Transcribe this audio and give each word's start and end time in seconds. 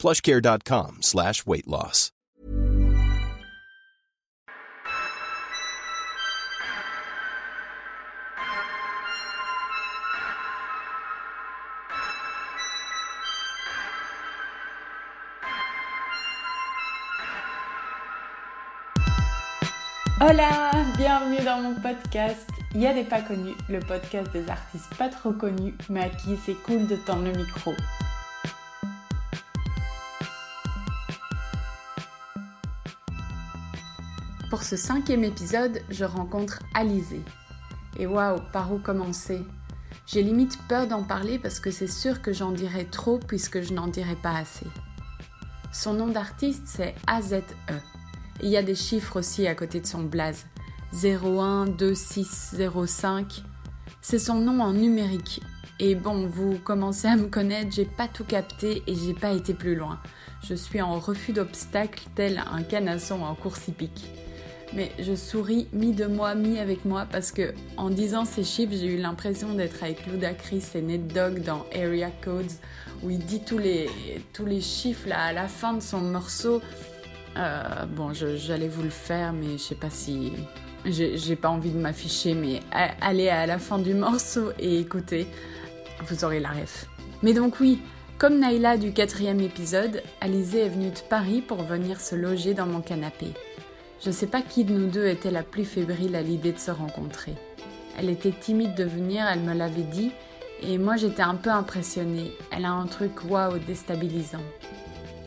plushcare.com 0.00 1.02
slash 1.02 1.46
weight 1.46 1.68
loss. 1.68 2.10
Hola, 20.22 20.70
bienvenue 20.98 21.42
dans 21.44 21.62
mon 21.62 21.74
podcast. 21.76 22.48
Il 22.74 22.80
y 22.82 22.86
a 22.86 22.94
des 22.94 23.04
pas 23.04 23.20
connus, 23.20 23.54
le 23.68 23.80
podcast 23.80 24.30
des 24.32 24.48
artistes 24.48 24.94
pas 24.96 25.08
trop 25.08 25.32
connus, 25.32 25.74
mais 25.88 26.02
à 26.02 26.08
qui 26.08 26.36
c'est 26.44 26.54
cool 26.62 26.86
de 26.86 26.96
tendre 26.96 27.24
le 27.24 27.32
micro. 27.32 27.74
Pour 34.50 34.62
ce 34.64 34.76
cinquième 34.76 35.22
épisode, 35.22 35.80
je 35.90 36.04
rencontre 36.04 36.58
Alizé. 36.74 37.20
Et 38.00 38.08
waouh, 38.08 38.40
par 38.52 38.72
où 38.72 38.80
commencer? 38.80 39.44
J'ai 40.08 40.24
limite 40.24 40.58
peur 40.66 40.88
d'en 40.88 41.04
parler 41.04 41.38
parce 41.38 41.60
que 41.60 41.70
c'est 41.70 41.86
sûr 41.86 42.20
que 42.20 42.32
j'en 42.32 42.50
dirai 42.50 42.86
trop 42.86 43.18
puisque 43.18 43.60
je 43.60 43.72
n'en 43.72 43.86
dirai 43.86 44.16
pas 44.16 44.36
assez. 44.36 44.66
Son 45.72 45.94
nom 45.94 46.08
d'artiste 46.08 46.64
c'est 46.66 46.96
AZE. 47.06 47.44
Il 48.42 48.48
y 48.48 48.56
a 48.56 48.64
des 48.64 48.74
chiffres 48.74 49.20
aussi 49.20 49.46
à 49.46 49.54
côté 49.54 49.80
de 49.80 49.86
son 49.86 50.02
blaze. 50.02 50.46
012605. 50.94 53.44
C'est 54.02 54.18
son 54.18 54.40
nom 54.40 54.60
en 54.60 54.72
numérique. 54.72 55.42
Et 55.78 55.94
bon, 55.94 56.26
vous 56.26 56.58
commencez 56.58 57.06
à 57.06 57.14
me 57.14 57.28
connaître, 57.28 57.70
j'ai 57.70 57.84
pas 57.84 58.08
tout 58.08 58.24
capté 58.24 58.82
et 58.88 58.96
j'ai 58.96 59.14
pas 59.14 59.30
été 59.30 59.54
plus 59.54 59.76
loin. 59.76 60.00
Je 60.42 60.54
suis 60.54 60.82
en 60.82 60.98
refus 60.98 61.32
d'obstacles 61.32 62.02
tel 62.16 62.42
un 62.50 62.64
canasson 62.64 63.22
en 63.22 63.36
course 63.36 63.68
hippique. 63.68 64.10
Mais 64.72 64.92
je 65.00 65.14
souris 65.14 65.66
mi 65.72 65.92
de 65.92 66.06
moi, 66.06 66.34
mi 66.34 66.58
avec 66.58 66.84
moi 66.84 67.06
parce 67.10 67.32
que 67.32 67.54
en 67.76 67.90
disant 67.90 68.24
ces 68.24 68.44
chiffres, 68.44 68.72
j'ai 68.72 68.86
eu 68.86 68.98
l'impression 68.98 69.54
d'être 69.54 69.82
avec 69.82 70.06
Ludacris 70.06 70.64
et 70.74 70.80
Ned 70.80 71.08
Dogg 71.12 71.42
dans 71.42 71.66
Area 71.74 72.10
Codes 72.22 72.52
où 73.02 73.10
il 73.10 73.18
dit 73.18 73.40
tous 73.40 73.58
les, 73.58 73.90
tous 74.32 74.46
les 74.46 74.60
chiffres 74.60 75.08
là, 75.08 75.20
à 75.24 75.32
la 75.32 75.48
fin 75.48 75.72
de 75.72 75.80
son 75.80 76.00
morceau. 76.00 76.60
Euh, 77.36 77.86
bon, 77.86 78.12
j'allais 78.12 78.68
vous 78.68 78.82
le 78.82 78.90
faire, 78.90 79.32
mais 79.32 79.52
je 79.52 79.62
sais 79.62 79.74
pas 79.74 79.90
si. 79.90 80.32
J'ai 80.86 81.36
pas 81.36 81.50
envie 81.50 81.70
de 81.70 81.78
m'afficher, 81.78 82.32
mais 82.32 82.60
allez 82.72 83.28
à 83.28 83.46
la 83.46 83.58
fin 83.58 83.78
du 83.78 83.92
morceau 83.92 84.52
et 84.58 84.78
écoutez, 84.78 85.26
vous 86.06 86.24
aurez 86.24 86.40
la 86.40 86.48
ref. 86.50 86.86
Mais 87.22 87.34
donc, 87.34 87.60
oui, 87.60 87.80
comme 88.16 88.38
Naïla 88.38 88.78
du 88.78 88.92
quatrième 88.92 89.40
épisode, 89.40 90.02
Alizé 90.22 90.60
est 90.60 90.68
venue 90.70 90.90
de 90.90 90.98
Paris 91.10 91.42
pour 91.42 91.62
venir 91.62 92.00
se 92.00 92.14
loger 92.14 92.54
dans 92.54 92.66
mon 92.66 92.80
canapé. 92.80 93.26
Je 94.02 94.10
sais 94.10 94.26
pas 94.26 94.40
qui 94.40 94.64
de 94.64 94.72
nous 94.72 94.86
deux 94.86 95.06
était 95.08 95.30
la 95.30 95.42
plus 95.42 95.66
fébrile 95.66 96.16
à 96.16 96.22
l'idée 96.22 96.52
de 96.52 96.58
se 96.58 96.70
rencontrer. 96.70 97.34
Elle 97.98 98.08
était 98.08 98.32
timide 98.32 98.74
de 98.74 98.84
venir, 98.84 99.26
elle 99.30 99.40
me 99.40 99.52
l'avait 99.52 99.82
dit, 99.82 100.10
et 100.62 100.78
moi 100.78 100.96
j'étais 100.96 101.20
un 101.20 101.34
peu 101.34 101.50
impressionnée. 101.50 102.32
Elle 102.50 102.64
a 102.64 102.72
un 102.72 102.86
truc 102.86 103.12
waouh 103.28 103.58
déstabilisant. 103.58 104.40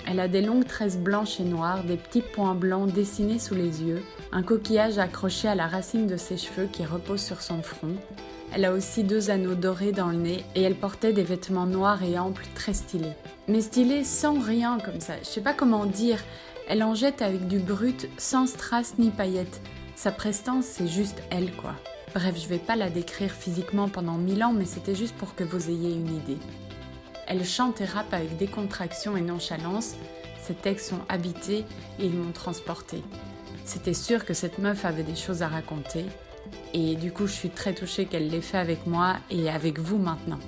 Elle 0.08 0.20
a 0.20 0.28
des 0.28 0.42
longues 0.42 0.66
tresses 0.66 0.98
blanches 0.98 1.40
et 1.40 1.44
noires, 1.44 1.84
des 1.84 1.98
petits 1.98 2.24
points 2.24 2.56
blancs 2.56 2.92
dessinés 2.92 3.38
sous 3.38 3.54
les 3.54 3.84
yeux, 3.84 4.02
un 4.32 4.42
coquillage 4.42 4.98
accroché 4.98 5.48
à 5.48 5.56
la 5.56 5.68
racine 5.68 6.08
de 6.08 6.18
ses 6.18 6.38
cheveux 6.38 6.66
qui 6.66 6.84
repose 6.84 7.22
sur 7.22 7.42
son 7.44 7.62
front. 7.62 7.96
Elle 8.56 8.66
a 8.66 8.74
aussi 8.74 9.04
deux 9.04 9.30
anneaux 9.30 9.56
dorés 9.56 9.92
dans 9.92 10.10
le 10.10 10.18
nez 10.18 10.44
et 10.56 10.64
elle 10.64 10.76
portait 10.76 11.14
des 11.14 11.24
vêtements 11.24 11.68
noirs 11.68 12.04
et 12.04 12.18
amples 12.18 12.48
très 12.56 12.74
stylés. 12.74 13.14
Mais 13.48 13.62
stylés 13.62 14.04
sans 14.04 14.40
rien 14.40 14.80
comme 14.84 15.00
ça, 15.00 15.14
je 15.22 15.28
sais 15.28 15.42
pas 15.42 15.54
comment 15.54 15.86
dire, 15.86 16.18
elle 16.68 16.84
en 16.84 16.96
jette 16.96 17.22
avec 17.22 17.48
du 17.48 17.60
brut, 17.60 18.08
sans 18.18 18.48
strass 18.48 18.96
ni 18.98 19.10
paillettes. 19.10 19.62
Sa 19.96 20.12
prestance, 20.12 20.66
c'est 20.66 20.88
juste 20.88 21.22
elle, 21.30 21.52
quoi. 21.56 21.76
Bref, 22.14 22.36
je 22.42 22.48
vais 22.48 22.60
pas 22.60 22.76
la 22.76 22.90
décrire 22.90 23.32
physiquement 23.32 23.90
pendant 23.90 24.14
mille 24.14 24.44
ans, 24.44 24.54
mais 24.54 24.66
c'était 24.66 24.96
juste 24.96 25.16
pour 25.16 25.36
que 25.36 25.44
vous 25.44 25.70
ayez 25.70 25.94
une 25.94 26.16
idée. 26.16 26.38
Elle 27.28 27.46
chante 27.46 27.82
et 27.82 27.86
rappe 27.86 28.14
avec 28.14 28.38
décontraction 28.38 29.18
et 29.18 29.22
nonchalance. 29.22 29.96
Ses 30.42 30.54
textes 30.54 30.90
sont 30.90 31.00
habités 31.10 31.66
et 32.00 32.06
ils 32.06 32.14
m'ont 32.14 32.32
transporté. 32.32 33.04
C'était 33.66 33.94
sûr 33.94 34.26
que 34.26 34.34
cette 34.34 34.60
meuf 34.60 34.86
avait 34.86 35.04
des 35.04 35.16
choses 35.16 35.42
à 35.42 35.48
raconter. 35.48 36.06
Et 36.74 36.96
du 36.96 37.12
coup, 37.12 37.28
je 37.28 37.34
suis 37.34 37.50
très 37.50 37.74
touchée 37.74 38.06
qu'elle 38.06 38.30
l'ait 38.30 38.42
fait 38.42 38.58
avec 38.58 38.86
moi 38.86 39.18
et 39.30 39.50
avec 39.50 39.80
vous 39.80 39.98
maintenant. 39.98 40.40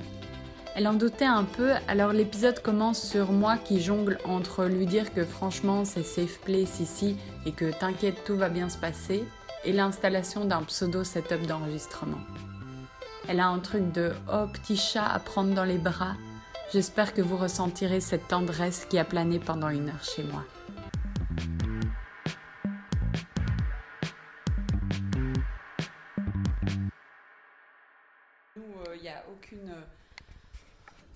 Elle 0.77 0.89
en 0.89 0.93
doutait 0.93 1.23
un 1.23 1.45
peu, 1.45 1.71
alors 1.87 2.11
l'épisode 2.11 2.61
commence 2.61 3.01
sur 3.01 3.31
moi 3.31 3.55
qui 3.55 3.79
jongle 3.79 4.17
entre 4.25 4.65
lui 4.65 4.85
dire 4.85 5.13
que 5.13 5.23
franchement 5.23 5.85
c'est 5.85 6.03
safe 6.03 6.39
place 6.41 6.81
ici 6.81 7.15
et 7.45 7.53
que 7.53 7.71
t'inquiète 7.71 8.25
tout 8.25 8.35
va 8.35 8.49
bien 8.49 8.67
se 8.67 8.77
passer, 8.77 9.23
et 9.63 9.71
l'installation 9.71 10.43
d'un 10.43 10.63
pseudo 10.63 11.05
setup 11.05 11.47
d'enregistrement. 11.47 12.19
Elle 13.29 13.39
a 13.39 13.47
un 13.47 13.59
truc 13.59 13.93
de 13.93 14.11
oh 14.29 14.47
petit 14.51 14.75
chat 14.75 15.05
à 15.05 15.17
prendre 15.19 15.53
dans 15.53 15.63
les 15.63 15.77
bras. 15.77 16.15
J'espère 16.73 17.13
que 17.13 17.21
vous 17.21 17.37
ressentirez 17.37 18.01
cette 18.01 18.27
tendresse 18.27 18.83
qui 18.83 18.99
a 18.99 19.05
plané 19.05 19.39
pendant 19.39 19.69
une 19.69 19.87
heure 19.87 20.03
chez 20.03 20.23
moi. 20.23 20.43
Il 28.57 29.01
n'y 29.01 29.09
a 29.09 29.23
aucune 29.31 29.73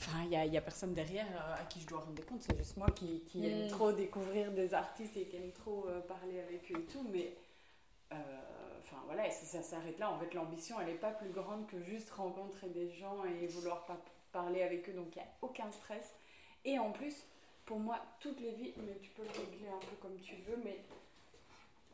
Enfin, 0.10 0.24
il 0.24 0.50
n'y 0.50 0.58
a, 0.58 0.62
personne 0.62 0.94
derrière 0.94 1.28
euh, 1.28 1.62
à 1.62 1.66
qui 1.66 1.82
je 1.82 1.88
dois 1.88 2.00
rendre 2.00 2.26
compte, 2.26 2.42
c'est 2.42 2.58
juste 2.58 2.78
moi 2.78 2.88
qui, 2.90 3.22
aime 3.46 3.66
mm. 3.66 3.70
trop 3.70 3.92
découvrir 3.92 4.52
des 4.52 4.74
artistes 4.74 5.16
et 5.18 5.26
qui 5.26 5.36
aime 5.36 5.52
trop 5.52 5.86
euh, 5.88 6.02
parler 6.02 6.40
avec 6.40 6.72
eux 6.72 6.80
et 6.80 6.86
tout. 6.86 7.06
Mais 7.12 7.36
euh, 8.12 8.16
enfin 8.82 8.98
voilà, 9.06 9.30
si 9.30 9.46
ça 9.46 9.62
s'arrête 9.62 10.00
là, 10.00 10.10
en 10.10 10.18
fait, 10.18 10.34
l'ambition, 10.34 10.80
elle 10.80 10.88
n'est 10.88 10.94
pas 10.94 11.12
plus 11.12 11.30
grande 11.30 11.68
que 11.68 11.80
juste 11.84 12.10
rencontrer 12.10 12.70
des 12.70 12.90
gens 12.90 13.24
et 13.26 13.46
vouloir 13.48 13.86
pas 13.86 13.98
parler 14.32 14.64
avec 14.64 14.90
eux. 14.90 14.94
Donc 14.94 15.16
il 15.16 15.20
n'y 15.20 15.26
a 15.26 15.30
aucun 15.44 15.72
stress. 15.72 16.16
Et 16.66 16.80
en 16.80 16.92
plus, 16.92 17.26
pour 17.66 17.80
moi, 17.80 18.00
toutes 18.20 18.40
les 18.40 18.52
vies, 18.54 18.74
mais 18.78 18.98
tu 19.00 19.12
peux 19.12 19.24
le 19.24 19.30
régler 19.30 19.70
un 19.70 19.80
peu 19.80 19.96
comme 20.02 20.18
tu 20.20 20.36
veux, 20.48 20.58
mais 20.64 20.80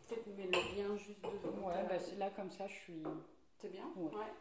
peut-être 0.08 0.26
mets-le 0.38 0.74
bien 0.74 0.96
juste 0.96 1.22
devant. 1.22 1.68
Ouais, 1.68 1.84
bah, 1.90 1.96
là 2.18 2.30
comme 2.30 2.52
ça, 2.52 2.66
je 2.68 2.74
suis. 2.74 3.04
C'est 3.60 3.72
bien? 3.72 3.86
Ouais 3.98 4.32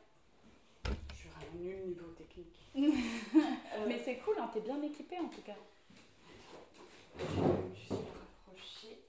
nul 1.55 1.87
niveau 1.87 2.13
technique. 2.13 2.61
Euh, 3.75 3.85
Mais 3.89 3.99
c'est 3.99 4.19
cool, 4.19 4.37
hein, 4.39 4.49
t'es 4.53 4.61
bien 4.61 4.81
équipé 4.83 5.19
en 5.19 5.29
tout 5.29 5.43
cas. 5.43 5.57
Je 7.19 7.25
suis 7.75 7.95
rapprochée. 7.95 9.03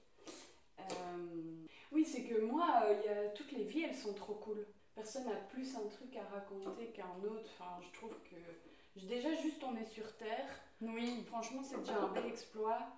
Euh, 0.80 1.66
oui, 1.92 2.04
c'est 2.04 2.24
que 2.24 2.40
moi, 2.40 2.82
euh, 2.84 3.02
y 3.04 3.08
a... 3.08 3.28
toutes 3.30 3.52
les 3.52 3.64
vies, 3.64 3.82
elles 3.82 3.94
sont 3.94 4.14
trop 4.14 4.34
cool. 4.34 4.66
Personne 4.94 5.26
n'a 5.26 5.36
plus 5.36 5.76
un 5.76 5.86
truc 5.88 6.16
à 6.16 6.24
raconter 6.34 6.86
qu'un 6.88 7.22
autre. 7.24 7.50
Enfin, 7.58 7.80
je 7.80 7.92
trouve 7.96 8.14
que 8.24 9.06
déjà 9.06 9.34
juste 9.34 9.62
on 9.62 9.76
est 9.76 9.84
sur 9.84 10.16
Terre. 10.16 10.48
Oui. 10.80 11.22
Franchement, 11.26 11.62
c'est 11.62 11.78
déjà 11.78 11.98
un 11.98 12.08
bel 12.08 12.26
exploit 12.26 12.88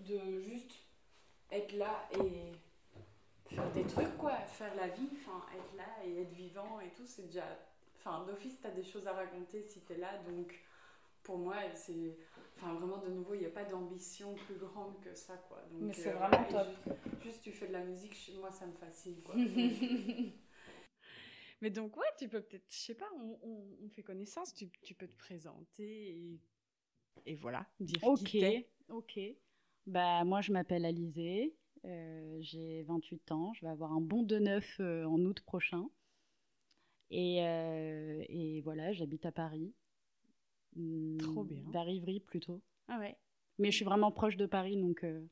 de 0.00 0.40
juste 0.40 0.72
être 1.50 1.72
là 1.72 2.08
et 2.12 2.52
faire 3.54 3.70
des 3.72 3.84
trucs 3.84 4.16
quoi, 4.16 4.32
faire 4.46 4.74
la 4.74 4.88
vie, 4.88 5.08
enfin 5.12 5.44
être 5.54 5.76
là 5.76 6.04
et 6.04 6.22
être 6.22 6.32
vivant 6.32 6.80
et 6.80 6.90
tout, 6.90 7.06
c'est 7.06 7.26
déjà 7.26 7.44
enfin, 8.06 8.24
d'office, 8.24 8.60
tu 8.60 8.66
as 8.66 8.70
des 8.70 8.82
choses 8.82 9.06
à 9.06 9.12
raconter 9.12 9.62
si 9.62 9.80
tu 9.84 9.92
es 9.92 9.98
là. 9.98 10.18
Donc, 10.24 10.54
pour 11.22 11.38
moi, 11.38 11.56
c'est. 11.74 12.16
Enfin, 12.56 12.74
vraiment, 12.74 12.98
de 12.98 13.08
nouveau, 13.08 13.34
il 13.34 13.40
n'y 13.40 13.46
a 13.46 13.50
pas 13.50 13.64
d'ambition 13.64 14.34
plus 14.34 14.56
grande 14.56 14.98
que 15.00 15.14
ça, 15.14 15.36
quoi. 15.48 15.62
Donc, 15.72 15.82
Mais 15.82 15.92
c'est 15.92 16.14
euh, 16.14 16.16
vraiment 16.16 16.44
top. 16.48 16.68
Juste, 17.22 17.42
tu 17.42 17.52
fais 17.52 17.68
de 17.68 17.72
la 17.72 17.84
musique, 17.84 18.14
moi, 18.38 18.50
ça 18.50 18.66
me 18.66 18.72
fascine, 18.72 19.20
quoi. 19.22 19.34
Mais 21.62 21.70
donc, 21.70 21.96
ouais, 21.96 22.06
tu 22.18 22.28
peux 22.28 22.42
peut-être, 22.42 22.66
je 22.68 22.76
sais 22.76 22.94
pas, 22.94 23.08
on, 23.18 23.38
on, 23.82 23.88
fait 23.88 24.02
connaissance, 24.02 24.52
tu, 24.52 24.68
tu, 24.82 24.94
peux 24.94 25.08
te 25.08 25.16
présenter 25.16 26.10
et, 26.10 26.38
et 27.24 27.34
voilà, 27.34 27.66
dire 27.80 28.04
Ok, 28.04 28.24
qui 28.24 28.66
ok. 28.90 29.18
Bah, 29.86 30.22
moi, 30.24 30.42
je 30.42 30.52
m'appelle 30.52 30.84
Alizé, 30.84 31.56
euh, 31.86 32.36
j'ai 32.40 32.82
28 32.82 33.32
ans, 33.32 33.54
je 33.54 33.62
vais 33.62 33.70
avoir 33.70 33.92
un 33.92 34.02
bon 34.02 34.22
de 34.22 34.38
neuf 34.38 34.76
euh, 34.80 35.06
en 35.06 35.18
août 35.20 35.40
prochain. 35.40 35.88
Et, 37.10 37.38
euh, 37.46 38.24
et 38.28 38.60
voilà, 38.62 38.92
j'habite 38.92 39.26
à 39.26 39.32
Paris. 39.32 39.72
Trop 41.18 41.44
bien. 41.44 41.62
Vers 41.70 41.88
Ivry 41.88 42.20
plutôt. 42.20 42.60
Ah 42.88 42.98
ouais. 42.98 43.16
Mais 43.58 43.70
je 43.70 43.76
suis 43.76 43.84
vraiment 43.84 44.12
proche 44.12 44.36
de 44.36 44.46
Paris, 44.46 44.76
donc. 44.76 45.02
Euh, 45.04 45.24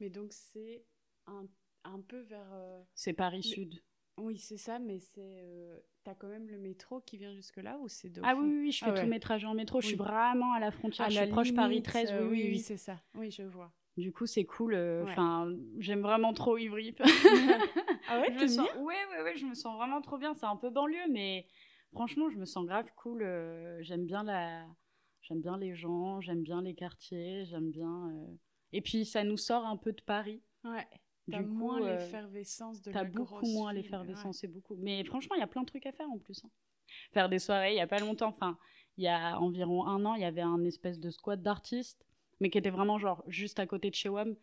Mais 0.00 0.10
donc 0.10 0.32
c'est 0.32 0.84
un, 1.26 1.46
un 1.84 2.00
peu 2.00 2.20
vers. 2.20 2.52
euh, 2.52 2.82
C'est 2.94 3.14
Paris 3.14 3.42
Sud. 3.42 3.82
Oui, 4.18 4.36
c'est 4.36 4.58
ça, 4.58 4.78
mais 4.78 4.98
c'est. 5.00 5.82
T'as 6.04 6.14
quand 6.14 6.28
même 6.28 6.48
le 6.48 6.58
métro 6.58 7.00
qui 7.00 7.16
vient 7.16 7.32
jusque-là 7.32 7.78
ou 7.78 7.88
c'est 7.88 8.12
Ah 8.22 8.34
oui, 8.36 8.46
oui, 8.64 8.72
je 8.72 8.80
fais 8.80 8.86
Ah 8.90 8.92
ouais. 8.92 9.00
tous 9.00 9.06
mes 9.08 9.20
trajets 9.20 9.46
en 9.46 9.54
métro. 9.54 9.80
Je 9.80 9.86
suis 9.86 9.96
vraiment 9.96 10.52
à 10.52 10.60
la 10.60 10.70
frontière. 10.70 11.06
À 11.06 11.10
je 11.10 11.14
la 11.14 11.22
suis 11.24 11.32
proche 11.32 11.54
Paris 11.54 11.70
limite, 11.76 11.86
13. 11.86 12.10
euh, 12.10 12.28
oui, 12.28 12.42
oui, 12.42 12.48
oui. 12.50 12.58
c'est 12.58 12.76
ça. 12.76 13.00
Oui, 13.14 13.30
je 13.30 13.44
vois. 13.44 13.72
Du 13.96 14.12
coup, 14.12 14.26
c'est 14.26 14.44
cool. 14.44 14.74
euh, 14.74 15.04
Ouais. 15.04 15.12
Enfin, 15.12 15.52
j'aime 15.78 16.00
vraiment 16.00 16.32
trop 16.32 16.56
Ivry. 16.56 16.94
Ah 18.08 18.20
ouais, 18.20 18.32
je 18.32 18.42
me 18.42 18.46
sens... 18.48 18.68
ouais, 18.78 18.94
ouais, 19.10 19.22
ouais, 19.22 19.36
je 19.36 19.46
me 19.46 19.54
sens 19.54 19.76
vraiment 19.76 20.00
trop 20.00 20.18
bien. 20.18 20.34
C'est 20.34 20.46
un 20.46 20.56
peu 20.56 20.70
banlieue, 20.70 21.08
mais 21.10 21.46
franchement, 21.92 22.28
je 22.30 22.36
me 22.36 22.44
sens 22.44 22.66
grave 22.66 22.86
cool. 22.96 23.22
euh, 23.22 23.78
j'aime 23.82 24.04
bien 24.06 24.22
la, 24.24 24.66
j'aime 25.22 25.40
bien 25.40 25.56
les 25.56 25.74
gens, 25.74 26.20
j'aime 26.20 26.42
bien 26.42 26.62
les 26.62 26.74
quartiers, 26.74 27.44
j'aime 27.46 27.70
bien. 27.70 28.10
euh, 28.10 28.34
Et 28.72 28.80
puis, 28.80 29.04
ça 29.04 29.24
nous 29.24 29.36
sort 29.36 29.64
un 29.66 29.76
peu 29.76 29.92
de 29.92 30.02
Paris. 30.02 30.42
Ouais. 30.64 30.86
Du 31.28 31.36
T'as 31.36 31.42
moins 31.42 31.78
l'effervescence 31.80 32.82
de 32.82 32.90
T'as 32.90 33.04
la 33.04 33.08
beaucoup 33.10 33.46
moins 33.46 33.72
l'effervescence, 33.72 34.38
c'est 34.38 34.48
beaucoup. 34.48 34.74
Mais 34.76 35.04
franchement, 35.04 35.36
il 35.36 35.38
y 35.38 35.42
a 35.44 35.46
plein 35.46 35.62
de 35.62 35.66
trucs 35.66 35.86
à 35.86 35.92
faire 35.92 36.10
en 36.10 36.18
plus. 36.18 36.44
hein. 36.44 36.50
Faire 37.12 37.28
des 37.28 37.38
soirées, 37.38 37.72
il 37.74 37.76
y 37.76 37.80
a 37.80 37.86
pas 37.86 38.00
longtemps, 38.00 38.28
enfin, 38.28 38.58
il 38.96 39.04
y 39.04 39.08
a 39.08 39.38
environ 39.38 39.86
un 39.86 40.04
an, 40.04 40.14
il 40.14 40.22
y 40.22 40.24
avait 40.26 40.40
un 40.42 40.64
espèce 40.64 40.98
de 40.98 41.10
squad 41.10 41.40
d'artistes, 41.40 42.04
mais 42.42 42.50
qui 42.50 42.58
était 42.58 42.70
vraiment 42.70 42.98
genre 42.98 43.22
juste 43.28 43.60
à 43.60 43.66
côté 43.66 43.88
de 43.88 43.94
chez 43.94 44.08
WAM. 44.08 44.34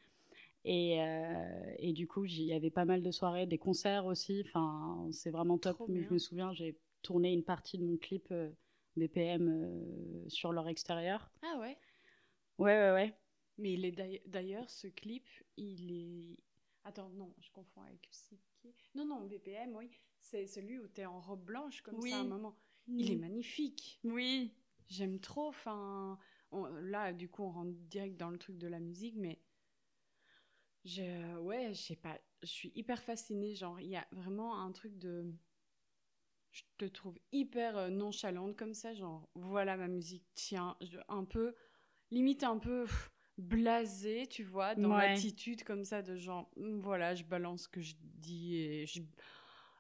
Et, 0.64 1.02
euh, 1.02 1.74
et 1.80 1.92
du 1.92 2.08
coup, 2.08 2.24
il 2.26 2.44
y 2.44 2.54
avait 2.54 2.70
pas 2.70 2.86
mal 2.86 3.04
de 3.04 3.12
soirées, 3.12 3.46
des 3.46 3.58
concerts 3.58 4.06
aussi. 4.06 4.42
Enfin, 4.48 5.06
c'est 5.12 5.32
vraiment 5.32 5.58
top. 5.58 5.76
Trop 5.76 5.88
Mais 5.88 6.00
bien. 6.00 6.08
je 6.08 6.14
me 6.14 6.18
souviens, 6.18 6.54
j'ai 6.54 6.78
tourné 7.02 7.34
une 7.34 7.44
partie 7.44 7.78
de 7.78 7.84
mon 7.84 7.98
clip 7.98 8.28
euh, 8.32 8.50
BPM 8.96 9.50
euh, 9.50 10.30
sur 10.30 10.54
leur 10.54 10.70
extérieur. 10.70 11.30
Ah 11.44 11.60
ouais? 11.60 11.78
Ouais, 12.58 12.74
ouais, 12.78 12.92
ouais. 12.94 13.14
Mais 13.58 13.74
il 13.74 13.84
est 13.84 13.92
d'ailleurs- 14.28 14.70
ce 14.70 14.88
clip, 14.88 15.26
il 15.58 15.92
est. 15.92 16.38
Attends, 16.86 17.10
non, 17.10 17.34
je 17.42 17.52
confonds 17.52 17.82
avec. 17.82 18.10
Non, 18.96 19.06
non, 19.06 19.26
BPM, 19.26 19.76
oui. 19.76 19.90
C'est 20.22 20.48
celui 20.48 20.80
où 20.80 20.88
t'es 20.88 21.06
en 21.06 21.20
robe 21.20 21.44
blanche 21.44 21.82
comme 21.82 22.00
Oui. 22.00 22.12
ça 22.12 22.18
à 22.18 22.22
un 22.22 22.24
moment. 22.26 22.56
Il 22.88 23.12
est 23.12 23.16
magnifique. 23.18 24.00
Oui. 24.06 24.54
J'aime 24.88 25.20
trop. 25.20 25.48
Enfin, 25.48 26.18
on- 26.52 26.68
là, 26.68 27.14
du 27.14 27.30
coup, 27.30 27.44
on 27.44 27.52
rentre 27.52 27.74
direct 27.90 28.18
dans 28.18 28.30
le 28.30 28.38
truc 28.38 28.58
de 28.58 28.68
la 28.68 28.80
musique, 28.80 29.16
mais 29.18 29.40
je, 30.86 31.38
ouais, 31.40 31.70
je 31.74 31.80
sais 31.80 31.96
pas. 31.96 32.18
Je 32.42 32.48
suis 32.48 32.72
hyper 32.76 33.02
fascinée. 33.04 33.56
Genre, 33.56 33.80
il 33.82 33.90
y 33.90 33.98
a 33.98 34.08
vraiment 34.12 34.62
un 34.62 34.72
truc 34.72 34.98
de. 34.98 35.34
Je 36.52 36.64
te 36.78 36.86
trouve 36.86 37.18
hyper 37.32 37.78
euh, 37.78 37.90
nonchalante 37.90 38.56
comme 38.56 38.74
ça. 38.74 38.94
Genre, 38.94 39.30
voilà 39.36 39.78
ma 39.78 39.88
musique. 39.88 40.26
Tiens, 40.34 40.76
je- 40.82 40.98
un 41.08 41.24
peu, 41.26 41.54
limite 42.12 42.44
un 42.44 42.58
peu 42.58 42.86
pff, 42.86 43.12
blasée, 43.38 44.28
tu 44.28 44.44
vois, 44.44 44.76
dans 44.76 44.90
Ouais. 44.90 45.10
l'attitude 45.10 45.64
comme 45.64 45.84
ça 45.84 46.02
de 46.02 46.16
genre, 46.16 46.50
Hum, 46.58 46.80
voilà, 46.80 47.14
je 47.16 47.24
balance 47.24 47.64
ce 47.64 47.70
que 47.70 47.82
je 47.82 47.94
dis 48.02 48.56
et 48.58 48.86
je. 48.88 49.02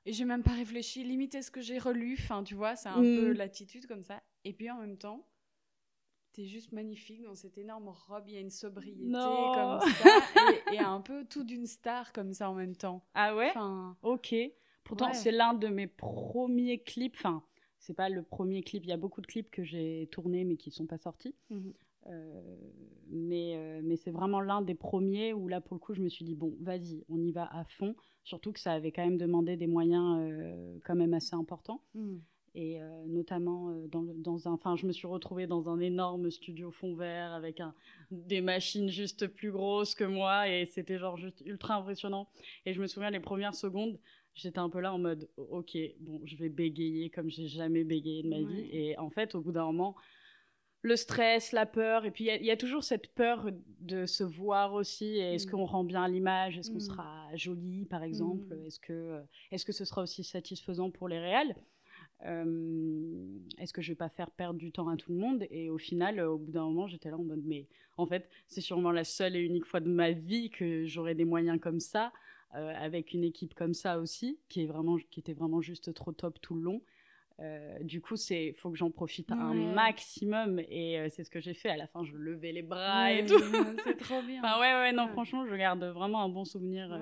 Et 0.06 0.14
j'ai 0.14 0.26
même 0.26 0.44
pas 0.44 0.54
réfléchi, 0.54 1.04
limite 1.04 1.36
est-ce 1.36 1.52
que 1.52 1.62
j'ai 1.62 1.78
relu, 1.78 2.16
enfin 2.20 2.44
tu 2.44 2.56
vois, 2.56 2.76
c'est 2.76 2.90
un 2.90 3.04
Mm. 3.04 3.14
peu 3.14 3.34
l'attitude 3.34 3.86
comme 3.88 4.04
ça. 4.04 4.24
Et 4.46 4.54
puis 4.54 4.72
en 4.72 4.80
même 4.80 4.98
temps, 4.98 5.28
t'es 6.40 6.46
juste 6.46 6.72
magnifique 6.72 7.22
dans 7.24 7.36
cette 7.36 7.58
énorme 7.58 7.90
robe, 7.90 8.24
il 8.28 8.34
y 8.34 8.38
a 8.38 8.40
une 8.40 8.50
sobriété 8.50 9.04
Non. 9.04 9.52
comme 9.54 9.80
ça, 9.92 10.10
et, 10.72 10.76
et 10.76 10.80
un 10.80 11.02
peu 11.02 11.26
tout 11.26 11.44
d'une 11.44 11.66
star 11.68 12.14
comme 12.14 12.32
ça 12.32 12.50
en 12.50 12.54
même 12.54 12.78
temps. 12.78 13.04
Ah 13.14 13.36
ouais? 13.36 13.50
Enfin, 13.50 13.98
Ok. 14.04 14.34
Pourtant, 14.86 15.08
Ouais. 15.08 15.14
c'est 15.14 15.32
l'un 15.32 15.54
de 15.54 15.68
mes 15.68 15.88
premiers 15.88 16.80
clips. 16.82 17.16
Enfin, 17.18 17.44
c'est 17.78 17.94
pas 17.94 18.08
le 18.08 18.24
premier 18.24 18.64
clip. 18.64 18.86
Il 18.86 18.90
y 18.90 18.94
a 18.94 18.98
beaucoup 18.98 19.20
de 19.22 19.28
clips 19.28 19.52
que 19.52 19.64
j'ai 19.66 20.08
tournés 20.14 20.46
mais 20.46 20.56
qui 20.56 20.72
sont 20.72 20.86
pas 20.88 20.98
sortis. 20.98 21.36
Mhm. 21.50 21.74
Euh, 22.08 22.58
mais 23.10 23.56
euh, 23.58 23.82
mais 23.84 23.98
c'est 23.98 24.10
vraiment 24.12 24.40
l'un 24.40 24.62
des 24.62 24.74
premiers 24.76 25.34
où 25.34 25.50
là, 25.50 25.60
pour 25.60 25.76
le 25.76 25.80
coup, 25.80 25.94
je 25.94 26.02
me 26.02 26.08
suis 26.08 26.24
dit 26.24 26.36
bon, 26.36 26.56
vas-y, 26.62 27.04
on 27.10 27.22
y 27.22 27.32
va 27.34 27.54
à 27.54 27.66
fond. 27.66 27.96
Surtout 28.24 28.54
que 28.54 28.60
ça 28.62 28.72
avait 28.72 28.94
quand 28.94 29.04
même 29.04 29.18
demandé 29.18 29.58
des 29.58 29.68
moyens 29.68 30.18
euh, 30.22 30.80
quand 30.86 30.96
même 30.96 31.14
assez 31.14 31.36
importants. 31.36 31.84
mm. 31.96 32.16
Et 32.56 32.82
euh, 32.82 33.06
notamment 33.08 33.70
euh, 33.70 33.88
dans, 33.88 34.02
le- 34.02 34.14
dans 34.14 34.48
un. 34.48 34.52
Enfin, 34.54 34.76
je 34.76 34.86
me 34.88 34.92
suis 34.92 35.08
retrouvée 35.08 35.48
dans 35.48 35.70
un 35.70 35.80
énorme 35.80 36.32
studio 36.32 36.72
fond 36.72 36.96
vert 36.96 37.32
avec 37.32 37.60
un, 37.60 37.74
des 38.12 38.42
machines 38.42 38.90
juste 38.90 39.28
plus 39.28 39.52
grosses 39.52 39.94
que 39.96 40.04
moi 40.04 40.50
et 40.50 40.66
c'était 40.66 40.98
genre 40.98 41.18
juste 41.18 41.42
ultra 41.46 41.76
impressionnant. 41.76 42.28
Et 42.66 42.74
je 42.74 42.82
me 42.82 42.88
souviens 42.88 43.12
les 43.12 43.20
premières 43.20 43.54
secondes, 43.56 44.00
j'étais 44.34 44.60
un 44.60 44.70
peu 44.70 44.80
là 44.80 44.94
en 44.94 45.00
mode 45.00 45.30
ok, 45.38 45.78
bon, 46.00 46.22
je 46.26 46.36
vais 46.38 46.50
bégayer 46.50 47.10
comme 47.10 47.30
j'ai 47.30 47.48
jamais 47.48 47.84
bégayé 47.84 48.24
de 48.24 48.30
ma 48.30 48.40
vie. 48.42 48.68
Et 48.72 48.98
en 48.98 49.10
fait, 49.10 49.36
au 49.36 49.42
bout 49.42 49.52
d'un 49.52 49.66
moment, 49.66 49.96
le 50.82 50.96
stress, 50.96 51.52
la 51.52 51.66
peur, 51.66 52.06
et 52.06 52.12
puis 52.12 52.24
il 52.24 52.28
y 52.28 52.32
a- 52.32 52.38
il 52.38 52.46
y, 52.46 52.52
a 52.52 52.56
toujours 52.58 52.86
cette 52.86 53.14
peur 53.14 53.50
de 53.82 54.06
se 54.06 54.24
voir 54.24 54.74
aussi. 54.74 55.18
Est-ce 55.18 55.46
Mm. 55.46 55.52
qu'on 55.52 55.66
rend 55.66 55.84
bien 55.84 56.08
l'image? 56.08 56.58
Est-ce 56.58 56.70
qu'on 56.72 56.78
Mm. 56.78 56.80
sera 56.80 57.36
joli, 57.36 57.86
par 57.86 58.02
exemple? 58.02 58.56
Mm. 58.56 58.66
Est-ce 58.66 58.80
que, 58.80 59.22
est 59.52 59.66
que 59.66 59.74
ce 59.74 59.84
sera 59.84 60.02
aussi 60.02 60.24
satisfaisant 60.24 60.90
pour 60.90 61.10
les 61.10 61.20
réels? 61.20 61.54
Euh, 62.26 63.16
est-ce 63.58 63.74
que 63.74 63.82
je 63.82 63.92
vais 63.92 63.96
pas 63.96 64.10
faire 64.10 64.30
perdre 64.32 64.60
du 64.60 64.72
temps 64.72 64.88
à 64.90 64.98
tout 64.98 65.12
le 65.12 65.18
monde? 65.18 65.46
Et 65.52 65.70
au 65.70 65.78
final, 65.78 66.20
euh, 66.20 66.32
au 66.32 66.38
bout 66.38 66.52
d'un 66.52 66.64
moment, 66.66 66.88
j'étais 66.88 67.10
là 67.10 67.18
en 67.18 67.24
mode, 67.24 67.44
mais 67.46 67.68
en 67.98 68.06
fait, 68.06 68.30
c'est 68.48 68.62
sûrement 68.62 68.92
la 68.92 69.04
seule 69.04 69.36
et 69.36 69.40
unique 69.42 69.66
fois 69.66 69.80
de 69.80 69.90
ma 69.90 70.12
vie 70.12 70.50
que 70.50 70.86
j'aurai 70.86 71.16
des 71.16 71.26
moyens 71.26 71.60
comme 71.60 71.80
ça, 71.80 72.12
euh, 72.56 72.74
avec 72.78 73.14
une 73.14 73.24
équipe 73.24 73.54
comme 73.54 73.74
ça 73.74 74.00
aussi, 74.00 74.40
qui, 74.50 74.64
est 74.64 74.68
vraiment, 74.68 74.98
qui 75.12 75.20
était 75.20 75.34
vraiment 75.34 75.62
juste 75.62 75.94
trop 75.94 76.12
top 76.12 76.40
tout 76.42 76.56
le 76.56 76.62
long. 76.62 76.82
Euh, 77.42 77.80
du 77.84 78.02
coup, 78.02 78.18
c'est 78.18 78.52
faut 78.58 78.70
que 78.70 78.78
j'en 78.78 78.92
profite 78.92 79.32
un 79.32 79.54
maximum 79.74 80.60
et 80.68 81.00
euh, 81.00 81.08
c'est 81.10 81.24
ce 81.24 81.30
que 81.30 81.40
j'ai 81.40 81.54
fait. 81.54 81.70
À 81.70 81.78
la 81.78 81.88
fin, 81.88 82.04
je 82.04 82.14
levais 82.18 82.52
les 82.52 82.64
bras 82.64 83.14
et 83.14 83.26
tout. 83.26 83.40
c'est 83.86 83.96
trop 83.96 84.22
bien. 84.28 84.42
Enfin, 84.44 84.60
ouais, 84.60 84.74
ouais, 84.74 84.92
non, 84.92 85.06
Ouais. 85.06 85.12
franchement, 85.14 85.46
je 85.48 85.56
garde 85.56 85.82
vraiment 85.86 86.22
un 86.22 86.28
bon 86.28 86.44
souvenir. 86.44 86.92
euh. 86.92 86.98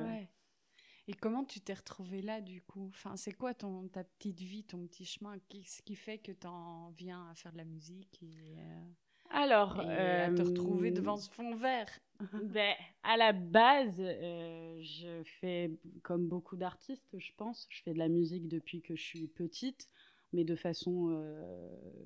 Et 1.10 1.14
comment 1.14 1.46
tu 1.46 1.62
t'es 1.62 1.74
retrouvée 1.74 2.22
là 2.22 2.42
du 2.42 2.62
coup? 2.62 2.88
Enfin, 2.90 3.16
c'est 3.16 3.32
quoi 3.32 3.54
ton 3.54 3.88
ta 3.88 4.04
petite 4.04 4.42
vie, 4.42 4.64
ton 4.64 4.86
petit 4.88 5.06
chemin? 5.06 5.38
Qu'est-ce 5.48 5.82
qui 5.82 5.96
fait 5.96 6.18
que 6.18 6.34
t'en 6.34 6.90
viens 6.98 7.30
à 7.30 7.36
faire 7.36 7.54
de 7.54 7.58
la 7.58 7.66
musique 7.66 8.22
et, 8.22 8.58
euh, 8.58 8.84
Alors, 9.30 9.82
et 9.82 10.22
à 10.22 10.34
te 10.34 10.42
retrouver 10.42 10.90
euh, 10.90 10.96
devant 10.96 11.16
ce 11.18 11.30
fond 11.32 11.56
vert? 11.56 11.90
Ben, 12.44 12.74
à 13.04 13.16
la 13.16 13.32
base, 13.32 14.00
euh, 14.00 14.82
je 14.82 15.22
fais 15.40 15.72
comme 16.02 16.28
beaucoup 16.28 16.58
d'artistes, 16.58 17.18
je 17.18 17.32
pense. 17.38 17.68
Je 17.70 17.84
fais 17.84 17.94
de 17.94 18.00
la 18.00 18.10
musique 18.10 18.48
depuis 18.48 18.82
que 18.82 18.96
je 18.96 19.04
suis 19.04 19.28
petite, 19.28 19.88
mais 20.34 20.44
de 20.44 20.56
façon 20.56 21.16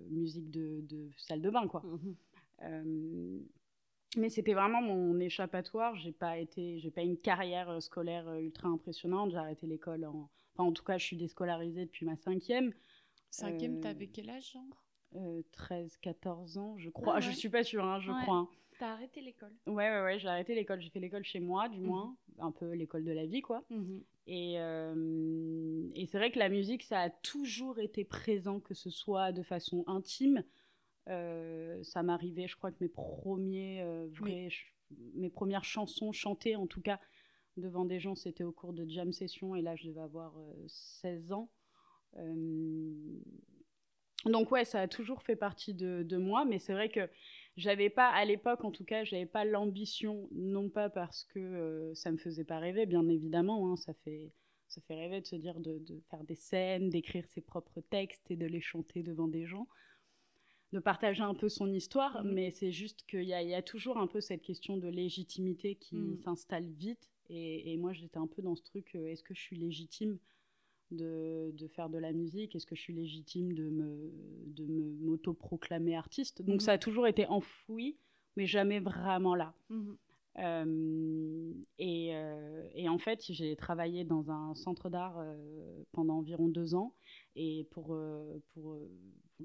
musique 0.10 0.52
de, 0.52 0.82
de 0.82 1.10
salle 1.18 1.42
de 1.42 1.50
bain, 1.50 1.68
quoi. 1.68 1.82
Euh, 2.64 3.40
mais 4.18 4.30
c'était 4.30 4.54
vraiment 4.54 4.82
mon 4.82 5.20
échappatoire. 5.20 5.96
J'ai 5.96 6.12
pas 6.12 6.38
été, 6.38 6.80
j'ai 6.80 6.92
pas 6.92 7.02
une 7.02 7.18
carrière 7.18 7.70
euh, 7.70 7.80
scolaire 7.80 8.28
euh, 8.28 8.40
ultra 8.40 8.68
impressionnante. 8.68 9.32
J'ai 9.32 9.38
arrêté 9.38 9.68
l'école 9.68 10.06
en, 10.06 10.30
enfin 10.54 10.64
en 10.70 10.72
tout 10.74 10.84
cas, 10.84 10.98
je 10.98 11.06
suis 11.06 11.18
déscolarisée 11.18 11.86
depuis 11.86 12.06
ma 12.06 12.16
cinquième. 12.18 12.74
Cinquième, 13.30 13.78
Euh, 13.78 13.82
t'avais 13.82 14.08
quel 14.08 14.30
âge, 14.30 14.52
genre? 14.54 14.84
Euh, 15.16 15.42
13, 15.52 15.98
14 15.98 16.58
ans, 16.58 16.78
je 16.78 16.90
crois. 16.90 17.16
Ah 17.16 17.20
Je 17.22 17.30
ouais. 17.30 17.34
suis 17.36 17.50
pas 17.50 17.64
sûre, 17.64 17.86
hein, 17.86 18.00
je 18.00 18.12
Ouais. 18.12 18.22
crois. 18.24 18.36
hein. 18.38 18.50
T'as 18.80 18.94
arrêté 18.94 19.22
l'école? 19.22 19.54
Ouais, 19.68 19.90
ouais, 19.90 20.02
ouais, 20.04 20.20
j'ai 20.20 20.28
arrêté 20.28 20.56
l'école. 20.56 20.82
J'ai 20.82 20.90
fait 20.90 21.00
l'école 21.00 21.24
chez 21.24 21.40
moi, 21.40 21.70
du 21.70 21.80
Mhm. 21.80 21.86
moins. 21.88 22.16
Un 22.40 22.52
peu 22.52 22.72
l'école 22.74 23.04
de 23.04 23.12
la 23.12 23.26
vie, 23.28 23.42
quoi. 23.42 23.64
Et, 24.26 24.56
euh, 24.60 25.88
et 25.94 26.06
c'est 26.08 26.18
vrai 26.18 26.32
que 26.32 26.40
la 26.40 26.50
musique, 26.50 26.84
ça 26.84 27.02
a 27.02 27.10
toujours 27.10 27.80
été 27.80 28.04
présent, 28.06 28.60
que 28.60 28.74
ce 28.74 28.90
soit 28.90 29.32
de 29.32 29.44
façon 29.44 29.84
intime. 29.88 30.44
Euh, 31.10 31.84
ça 31.84 32.04
m'arrivait, 32.04 32.48
je 32.48 32.56
crois 32.56 32.72
que 32.72 32.78
mes 32.80 32.90
premiers, 32.90 33.82
euh, 33.82 34.08
vrais 34.12 34.50
mes 35.16 35.30
premières 35.30 35.64
chansons 35.64 36.12
chantées, 36.12 36.56
en 36.56 36.68
tout 36.68 36.82
cas, 36.82 37.00
devant 37.58 37.86
des 37.86 38.00
gens, 38.00 38.16
c'était 38.16 38.44
au 38.44 38.52
cours 38.52 38.74
de 38.74 38.88
jam 38.88 39.12
session. 39.14 39.56
Et 39.56 39.62
là, 39.62 39.76
je 39.76 39.88
devais 39.88 40.02
avoir 40.02 40.38
euh, 40.38 40.54
16 40.68 41.32
ans. 41.32 41.50
Euh, 42.18 43.20
donc 44.26 44.52
ouais, 44.52 44.66
ça 44.66 44.82
a 44.82 44.88
toujours 44.88 45.24
fait 45.24 45.36
partie 45.36 45.74
de, 45.74 46.04
de 46.04 46.18
moi, 46.18 46.46
mais 46.46 46.60
c'est 46.60 46.74
vrai 46.74 46.90
que 46.90 47.10
j'avais 47.58 47.90
pas, 47.90 48.10
à 48.10 48.24
l'époque 48.26 48.64
en 48.64 48.72
tout 48.72 48.84
cas, 48.84 49.04
j'avais 49.04 49.26
pas 49.26 49.46
l'ambition, 49.46 50.28
non 50.32 50.70
pas 50.70 50.90
parce 50.90 51.24
que 51.24 51.92
ça 51.96 52.12
me 52.12 52.18
faisait 52.18 52.44
pas 52.44 52.60
rêver, 52.60 52.86
bien 52.86 53.08
évidemment, 53.10 53.72
hein, 53.72 53.78
ça 53.78 53.94
fait 54.04 54.32
ça 54.68 54.80
fait 54.88 54.96
rêver 54.96 55.20
de 55.20 55.26
se 55.28 55.36
dire 55.36 55.60
de, 55.60 55.80
de 55.80 56.02
faire 56.10 56.24
des 56.24 56.36
scènes, 56.36 56.90
d'écrire 56.90 57.28
ses 57.28 57.42
propres 57.42 57.82
textes 57.82 58.32
et 58.32 58.38
de 58.38 58.46
les 58.46 58.62
chanter 58.62 59.04
devant 59.04 59.28
des 59.28 59.46
gens, 59.46 59.68
de 60.74 60.80
partager 60.80 61.22
un 61.24 61.34
peu 61.34 61.50
son 61.50 61.72
histoire, 61.72 62.24
Mhm. 62.24 62.34
mais 62.34 62.52
c'est 62.52 62.72
juste 62.72 63.04
qu'il 63.08 63.24
y 63.24 63.34
a, 63.34 63.42
il 63.42 63.50
y 63.50 63.54
a 63.56 63.62
toujours 63.62 63.98
un 63.98 64.08
peu 64.08 64.22
cette 64.22 64.42
question 64.42 64.78
de 64.78 64.88
légitimité 64.88 65.76
qui 65.76 65.96
Mhm. 65.98 66.18
s'installe 66.24 66.66
vite, 66.70 67.10
et, 67.30 67.74
et 67.74 67.78
moi 67.78 67.94
j'étais 67.94 68.18
un 68.18 68.28
peu 68.28 68.42
dans 68.42 68.56
ce 68.56 68.64
truc, 68.64 68.96
euh, 68.96 69.08
est-ce 69.08 69.24
que 69.24 69.34
je 69.34 69.42
suis 69.42 69.58
légitime 69.58 70.18
de, 70.92 71.52
de 71.54 71.68
faire 71.68 71.90
de 71.90 71.98
la 71.98 72.12
musique? 72.14 72.56
Est-ce 72.56 72.66
que 72.66 72.76
je 72.76 72.82
suis 72.82 72.94
légitime 72.94 73.54
de 73.54 73.70
me 73.70 74.12
de 74.48 74.66
m'autoproclamer 74.66 75.96
artiste? 75.96 76.42
Donc 76.42 76.56
Mhm. 76.56 76.60
ça 76.62 76.72
a 76.74 76.78
toujours 76.78 77.08
été 77.08 77.26
enfoui, 77.28 77.98
mais 78.38 78.46
jamais 78.46 78.80
vraiment 78.80 79.36
là. 79.36 79.54
Euh, 80.40 81.52
et, 81.80 82.16
euh, 82.16 82.68
et 82.74 82.88
en 82.88 82.98
fait, 82.98 83.22
j'ai 83.30 83.56
travaillé 83.58 84.04
dans 84.06 84.32
un 84.32 84.56
centre 84.56 84.90
d'art 84.90 85.22
pendant 85.92 86.16
environ 86.18 86.48
deux 86.48 86.74
ans. 86.76 86.94
Et 87.36 87.66
pour, 87.72 87.98
pour 88.54 88.78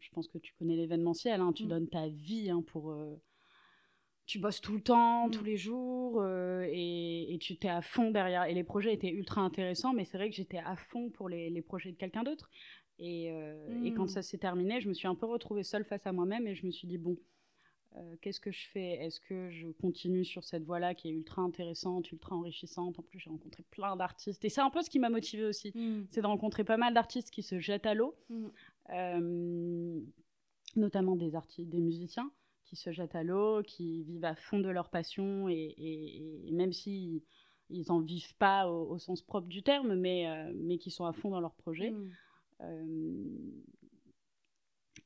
je 0.00 0.10
pense 0.10 0.28
que 0.28 0.38
tu 0.38 0.52
connais 0.54 0.76
l'événementiel, 0.76 1.40
hein, 1.40 1.52
tu 1.52 1.64
Mhm. 1.64 1.68
donnes 1.68 1.88
ta 1.88 2.08
vie 2.08 2.50
hein, 2.50 2.62
pour, 2.66 2.90
euh, 2.90 3.20
tu 4.26 4.38
bosses 4.38 4.60
tout 4.60 4.74
le 4.74 4.82
temps, 4.82 5.30
tous 5.30 5.44
les 5.44 5.56
jours, 5.56 6.24
et, 6.64 7.32
et, 7.32 7.38
tu 7.38 7.56
t'es 7.56 7.68
à 7.68 7.80
fond 7.80 8.10
derrière. 8.10 8.44
Et 8.44 8.54
les 8.54 8.64
projets 8.64 8.92
étaient 8.92 9.10
ultra 9.10 9.40
intéressants, 9.40 9.92
mais 9.92 10.04
c'est 10.04 10.18
vrai 10.18 10.28
que 10.30 10.34
j'étais 10.34 10.58
à 10.58 10.74
fond 10.74 11.10
pour 11.10 11.28
les, 11.28 11.48
les 11.48 11.62
projets 11.62 11.92
de 11.92 11.96
quelqu'un 11.96 12.24
d'autre. 12.24 12.50
Et, 12.98 13.26
et, 13.84 13.92
quand 13.94 14.06
mmh. 14.06 14.08
ça 14.08 14.22
s'est 14.22 14.38
terminé, 14.38 14.80
je 14.80 14.88
me 14.88 14.94
suis 14.94 15.06
un 15.06 15.14
peu 15.14 15.26
retrouvée 15.26 15.62
seule 15.62 15.84
face 15.84 16.06
à 16.06 16.12
moi-même 16.12 16.48
et 16.48 16.56
je 16.56 16.66
me 16.66 16.72
suis 16.72 16.88
dit, 16.88 16.98
bon, 16.98 17.16
euh, 17.96 18.16
qu'est-ce 18.20 18.40
que 18.40 18.50
je 18.50 18.68
fais? 18.68 19.04
Est-ce 19.04 19.20
que 19.20 19.48
je 19.50 19.68
continue 19.68 20.24
sur 20.24 20.44
cette 20.44 20.64
voie-là 20.64 20.94
qui 20.94 21.08
est 21.08 21.12
ultra 21.12 21.42
intéressante, 21.42 22.10
ultra 22.12 22.36
enrichissante? 22.36 22.98
En 22.98 23.02
plus, 23.02 23.18
j'ai 23.18 23.30
rencontré 23.30 23.62
plein 23.70 23.96
d'artistes. 23.96 24.44
Et 24.44 24.48
c'est 24.48 24.60
un 24.60 24.70
peu 24.70 24.82
ce 24.82 24.90
qui 24.90 24.98
m'a 24.98 25.08
motivée 25.08 25.44
aussi. 25.44 25.72
Mm. 25.74 26.06
C'est 26.10 26.20
de 26.20 26.26
rencontrer 26.26 26.64
pas 26.64 26.76
mal 26.76 26.92
d'artistes 26.92 27.30
qui 27.30 27.42
se 27.42 27.58
jettent 27.58 27.86
à 27.86 27.94
l'eau, 27.94 28.14
mm. 28.28 28.48
Euh, 28.90 30.00
notamment 30.76 31.16
des 31.16 31.35
artistes, 31.35 31.69
des 31.69 31.81
musiciens 31.81 32.31
qui 32.64 32.76
se 32.76 32.90
jettent 32.90 33.14
à 33.14 33.23
l'eau, 33.23 33.62
qui 33.62 34.02
vivent 34.02 34.25
à 34.25 34.35
fond 34.35 34.59
de 34.59 34.69
leur 34.69 34.90
passion 34.90 35.49
et, 35.49 36.23
même 36.52 36.73
si 36.73 37.23
ils 37.71 37.87
n'en 37.88 38.00
vivent 38.00 38.37
pas 38.37 38.69
au, 38.69 38.99
sens 38.99 39.23
propre 39.23 39.49
du 39.49 39.62
terme, 39.62 39.95
mais, 39.95 40.28
euh, 40.28 40.52
mais 40.57 40.78
qui 40.78 40.90
sont 40.90 41.05
à 41.05 41.12
fond 41.12 41.31
dans 41.31 41.40
leur 41.40 41.55
projet. 41.55 41.90
Mm. 41.90 42.11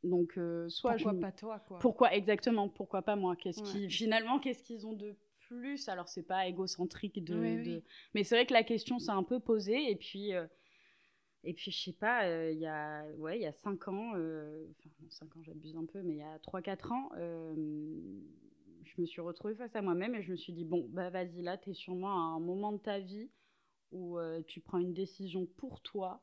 Donc, 0.05 0.39
euh, 0.39 0.69
soit 0.69 0.95
pourquoi 0.95 1.15
pas 1.21 1.33
toi 1.33 1.59
quoi? 1.61 1.79
Pourquoi 1.79 2.15
exactement 2.15 2.69
Pourquoi 2.69 3.03
pas 3.03 3.17
moi? 3.17 3.37
Qu'est-ce 3.37 3.63
qui 3.63 3.91
finalement 3.91 4.39
qu'est-ce 4.39 4.63
qu'ils 4.63 4.87
ont 4.87 4.95
de 4.95 5.15
plus? 5.41 5.89
Alors 5.89 6.09
c'est 6.09 6.23
pas 6.23 6.47
égocentrique 6.47 7.23
de, 7.23 7.83
mais 8.15 8.25
c'est 8.25 8.35
vrai 8.35 8.47
que 8.47 8.55
la 8.55 8.63
question 8.63 8.99
s'est 8.99 9.11
un 9.11 9.23
peu 9.23 9.41
posée 9.41 9.91
et 9.91 9.97
puis 9.97 10.33
euh, 10.33 10.47
et 11.44 11.54
puis 11.54 11.70
je 11.70 11.78
sais 11.78 11.92
pas, 11.92 12.25
euh, 12.26 12.50
il 12.52 12.59
y 12.59 12.66
a 12.66 13.04
ouais 13.18 13.38
il 13.38 13.42
y 13.42 13.47
a 13.47 13.52
cinq 13.52 13.88
ans, 13.88 14.11
enfin 14.11 15.06
cinq 15.09 15.37
ans 15.37 15.42
j'abuse 15.42 15.76
un 15.76 15.87
peu, 15.87 16.02
mais 16.02 16.14
il 16.14 16.18
y 16.18 16.23
a 16.23 16.38
trois 16.40 16.62
quatre 16.62 16.92
ans. 16.92 17.11
je 17.16 19.00
me 19.00 19.06
suis 19.06 19.20
retrouvée 19.20 19.54
face 19.54 19.75
à 19.75 19.82
moi-même 19.82 20.14
et 20.14 20.23
je 20.23 20.32
me 20.32 20.37
suis 20.37 20.52
dit 20.52 20.64
bon 20.64 20.87
bah 20.90 21.11
vas-y 21.11 21.42
là 21.42 21.56
tu 21.56 21.70
es 21.70 21.75
sûrement 21.75 22.12
à 22.12 22.37
un 22.37 22.40
moment 22.40 22.73
de 22.73 22.78
ta 22.78 22.99
vie 22.99 23.30
où 23.92 24.18
tu 24.47 24.61
prends 24.61 24.78
une 24.78 24.94
décision 24.94 25.47
pour 25.47 25.80
toi 25.80 26.23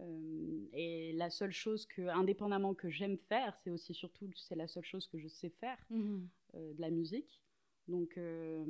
euh, 0.00 0.66
et 0.72 1.12
la 1.14 1.30
seule 1.30 1.52
chose 1.52 1.86
que, 1.86 2.02
indépendamment 2.02 2.74
que 2.74 2.90
j'aime 2.90 3.16
faire, 3.16 3.56
c'est 3.62 3.70
aussi 3.70 3.94
surtout, 3.94 4.30
c'est 4.36 4.56
la 4.56 4.68
seule 4.68 4.84
chose 4.84 5.06
que 5.06 5.18
je 5.18 5.28
sais 5.28 5.50
faire, 5.50 5.78
euh, 5.92 6.74
de 6.74 6.80
la 6.80 6.90
musique. 6.90 7.40
Donc, 7.88 8.18
euh, 8.18 8.64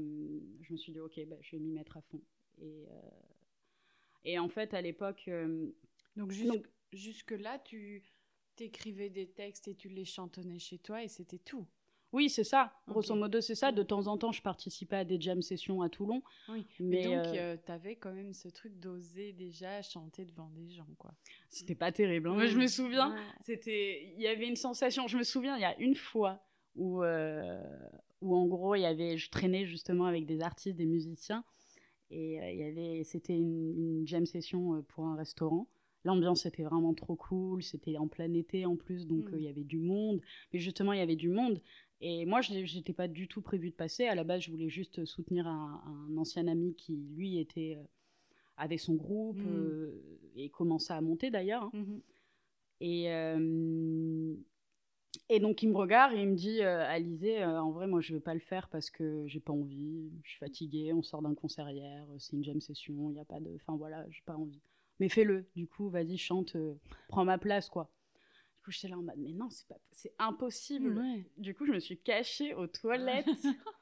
je 0.61 0.73
me 0.73 0.79
suis 0.79 0.93
dit, 0.93 1.01
ok, 1.01 1.19
bah, 1.27 1.37
je 1.41 1.57
vais 1.57 1.63
m'y 1.63 1.73
mettre 1.73 1.97
à 1.97 2.03
fond. 2.03 2.21
Et, 2.61 2.87
et 4.25 4.39
en 4.39 4.49
fait, 4.49 4.75
à 4.75 4.81
l'époque. 4.81 5.29
donc, 6.17 6.33
donc, 6.33 6.67
jusque-là, 6.93 7.59
tu 7.59 8.03
t'écrivais 8.57 9.11
des 9.11 9.29
textes 9.29 9.69
et 9.69 9.75
tu 9.75 9.89
les 9.89 10.05
chantonnais 10.05 10.59
chez 10.59 10.79
toi 10.79 11.03
et 11.03 11.09
c'était 11.09 11.39
tout. 11.39 11.67
Oui, 12.13 12.31
c'est 12.31 12.45
ça. 12.45 12.73
Grosso 12.89 13.15
modo, 13.15 13.41
c'est 13.41 13.55
ça. 13.55 13.73
De 13.73 13.83
temps 13.83 14.07
en 14.07 14.17
temps, 14.17 14.33
je 14.33 14.41
participais 14.41 14.97
à 14.97 15.05
des 15.05 15.21
jam 15.21 15.43
sessions 15.43 15.83
à 15.83 15.89
Toulon. 15.89 16.23
Oui. 16.49 16.67
Mais 16.81 17.05
donc, 17.05 17.15
euh, 17.15 17.35
euh, 17.37 17.57
tu 17.65 17.73
avais 17.73 17.97
quand 17.97 18.13
même 18.13 18.33
ce 18.33 18.49
truc 18.49 18.79
d'oser 18.79 19.33
déjà 19.33 19.83
chanter 19.83 20.25
devant 20.25 20.49
des 20.51 20.71
gens, 20.71 20.89
quoi. 20.99 21.13
C'était 21.49 21.75
pas 21.75 21.93
terrible. 21.93 22.31
Hein. 22.31 22.47
je 22.47 22.57
me 22.57 22.69
souviens, 22.69 23.15
c'était, 23.45 24.15
il 24.17 24.23
y 24.23 24.29
avait 24.29 24.47
une 24.47 24.57
sensation. 24.57 25.09
Je 25.09 25.19
me 25.19 25.25
souviens, 25.25 25.57
il 25.57 25.63
y 25.63 25.67
a 25.67 25.79
une 25.79 25.97
fois 25.97 26.41
où, 26.77 27.03
euh, 27.03 27.61
où 28.23 28.35
en 28.35 28.47
gros, 28.47 28.77
il 28.77 28.83
y 28.83 28.87
avait, 28.87 29.19
je 29.19 29.29
traînais 29.29 29.67
justement 29.67 30.07
avec 30.07 30.27
des 30.27 30.41
artistes, 30.41 30.77
des 30.77 30.87
musiciens, 30.87 31.45
et 32.11 32.35
il 32.35 32.59
y 32.59 32.63
avait, 32.63 33.05
c'était 33.05 33.37
une, 33.37 33.75
une, 33.77 34.07
jam 34.07 34.27
session 34.27 34.83
pour 34.89 35.07
un 35.07 35.17
restaurant. 35.17 35.67
L'ambiance 36.05 36.47
était 36.47 36.63
vraiment 36.63 36.95
trop 36.95 37.17
cool, 37.17 37.65
c'était 37.65 37.97
en 37.97 38.07
plein 38.07 38.33
été 38.33 38.65
en 38.65 38.77
plus, 38.77 39.09
donc 39.09 39.31
mm. 39.33 39.37
il 39.39 39.43
y 39.43 39.49
avait 39.49 39.65
du 39.65 39.79
monde. 39.79 40.21
Mais 40.53 40.61
justement, 40.61 40.93
il 40.93 41.01
y 41.01 41.03
avait 41.03 41.17
du 41.17 41.29
monde. 41.29 41.61
Et 42.01 42.27
moi, 42.27 42.43
je 42.43 42.53
n'étais 42.53 42.93
pas 42.93 43.09
du 43.09 43.27
tout 43.27 43.41
prévu 43.41 43.71
de 43.71 43.75
passer. 43.75 44.05
À 44.05 44.15
la 44.15 44.23
base, 44.23 44.43
je 44.43 44.51
voulais 44.51 44.69
juste 44.69 45.05
soutenir 45.05 45.47
un, 45.47 46.15
ancien 46.17 46.47
ami 46.47 46.75
qui, 46.77 46.97
lui, 47.15 47.39
était 47.39 47.77
euh, 47.77 47.85
avec 48.57 48.81
son 48.81 48.95
groupe 48.95 49.39
mmh. 49.39 49.49
euh, 49.49 50.03
et 50.37 50.51
commençait 50.51 50.93
à 50.93 51.01
monter 51.01 51.31
d'ailleurs. 51.31 51.65
Hein. 51.65 51.71
Mmh 51.73 52.01
et, 52.83 53.11
euh, 53.11 54.35
et 55.29 55.41
donc, 55.41 55.63
il 55.63 55.71
me 55.71 55.77
regarde 55.77 56.15
et 56.15 56.21
il 56.21 56.29
me 56.29 56.35
dit 56.35 56.63
Alizé, 56.63 57.45
en 57.45 57.71
vrai, 57.71 57.87
moi, 57.87 58.01
je 58.01 58.13
ne 58.13 58.19
veux 58.19 58.23
pas 58.23 58.35
le 58.35 58.41
faire 58.41 58.69
parce 58.69 58.91
que 58.91 59.25
j'ai 59.27 59.41
pas 59.41 59.53
envie, 59.53 60.11
je 60.23 60.31
suis 60.31 60.39
fatiguée, 60.39 60.93
on 60.93 61.03
sort 61.03 61.23
d'un 61.23 61.35
concert 61.35 61.71
hier, 61.71 62.07
c'est 62.19 62.33
une 62.35 62.45
jam 62.45 62.61
session, 62.61 63.11
il 63.11 63.15
n'y 63.15 63.21
a 63.21 63.25
pas 63.25 63.41
de. 63.41 63.55
Enfin, 63.57 63.77
voilà, 63.77 64.05
j'ai 64.11 64.23
pas 64.25 64.37
envie. 64.37 64.61
Mais 65.01 65.09
fais-le, 65.09 65.47
du 65.55 65.67
coup, 65.67 65.91
vas-y, 65.91 66.17
chante, 66.17 66.57
prends 67.09 67.25
ma 67.25 67.39
place, 67.39 67.69
quoi 67.69 67.91
coup, 68.67 68.73
j'étais 68.73 68.89
là 68.89 68.99
en 68.99 69.03
mode, 69.03 69.15
mais 69.19 69.33
non, 69.33 69.49
c'est 69.49 69.67
pas, 69.69 69.79
c'est 69.93 70.13
impossible. 70.19 71.01
Du 71.37 71.55
coup, 71.55 71.67
je 71.67 71.73
me 71.73 71.79
suis 71.79 71.99
cachée 71.99 72.53
aux 72.53 72.67
toilettes. 72.67 73.27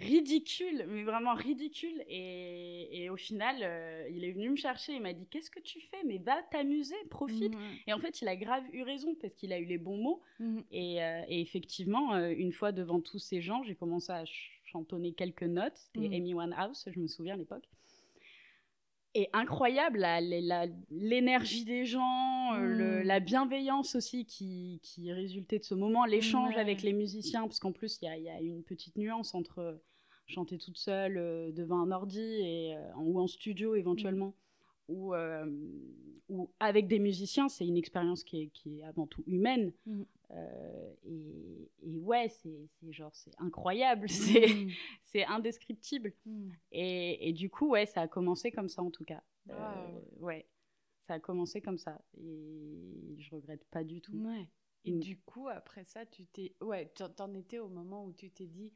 ridicule, 0.00 0.86
mais 0.88 1.02
vraiment 1.04 1.34
ridicule. 1.34 2.04
Et, 2.08 3.02
et 3.02 3.10
au 3.10 3.16
final, 3.16 3.56
euh, 3.62 4.08
il 4.10 4.24
est 4.24 4.32
venu 4.32 4.50
me 4.50 4.56
chercher. 4.56 4.94
Il 4.94 5.02
m'a 5.02 5.12
dit 5.12 5.26
Qu'est-ce 5.30 5.50
que 5.50 5.60
tu 5.60 5.80
fais? 5.80 6.02
Mais 6.06 6.18
va 6.18 6.42
t'amuser, 6.50 6.96
profite. 7.10 7.52
Et 7.86 7.92
en 7.92 7.98
fait, 7.98 8.20
il 8.22 8.28
a 8.28 8.36
grave 8.36 8.64
eu 8.72 8.82
raison 8.82 9.14
parce 9.20 9.34
qu'il 9.34 9.52
a 9.52 9.58
eu 9.58 9.64
les 9.64 9.78
bons 9.78 9.96
mots. 9.96 10.22
Mhm. 10.38 10.64
Et, 10.72 11.02
euh, 11.02 11.22
et, 11.28 11.40
effectivement, 11.40 12.14
euh, 12.14 12.34
une 12.36 12.52
fois 12.52 12.72
devant 12.72 13.00
tous 13.00 13.18
ces 13.18 13.40
gens, 13.40 13.62
j'ai 13.62 13.74
commencé 13.74 14.12
à 14.12 14.24
chantonner 14.64 15.12
quelques 15.12 15.42
notes. 15.42 15.76
C'était 15.76 16.08
mhm. 16.08 16.14
Amy 16.14 16.34
Winehouse, 16.34 16.88
je 16.92 16.98
me 16.98 17.06
souviens 17.06 17.34
à 17.34 17.38
l'époque 17.38 17.68
et 19.14 19.28
incroyable, 19.32 20.06
l'énergie 20.90 21.64
des 21.64 21.84
gens, 21.84 22.52
hmm. 22.52 23.02
la 23.02 23.18
bienveillance 23.18 23.96
aussi 23.96 24.24
qui, 24.24 24.78
qui, 24.82 25.12
résultait 25.12 25.58
de 25.58 25.64
ce 25.64 25.74
moment, 25.74 26.04
l'échange 26.04 26.56
avec 26.56 26.82
les 26.82 26.92
musiciens, 26.92 27.42
parce 27.42 27.58
qu'en 27.58 27.72
plus, 27.72 27.98
il 28.02 28.08
y, 28.08 28.22
y 28.22 28.28
a, 28.28 28.40
une 28.40 28.62
petite 28.62 28.96
nuance 28.96 29.34
entre 29.34 29.80
chanter 30.30 30.58
toute 30.58 30.78
seule 30.78 31.16
euh, 31.16 31.52
devant 31.52 31.80
un 31.80 31.90
ordi 31.90 32.20
et, 32.20 32.74
euh, 32.74 32.92
ou 32.96 33.20
en 33.20 33.26
studio 33.26 33.74
éventuellement, 33.74 34.34
ou, 34.88 35.14
ou 36.28 36.50
avec 36.58 36.88
des 36.88 36.98
musiciens, 36.98 37.48
c'est 37.48 37.64
une 37.64 37.76
expérience 37.76 38.24
qui 38.24 38.42
est, 38.42 38.46
qui 38.48 38.80
est, 38.80 38.82
avant 38.82 39.06
tout 39.06 39.22
humaine. 39.26 39.72
Hmm. 39.86 40.02
et, 41.04 41.70
et, 41.82 41.96
ouais, 41.98 42.28
c'est 42.28 42.68
genre, 42.90 43.14
c'est 43.14 43.30
incroyable, 43.38 44.08
c'est 44.08 44.66
c'est 45.04 45.24
indescriptible. 45.26 46.12
Et, 46.72 47.28
et, 47.28 47.32
du 47.32 47.50
coup, 47.50 47.70
ouais, 47.70 47.86
ça 47.86 48.00
a 48.00 48.08
commencé 48.08 48.50
comme 48.50 48.68
ça 48.68 48.82
en 48.82 48.90
tout 48.90 49.04
cas. 49.04 49.22
Euh, 49.50 50.00
ouais, 50.18 50.46
ça 51.06 51.14
a 51.14 51.20
commencé 51.20 51.60
comme 51.60 51.78
ça. 51.78 52.00
Et 52.18 53.16
je 53.18 53.30
regrette 53.34 53.64
pas 53.70 53.84
du 53.84 54.00
tout. 54.00 54.16
Ouais. 54.16 54.48
Et 54.84 54.92
du 54.92 55.18
coup, 55.18 55.48
après 55.48 55.84
ça, 55.84 56.06
tu 56.06 56.26
t'es. 56.26 56.54
Ouais, 56.60 56.86
t'en 57.16 57.34
étais 57.34 57.58
au 57.58 57.68
moment 57.68 58.04
où 58.04 58.12
tu 58.12 58.30
t'es 58.30 58.46
dit, 58.46 58.72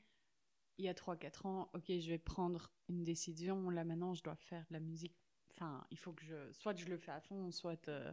il 0.78 0.84
y 0.84 0.88
a 0.88 0.94
3-4 0.94 1.46
ans, 1.46 1.70
ok, 1.74 1.84
je 1.88 2.08
vais 2.08 2.18
prendre 2.18 2.72
une 2.88 3.04
décision. 3.04 3.70
Là, 3.70 3.84
maintenant, 3.84 4.14
je 4.14 4.22
dois 4.22 4.36
faire 4.36 4.64
de 4.68 4.72
la 4.72 4.80
musique. 4.80 5.16
Enfin, 5.50 5.84
il 5.90 5.98
faut 5.98 6.12
que 6.12 6.24
je. 6.24 6.52
Soit 6.52 6.76
je 6.76 6.86
le 6.86 6.98
fais 6.98 7.12
à 7.12 7.20
fond, 7.20 7.50
soit. 7.50 7.88
Euh, 7.88 8.12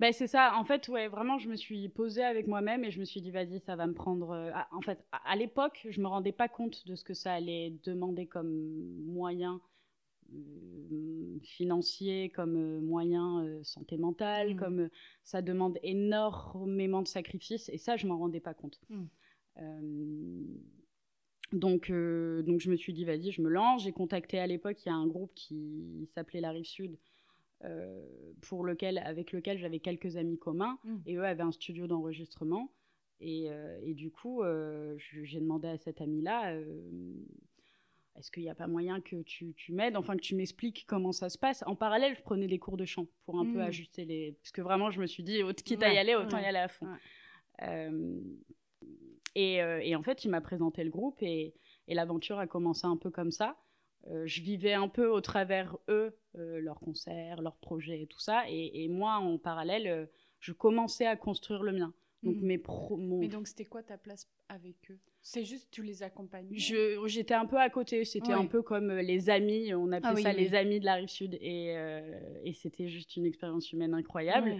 ben, 0.00 0.14
c'est 0.14 0.28
ça. 0.28 0.56
En 0.56 0.64
fait, 0.64 0.88
ouais, 0.88 1.08
vraiment, 1.08 1.38
je 1.38 1.50
me 1.50 1.56
suis 1.56 1.90
posée 1.90 2.24
avec 2.24 2.46
moi-même 2.46 2.84
et 2.84 2.90
je 2.90 2.98
me 3.00 3.04
suis 3.04 3.20
dit, 3.20 3.30
vas-y, 3.30 3.60
ça 3.60 3.76
va 3.76 3.86
me 3.86 3.92
prendre. 3.92 4.30
Euh, 4.30 4.50
en 4.72 4.80
fait, 4.80 5.04
à, 5.12 5.36
l'époque, 5.36 5.86
je 5.90 6.00
me 6.00 6.06
rendais 6.06 6.32
pas 6.32 6.48
compte 6.48 6.86
de 6.86 6.94
ce 6.94 7.04
que 7.04 7.12
ça 7.12 7.34
allait 7.34 7.74
demander 7.84 8.26
comme 8.26 8.50
moyen 9.04 9.60
euh, 10.32 11.38
financier, 11.42 12.30
comme 12.30 12.56
euh, 12.56 12.80
moyen 12.80 13.60
santé 13.62 13.98
mentale, 13.98 14.54
mmh. 14.54 14.56
comme 14.56 14.88
ça 15.22 15.42
demande 15.42 15.78
énormément 15.82 17.02
de 17.02 17.08
sacrifices. 17.08 17.68
Et 17.68 17.76
ça, 17.76 17.96
je 17.96 18.06
m'en 18.06 18.16
rendais 18.16 18.40
pas 18.40 18.54
compte. 18.54 18.80
Mmh. 18.88 19.04
Donc, 21.52 21.90
donc, 21.90 22.60
je 22.60 22.70
me 22.70 22.76
suis 22.76 22.92
dit, 22.92 23.04
vas-y, 23.04 23.32
je 23.32 23.42
me 23.42 23.48
lance. 23.48 23.84
J'ai 23.84 23.92
contacté 23.92 24.38
à 24.38 24.46
l'époque, 24.46 24.84
il 24.84 24.88
y 24.88 24.92
a 24.92 24.94
un 24.94 25.06
groupe 25.06 25.32
qui 25.34 26.08
s'appelait 26.14 26.40
La 26.40 26.50
Rive 26.50 26.64
Sud 26.64 26.96
euh, 27.64 28.02
pour 28.40 28.64
lequel, 28.64 28.96
avec 28.98 29.32
lequel 29.32 29.58
j'avais 29.58 29.80
quelques 29.80 30.16
amis 30.16 30.38
communs, 30.38 30.78
mm. 30.84 30.96
et 31.04 31.16
eux 31.16 31.24
avaient 31.24 31.42
un 31.42 31.52
studio 31.52 31.86
d'enregistrement. 31.86 32.72
Et, 33.20 33.50
euh, 33.50 33.78
et, 33.82 33.92
du 33.92 34.10
coup, 34.10 34.42
euh, 34.42 34.96
j'ai 34.98 35.40
demandé 35.40 35.68
à 35.68 35.76
cet 35.76 36.00
ami-là, 36.00 36.54
est-ce 38.16 38.30
qu'il 38.30 38.44
n'y 38.44 38.48
a 38.48 38.54
pas 38.54 38.66
moyen 38.66 39.02
que 39.02 39.20
tu, 39.22 39.52
tu 39.54 39.74
m'aides, 39.74 39.96
enfin 39.96 40.16
que 40.16 40.22
tu 40.22 40.34
m'expliques 40.34 40.86
comment 40.86 41.12
ça 41.12 41.28
se 41.28 41.36
passe 41.36 41.62
En 41.66 41.76
parallèle, 41.76 42.16
je 42.16 42.22
prenais 42.22 42.46
des 42.46 42.58
cours 42.58 42.78
de 42.78 42.86
chant 42.86 43.06
pour 43.26 43.38
un 43.38 43.44
peu 43.44 43.58
mm. 43.58 43.60
ajuster 43.60 44.04
les... 44.06 44.32
Parce 44.40 44.52
que 44.52 44.62
vraiment, 44.62 44.90
je 44.90 44.98
me 44.98 45.06
suis 45.06 45.22
dit, 45.22 45.42
quitte 45.62 45.82
à 45.82 45.92
y 45.92 45.98
aller, 45.98 46.14
autant 46.14 46.38
y 46.38 46.44
aller 46.46 46.58
à 46.58 46.68
fond. 46.68 46.86
Et, 49.34 49.56
et, 49.56 49.96
en 49.96 50.02
fait, 50.02 50.24
il 50.24 50.30
m'a 50.30 50.40
présenté 50.40 50.84
le 50.84 50.90
groupe 50.90 51.22
et, 51.22 51.54
et 51.88 51.94
l'aventure 51.94 52.38
a 52.38 52.46
commencé 52.46 52.86
un 52.86 52.96
peu 52.96 53.10
comme 53.10 53.30
ça. 53.30 53.56
Euh, 54.08 54.26
je 54.26 54.40
vivais 54.40 54.72
un 54.72 54.88
peu 54.88 55.08
au 55.08 55.20
travers 55.20 55.76
eux, 55.88 56.16
euh, 56.36 56.60
leurs 56.60 56.80
concerts, 56.80 57.42
leurs 57.42 57.56
projets 57.56 58.02
et 58.02 58.06
tout 58.06 58.20
ça. 58.20 58.44
Et, 58.48 58.88
moi, 58.88 59.16
en 59.16 59.38
parallèle, 59.38 59.86
euh, 59.86 60.06
je 60.38 60.52
commençais 60.52 61.06
à 61.06 61.16
construire 61.16 61.62
le 61.62 61.72
mien. 61.72 61.92
Donc 62.22 62.36
mhm. 62.36 62.46
mes 62.46 62.58
pro 62.58 62.98
Mais 62.98 63.28
donc 63.28 63.48
c'était 63.48 63.64
quoi 63.64 63.82
ta 63.82 63.96
place 63.96 64.28
avec 64.50 64.76
eux? 64.90 64.98
C'est 65.22 65.44
juste 65.44 65.70
tu 65.70 65.82
les 65.82 66.02
accompagnais? 66.02 66.54
J'étais 67.06 67.32
un 67.32 67.46
peu 67.46 67.56
à 67.56 67.70
côté. 67.70 68.04
C'était 68.04 68.32
un 68.32 68.44
peu 68.44 68.60
comme 68.60 68.92
les 68.92 69.30
amis. 69.30 69.72
On 69.74 69.90
appelait 69.90 70.20
ah 70.20 70.22
ça 70.22 70.32
les 70.34 70.54
amis 70.54 70.80
de 70.80 70.84
la 70.84 70.94
rive 70.94 71.08
sud. 71.08 71.38
Et, 71.40 71.74
et 72.44 72.52
c'était 72.52 72.88
juste 72.88 73.16
une 73.16 73.24
expérience 73.24 73.72
humaine 73.72 73.94
incroyable. 73.94 74.56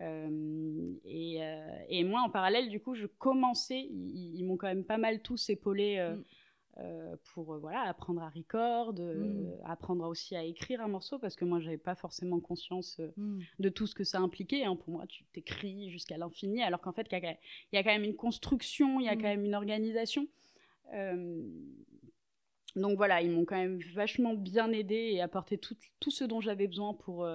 Et, 0.00 1.40
et, 1.88 2.04
moi, 2.04 2.22
en 2.22 2.30
parallèle, 2.30 2.68
du 2.68 2.80
coup, 2.80 2.94
je 2.94 3.06
commençais, 3.06 3.80
ils, 3.80 4.44
m'ont 4.44 4.56
quand 4.56 4.68
même 4.68 4.84
pas 4.84 4.98
mal 4.98 5.20
tous 5.20 5.50
épaulé 5.50 5.98
mm. 5.98 6.22
Euh, 6.78 7.16
pour 7.34 7.52
euh, 7.52 7.58
voilà 7.58 7.82
apprendre 7.82 8.22
à 8.22 8.30
record, 8.30 8.94
euh, 9.00 9.14
mm. 9.14 9.60
apprendre 9.64 10.06
aussi 10.06 10.36
à 10.36 10.44
écrire 10.44 10.80
un 10.80 10.88
morceau 10.88 11.18
parce 11.18 11.34
que 11.34 11.44
moi 11.44 11.60
j'avais 11.60 11.76
pas 11.76 11.94
forcément 11.96 12.40
conscience 12.40 13.00
mm. 13.16 13.40
de 13.58 13.68
tout 13.68 13.86
ce 13.86 13.94
que 13.94 14.04
ça 14.04 14.20
impliquait. 14.20 14.64
Hein. 14.64 14.76
Pour 14.76 14.90
moi, 14.90 15.04
tu 15.06 15.24
t'écris 15.32 15.90
jusqu'à 15.90 16.16
l'infini, 16.16 16.62
alors 16.62 16.80
qu'en 16.80 16.92
fait 16.92 17.08
il 17.10 17.36
y, 17.72 17.76
a 17.76 17.82
quand 17.82 17.90
même 17.90 18.04
une 18.04 18.16
construction, 18.16 19.00
il 19.00 19.06
y 19.06 19.08
a 19.08 19.16
quand 19.16 19.22
mm. 19.22 19.24
même 19.24 19.44
une 19.44 19.54
organisation. 19.54 20.26
donc 22.76 22.96
voilà, 22.96 23.20
ils 23.20 23.30
m'ont 23.30 23.44
quand 23.44 23.58
même 23.58 23.80
vachement 23.92 24.34
bien 24.34 24.70
aidé 24.72 25.10
et 25.12 25.20
apporté 25.20 25.58
tout, 25.58 25.76
tout 25.98 26.12
ce 26.12 26.24
dont 26.24 26.40
j'avais 26.40 26.68
besoin 26.68 26.94
pour, 26.94 27.28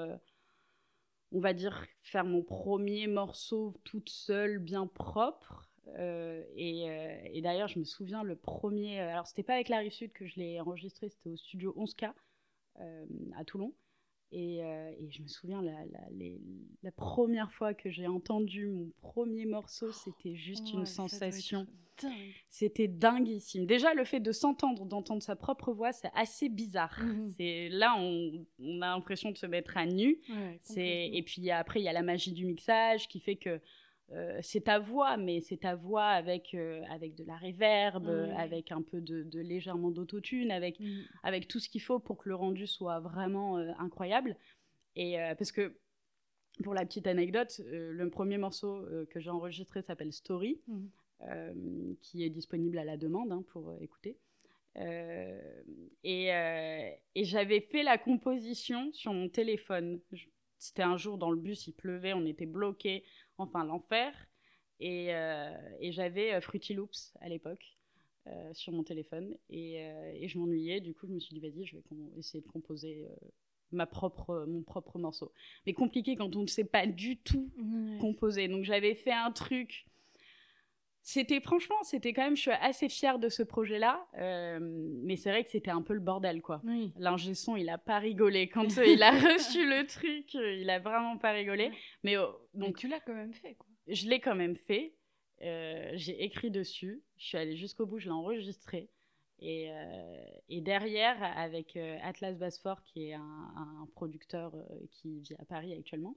on 1.35 1.39
va 1.41 1.53
dire, 1.53 1.85
faire 2.01 2.23
mon 2.23 2.41
premier 2.41 3.07
morceau 3.07 3.73
toute 3.83 4.07
seule, 4.07 4.57
bien 4.57 4.87
propre. 4.87 5.69
Euh, 5.99 6.41
euh, 6.57 7.17
et, 7.25 7.41
d'ailleurs, 7.41 7.67
je 7.67 7.77
me 7.77 7.83
souviens 7.83 8.23
le 8.23 8.37
premier. 8.37 9.01
Euh, 9.01 9.11
alors, 9.11 9.27
c'était 9.27 9.43
pas 9.43 9.55
avec 9.55 9.67
la 9.67 9.79
Rive 9.79 9.91
Sud 9.91 10.13
que 10.13 10.25
je 10.25 10.37
l'ai 10.37 10.61
enregistré, 10.61 11.09
c'était 11.09 11.29
au 11.29 11.35
studio 11.35 11.75
11K 11.77 12.13
à 13.37 13.43
Toulon. 13.45 13.73
Et, 14.37 14.61
je 15.09 15.21
me 15.21 15.27
souviens, 15.27 15.61
la, 15.61 15.85
la, 16.83 16.91
première 16.91 17.51
fois 17.53 17.73
que 17.73 17.89
j'ai 17.89 18.07
entendu 18.07 18.67
mon 18.67 18.91
premier 19.01 19.45
morceau, 19.45 19.93
c'était 19.93 20.35
juste 20.35 20.73
une 20.73 20.85
sensation. 20.85 21.65
C'était 22.49 22.89
dinguissime. 22.89 23.65
Déjà, 23.65 23.93
le 23.93 24.03
fait 24.03 24.19
de 24.19 24.33
s'entendre, 24.33 24.85
d'entendre 24.85 25.23
sa 25.23 25.37
propre 25.37 25.71
voix, 25.71 25.93
c'est 25.93 26.11
assez 26.13 26.49
bizarre. 26.49 26.99
Mhm. 27.01 27.33
C'est 27.37 27.69
Là, 27.69 27.95
on, 27.97 28.45
a 28.81 28.87
l'impression 28.87 29.31
de 29.31 29.37
se 29.37 29.45
mettre 29.45 29.77
à 29.77 29.85
nu. 29.85 30.19
et 30.75 31.23
puis 31.25 31.49
après, 31.51 31.79
il 31.79 31.83
y 31.83 31.89
a 31.89 31.93
la 31.93 32.03
magie 32.03 32.33
du 32.33 32.45
mixage 32.45 33.07
qui 33.07 33.21
fait 33.21 33.37
que 33.37 33.61
euh, 34.11 34.39
c'est 34.41 34.61
ta 34.61 34.77
voix, 34.77 35.17
mais 35.17 35.41
c'est 35.41 35.57
ta 35.57 35.75
voix 35.75 36.05
avec, 36.05 36.53
euh, 36.53 36.81
avec 36.89 37.15
de 37.15 37.23
la 37.23 37.37
réverb, 37.37 38.07
avec 38.37 38.71
un 38.71 38.81
peu 38.81 39.01
de, 39.01 39.39
légèrement 39.39 39.89
d'autotune, 39.89 40.51
avec, 40.51 40.79
mm. 40.79 41.01
avec 41.23 41.47
tout 41.47 41.59
ce 41.59 41.69
qu'il 41.69 41.81
faut 41.81 41.99
pour 41.99 42.17
que 42.17 42.29
le 42.29 42.35
rendu 42.35 42.67
soit 42.67 42.99
vraiment 42.99 43.57
euh, 43.57 43.71
incroyable. 43.79 44.37
Et 44.95 45.17
parce 45.37 45.51
que, 45.51 45.75
pour 46.63 46.73
la 46.73 46.85
petite 46.85 47.05
anecdote, 47.05 47.59
le 47.67 48.09
premier 48.09 48.37
morceau 48.37 48.87
que 49.09 49.19
j'ai 49.19 49.29
enregistré 49.29 49.81
s'appelle 49.81 50.13
Story, 50.13 50.61
mm. 50.67 51.95
qui 52.01 52.23
est 52.23 52.29
disponible 52.29 52.77
à 52.77 52.85
la 52.85 52.95
demande 52.95 53.29
hein, 53.33 53.43
pour 53.49 53.75
écouter. 53.81 54.17
et, 54.77 56.27
et 57.15 57.23
j'avais 57.25 57.59
fait 57.59 57.83
la 57.83 57.97
composition 57.97 58.93
sur 58.93 59.11
mon 59.11 59.27
téléphone. 59.27 59.99
C'était 60.57 60.83
un 60.83 60.95
jour 60.95 61.17
dans 61.17 61.29
le 61.29 61.37
bus, 61.37 61.67
il 61.67 61.73
pleuvait, 61.73 62.13
on 62.13 62.25
était 62.25 62.45
bloqués 62.45 63.03
enfin 63.37 63.63
l'enfer. 63.63 64.13
Et, 64.79 65.13
euh, 65.15 65.55
et 65.79 65.91
j'avais 65.91 66.33
euh, 66.33 66.41
Fruity 66.41 66.73
Loops 66.73 67.13
à 67.21 67.29
l'époque 67.29 67.77
euh, 68.27 68.53
sur 68.53 68.73
mon 68.73 68.83
téléphone 68.83 69.35
et, 69.49 69.75
et 69.75 70.27
je 70.27 70.37
m'ennuyais. 70.37 70.81
Du 70.81 70.93
coup, 70.93 71.07
je 71.07 71.13
me 71.13 71.19
suis 71.19 71.33
dit, 71.33 71.39
vas-y, 71.39 71.65
je 71.65 71.77
vais 71.77 71.83
essayer 72.17 72.41
de 72.41 72.47
composer 72.47 73.07
ma 73.71 73.85
propre, 73.85 74.45
mon 74.47 74.63
propre 74.63 74.99
morceau. 74.99 75.31
Mais 75.65 75.73
compliqué 75.73 76.15
quand 76.15 76.35
on 76.35 76.41
ne 76.41 76.47
sait 76.47 76.65
pas 76.65 76.87
du 76.87 77.17
tout 77.17 77.51
composer. 77.99 78.47
Donc 78.47 78.63
j'avais 78.63 78.95
fait 78.95 79.13
un 79.13 79.31
truc. 79.31 79.85
C'était 81.07 81.39
franchement, 81.39 81.75
c'était 81.83 82.13
quand 82.13 82.23
même, 82.23 82.35
je 82.35 82.41
suis 82.41 82.51
assez 82.51 82.89
fière 82.89 83.19
de 83.19 83.29
ce 83.29 83.43
projet-là, 83.43 84.07
mais 84.59 85.15
c'est 85.17 85.29
vrai 85.29 85.43
que 85.43 85.51
c'était 85.51 85.69
un 85.69 85.83
peu 85.83 85.93
le 85.93 85.99
bordel, 85.99 86.41
quoi. 86.41 86.61
Oui. 86.65 86.91
L'ingé 86.97 87.35
son, 87.35 87.55
il 87.55 87.69
a 87.69 87.77
pas 87.77 87.99
rigolé 87.99 88.49
quand 88.49 88.65
il 88.83 89.03
a 89.03 89.11
reçu 89.11 89.69
le 89.69 89.85
truc, 89.85 90.33
il 90.33 90.67
a 90.67 90.79
vraiment 90.79 91.17
pas 91.17 91.31
rigolé. 91.31 91.71
Mais 92.03 92.17
oh, 92.17 92.35
donc 92.55 92.77
tu 92.77 92.87
l'as 92.87 92.99
quand 92.99 93.13
même 93.13 93.35
fait, 93.35 93.53
quoi. 93.53 93.67
Je 93.87 94.09
l'ai 94.09 94.19
quand 94.19 94.33
même 94.33 94.55
fait. 94.55 94.95
Euh, 95.43 95.91
j'ai 95.93 96.23
écrit 96.23 96.49
dessus, 96.49 97.03
je 97.17 97.27
suis 97.27 97.37
allée 97.37 97.55
jusqu'au 97.55 97.85
bout, 97.85 97.99
je 97.99 98.05
l'ai 98.05 98.11
enregistré. 98.11 98.89
Et, 99.37 99.69
euh, 99.69 100.25
et, 100.49 100.61
derrière, 100.61 101.21
avec 101.37 101.77
euh, 101.77 101.99
Atlas 102.01 102.35
Basfort, 102.35 102.81
qui 102.81 103.09
est 103.09 103.13
un, 103.13 103.53
un 103.55 103.87
producteur 103.93 104.55
qui 104.89 105.19
vit 105.19 105.35
à 105.37 105.45
Paris 105.45 105.71
actuellement, 105.73 106.15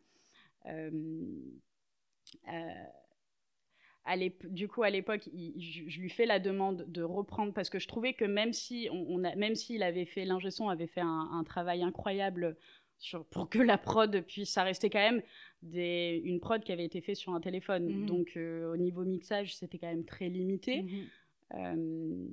du 4.44 4.68
coup, 4.68 4.82
à 4.82 4.90
l'époque, 4.90 5.28
je, 5.34 6.00
lui 6.00 6.08
fais 6.08 6.26
la 6.26 6.38
demande 6.38 6.84
de 6.88 7.02
reprendre 7.02 7.52
parce 7.52 7.68
que 7.68 7.78
je 7.78 7.88
trouvais 7.88 8.14
que 8.14 8.24
même 8.24 8.52
si 8.52 8.88
on, 8.90 9.22
a, 9.24 9.34
même 9.34 9.54
s'il 9.54 9.82
avait 9.82 10.06
fait 10.06 10.24
l'ingé 10.24 10.50
son 10.50 10.68
avait 10.68 10.86
fait 10.86 11.02
un, 11.02 11.42
travail 11.44 11.82
incroyable 11.82 12.56
sur, 12.98 13.24
pour 13.26 13.48
que 13.48 13.58
la 13.58 13.78
prod 13.78 14.20
puisse, 14.22 14.50
ça 14.50 14.62
restait 14.62 14.90
quand 14.90 14.98
même 14.98 15.22
des, 15.62 16.20
une 16.24 16.40
prod 16.40 16.62
qui 16.62 16.72
avait 16.72 16.84
été 16.84 17.00
faite 17.00 17.16
sur 17.16 17.34
un 17.34 17.40
téléphone. 17.40 17.86
Mhm. 17.86 18.06
Donc, 18.06 18.32
euh, 18.36 18.72
au 18.72 18.76
niveau 18.76 19.04
mixage, 19.04 19.56
c'était 19.56 19.78
quand 19.78 19.88
même 19.88 20.04
très 20.04 20.28
limité. 20.28 20.82
Mhm. 20.82 21.06
Euh, 21.54 22.26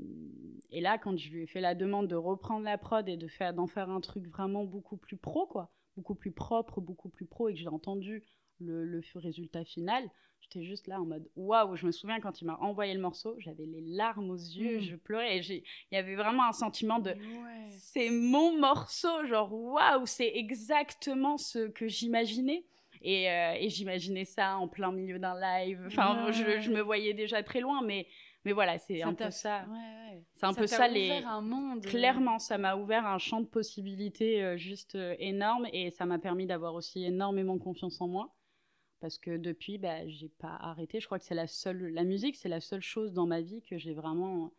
et 0.72 0.82
là, 0.82 0.98
quand 0.98 1.18
je 1.18 1.30
lui 1.30 1.44
ai 1.44 1.48
fait 1.48 1.62
la 1.62 1.76
demande 1.76 2.08
de 2.08 2.16
reprendre 2.16 2.66
la 2.66 2.78
prod 2.78 3.08
et 3.08 3.18
de 3.18 3.28
faire 3.28 3.54
d'en 3.54 3.68
faire 3.68 3.90
un 3.90 4.02
truc 4.02 4.28
vraiment 4.28 4.66
beaucoup 4.66 4.98
plus 4.98 5.18
pro, 5.18 5.46
quoi, 5.46 5.72
beaucoup 5.96 6.16
plus 6.16 6.32
propre, 6.32 6.82
beaucoup 6.82 7.10
plus 7.10 7.26
pro, 7.26 7.50
et 7.50 7.54
que 7.54 7.60
j'ai 7.60 7.68
entendu 7.68 8.24
le, 8.60 8.86
le 8.86 9.02
résultat 9.16 9.64
final, 9.64 10.10
J'étais 10.46 10.64
juste 10.64 10.86
là 10.88 11.02
en 11.02 11.06
mode 11.06 11.28
waouh. 11.36 11.76
Je 11.76 11.88
me 11.88 11.92
souviens 11.92 12.20
quand 12.20 12.40
il 12.40 12.46
m'a 12.46 12.58
envoyé 12.58 12.94
le 12.94 13.00
morceau, 13.00 13.36
j'avais 13.40 13.66
les 13.66 13.82
larmes 13.82 14.30
aux 14.30 14.36
yeux, 14.36 14.78
mm. 14.78 14.82
je 14.82 14.96
pleurais. 14.96 15.40
Il 15.40 15.64
y 15.92 15.98
avait 15.98 16.16
vraiment 16.16 16.48
un 16.48 16.52
sentiment 16.52 17.00
de 17.00 17.16
c'est 17.80 18.12
mon 18.12 18.60
morceau, 18.60 19.26
genre 19.26 19.52
waouh, 19.52 20.06
c'est 20.06 20.32
exactement 20.36 21.38
ce 21.38 21.68
que 21.68 21.88
j'imaginais. 21.88 22.64
Et, 23.02 23.30
euh, 23.30 23.54
et 23.60 23.70
j'imaginais 23.70 24.26
ça 24.26 24.58
en 24.58 24.68
plein 24.68 24.92
milieu 24.92 25.20
d'un 25.20 25.40
live. 25.40 25.84
Enfin, 25.88 26.32
je, 26.32 26.60
je, 26.62 26.72
me 26.72 26.82
voyais 26.82 27.14
déjà 27.14 27.44
très 27.44 27.60
loin, 27.60 27.82
mais, 27.84 28.08
mais 28.46 28.52
voilà, 28.52 28.78
c'est 28.78 29.02
un 29.02 29.14
peu 29.14 29.32
ça. 29.32 29.66
C'est 30.36 30.46
un 30.46 30.54
peu 30.54 30.68
ça 30.68 30.88
les. 30.88 31.12
Un 31.12 31.42
monde. 31.42 31.86
Clairement, 31.86 32.40
ça 32.40 32.58
m'a 32.58 32.76
ouvert 32.76 33.06
un 33.06 33.18
champ 33.18 33.42
de 33.42 33.48
possibilités 33.48 34.44
euh, 34.44 34.58
juste 34.58 34.96
euh, 34.96 35.16
énorme 35.20 35.68
et 35.74 35.92
ça 35.92 36.06
m'a 36.06 36.20
permis 36.20 36.46
d'avoir 36.46 36.74
aussi 36.76 37.04
énormément 37.04 37.58
confiance 37.58 38.00
en 38.00 38.08
moi 38.08 38.36
parce 39.00 39.18
que 39.18 39.38
depuis, 39.38 39.78
bah, 39.78 40.08
j'ai 40.08 40.30
pas 40.30 40.56
arrêté. 40.56 41.00
Je 41.00 41.06
crois 41.06 41.20
que 41.20 41.26
c'est 41.26 41.36
la 41.36 41.48
seule, 41.48 41.88
la 41.88 42.04
musique, 42.04 42.36
c'est 42.36 42.50
la 42.50 42.62
seule 42.62 42.82
chose 42.82 43.14
dans 43.14 43.26
ma 43.26 43.42
vie 43.42 43.62
que 43.62 43.78
j'ai 43.78 43.94
vraiment. 43.94 44.54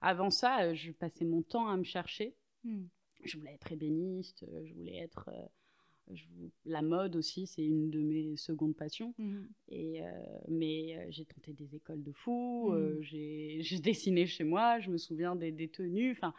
Avant 0.00 0.30
ça, 0.30 0.62
euh, 0.62 0.74
je 0.74 0.92
passais 0.92 1.24
mon 1.24 1.42
temps 1.42 1.68
à 1.68 1.76
me 1.76 1.84
chercher. 1.84 2.36
Hmm. 2.64 2.84
Je 3.24 3.36
voulais 3.36 3.54
être 3.54 3.72
ébéniste, 3.72 4.44
euh, 4.44 4.64
je 4.64 4.74
voulais 4.74 4.96
être. 4.96 5.30
Euh, 5.32 6.14
la 6.64 6.80
mode 6.80 7.16
aussi, 7.16 7.46
c'est 7.46 7.64
une 7.64 7.90
de 7.90 8.00
mes 8.00 8.36
secondes 8.36 8.74
passions. 8.74 9.14
Hmm. 9.18 9.44
Et, 9.68 10.00
mais 10.48 11.10
j'ai 11.10 11.26
tenté 11.26 11.52
des 11.52 11.74
écoles 11.74 12.02
de 12.02 12.12
fou, 12.12 12.72
hmm. 12.72 13.02
j'ai 13.02 13.60
dessiné 13.82 14.26
chez 14.26 14.44
moi, 14.44 14.80
je 14.80 14.90
me 14.90 14.96
souviens 14.96 15.36
des, 15.36 15.52
des 15.52 15.68
tenues. 15.68 16.12
Enfin, 16.12 16.32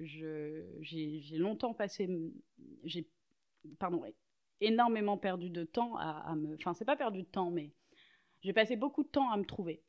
j'ai 0.00 1.36
longtemps 1.36 1.74
passé. 1.74 2.08
Pardon, 3.78 4.02
énormément 4.62 5.18
perdu 5.18 5.50
de 5.50 5.64
temps 5.64 5.96
à, 5.96 6.34
me. 6.36 6.54
Enfin, 6.54 6.74
c'est 6.74 6.84
pas 6.84 6.96
perdu 6.96 7.22
de 7.22 7.28
temps, 7.28 7.50
mais 7.50 7.72
j'ai 8.42 8.52
passé 8.52 8.76
beaucoup 8.76 9.02
de 9.02 9.08
temps 9.08 9.30
à 9.30 9.36
me 9.36 9.44
trouver 9.44 9.82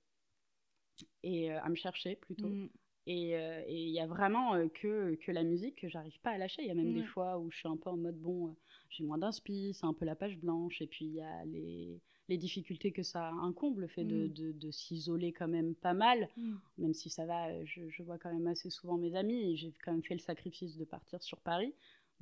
et 1.23 1.51
euh, 1.51 1.61
à 1.61 1.69
me 1.69 1.75
chercher 1.75 2.15
plutôt. 2.15 2.49
Mm. 2.49 2.69
Euh, 3.09 3.63
Et 3.67 3.83
il 3.83 3.89
y 3.89 3.99
a 3.99 4.07
vraiment 4.07 4.55
euh, 4.55 4.67
que, 4.69 5.15
que 5.15 5.31
la 5.31 5.43
musique 5.43 5.81
que 5.81 5.89
j'arrive 5.89 6.17
pas 6.21 6.31
à 6.31 6.37
lâcher. 6.37 6.61
Il 6.61 6.67
y 6.67 6.71
a 6.71 6.75
même 6.75 6.93
des 6.93 7.03
fois 7.03 7.37
où 7.37 7.51
je 7.51 7.57
suis 7.57 7.67
un 7.67 7.75
peu 7.75 7.89
en 7.89 7.97
mode 7.97 8.17
bon, 8.17 8.55
j'ai 8.89 9.03
moins 9.03 9.17
d'inspi, 9.17 9.73
c'est 9.73 9.85
un 9.85 9.93
peu 9.93 10.05
la 10.05 10.15
page 10.15 10.37
blanche. 10.37 10.81
Et 10.81 10.87
puis 10.87 11.05
il 11.05 11.13
y 11.13 11.21
a 11.21 11.43
les, 11.45 11.99
les, 12.29 12.37
difficultés 12.37 12.93
que 12.93 13.03
ça 13.03 13.29
incombe, 13.29 13.79
le 13.79 13.87
fait 13.87 14.05
de, 14.05 14.27
mm. 14.27 14.57
de, 14.57 14.71
s'isoler 14.71 15.33
quand 15.33 15.49
même 15.49 15.75
pas 15.75 15.93
mal. 15.93 16.29
Mm. 16.37 16.55
Même 16.77 16.93
si 16.93 17.09
ça 17.09 17.25
va, 17.25 17.65
je, 17.65 17.89
je, 17.89 18.03
vois 18.03 18.17
quand 18.17 18.31
même 18.31 18.47
assez 18.47 18.69
souvent 18.69 18.97
mes 18.97 19.15
amis. 19.15 19.57
J'ai 19.57 19.73
quand 19.83 19.91
même 19.91 20.03
fait 20.03 20.15
le 20.15 20.21
sacrifice 20.21 20.77
de 20.77 20.85
partir 20.85 21.21
sur 21.21 21.41
Paris. 21.41 21.73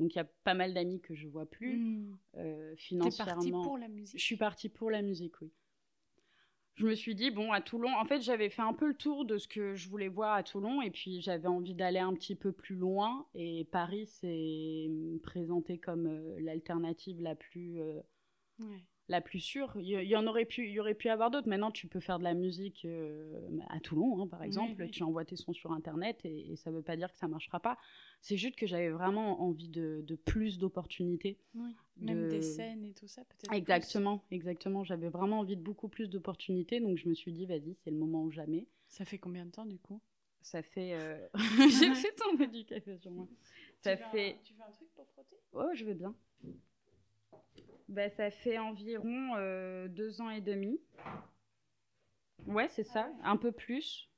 Donc 0.02 0.16
il 0.16 0.18
y 0.18 0.22
a 0.22 0.28
pas 0.44 0.56
mal 0.56 0.74
d'amis 0.74 1.00
que 1.00 1.14
je 1.14 1.28
vois 1.28 1.46
plus 1.46 1.78
hmm. 1.78 2.18
euh, 2.38 2.76
financièrement. 2.76 3.34
partie 3.34 3.52
pour 3.52 3.78
la 3.78 3.88
musique? 3.88 4.20
Je 4.20 4.24
suis 4.24 4.36
partie 4.36 4.70
pour 4.70 4.90
la 4.90 5.04
musique, 5.04 5.40
oui. 5.42 5.52
Je 6.74 6.88
me 6.88 6.96
suis 6.96 7.14
dit 7.14 7.30
bon 7.30 7.52
à 7.52 7.62
Toulon, 7.62 7.94
en 7.96 8.06
fait 8.06 8.22
j'avais 8.22 8.50
fait 8.50 8.62
un 8.64 8.74
peu 8.74 8.88
le 8.88 8.96
tour 8.96 9.26
de 9.26 9.38
ce 9.38 9.48
que 9.48 9.76
je 9.76 9.90
voulais 9.90 10.08
voir 10.08 10.34
à 10.34 10.42
Toulon 10.42 10.82
et 10.82 10.90
puis 10.90 11.22
j'avais 11.22 11.48
envie 11.48 11.76
d'aller 11.76 12.00
un 12.00 12.14
petit 12.14 12.34
peu 12.34 12.52
plus 12.52 12.76
loin 12.76 13.28
et 13.36 13.66
Paris 13.66 14.08
s'est 14.08 14.90
présenté 15.22 15.78
comme 15.78 16.08
euh, 16.08 16.40
l'alternative 16.40 17.22
la 17.22 17.36
plus 17.36 17.80
euh, 17.80 18.02
la 19.12 19.21
plus 19.21 19.39
sûre. 19.39 19.71
Il 19.76 19.88
y, 19.88 20.15
en 20.15 20.26
aurait 20.26 20.45
pu, 20.45 20.65
il 20.65 20.71
y 20.71 20.80
aurait 20.80 20.95
pu 20.95 21.10
avoir 21.10 21.30
d'autres. 21.30 21.47
Maintenant, 21.47 21.69
tu 21.69 21.88
peux 21.88 22.00
faire 22.00 22.17
de 22.17 22.24
la 22.24 22.34
musique 22.34 22.86
euh, 22.86 23.60
à 23.69 23.80
Toulon, 23.80 24.21
hein, 24.21 24.28
par 24.28 24.41
exemple. 24.41 24.89
Tu 24.89 25.04
envoies 25.04 25.26
tes 25.26 25.36
sons 25.36 25.54
sur 25.54 25.71
Internet 25.74 26.19
et, 26.24 26.56
ça 26.56 26.71
ne 26.71 26.78
veut 26.78 26.82
pas 26.82 26.95
dire 26.95 27.12
que 27.12 27.17
ça 27.17 27.28
marchera 27.28 27.60
pas. 27.60 27.78
C'est 28.21 28.38
juste 28.38 28.56
que 28.56 28.65
j'avais 28.65 28.89
vraiment 28.89 29.41
envie 29.43 29.69
de, 29.69 30.04
plus 30.26 30.58
d'opportunités. 30.58 31.38
Même 31.97 32.30
des 32.30 32.41
scènes 32.41 32.86
et 32.86 32.93
tout 32.93 33.08
ça, 33.08 33.24
peut-être. 33.26 33.54
Exactement, 33.54 34.24
exactement. 34.32 34.84
J'avais 34.84 35.10
vraiment 35.10 35.39
envie 35.39 35.58
de 35.58 35.62
beaucoup 35.62 35.89
plus 35.89 36.10
d'opportunités. 36.10 36.80
Donc, 36.80 36.97
je 36.97 37.08
me 37.08 37.13
suis 37.13 37.34
dit, 37.34 37.45
vas-y, 37.45 37.76
c'est 37.84 37.91
le 37.91 37.97
moment 37.97 38.24
ou 38.24 38.32
jamais. 38.32 38.65
Ça 38.88 39.06
fait 39.06 39.19
combien 39.19 39.45
de 39.45 39.52
temps, 39.52 39.65
du 39.65 39.78
coup? 39.78 40.02
Ça 40.41 40.63
fait. 40.63 40.93
Euh, 40.93 41.28
J'ai 41.80 41.93
fait 41.93 42.15
tomber 42.15 42.47
du 42.47 42.65
café 42.65 42.97
sur 42.97 43.12
moi. 43.12 43.28
Ça 43.84 43.97
fait. 43.97 44.38
tu 44.43 44.54
veux 44.54 44.62
un 44.63 44.71
truc 44.71 44.88
pour 44.95 45.08
frotter? 45.10 45.38
Oh, 45.54 45.69
je 45.76 45.86
vais 45.86 45.93
bien. 45.93 46.15
Bah, 47.92 48.10
Ça 48.10 48.32
fait 48.32 48.58
environ 48.58 49.36
deux 49.88 50.22
ans 50.22 50.30
et 50.30 50.42
demi. 50.42 50.80
Ouais, 52.48 52.68
c'est 52.70 52.84
ça, 52.84 53.10
un 53.24 53.38
peu 53.38 53.52
plus. 53.52 54.10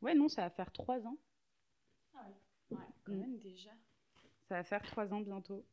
Ouais, 0.00 0.14
non, 0.14 0.28
ça 0.28 0.42
va 0.42 0.50
faire 0.50 0.70
trois 0.70 1.06
ans. 1.06 1.16
Ah 2.14 2.26
ouais, 2.70 2.76
quand 3.04 3.12
mm. 3.12 3.20
même 3.20 3.38
déjà. 3.38 3.70
Ça 4.48 4.56
va 4.56 4.64
faire 4.64 4.82
trois 4.82 5.12
ans 5.12 5.20
bientôt. 5.20 5.66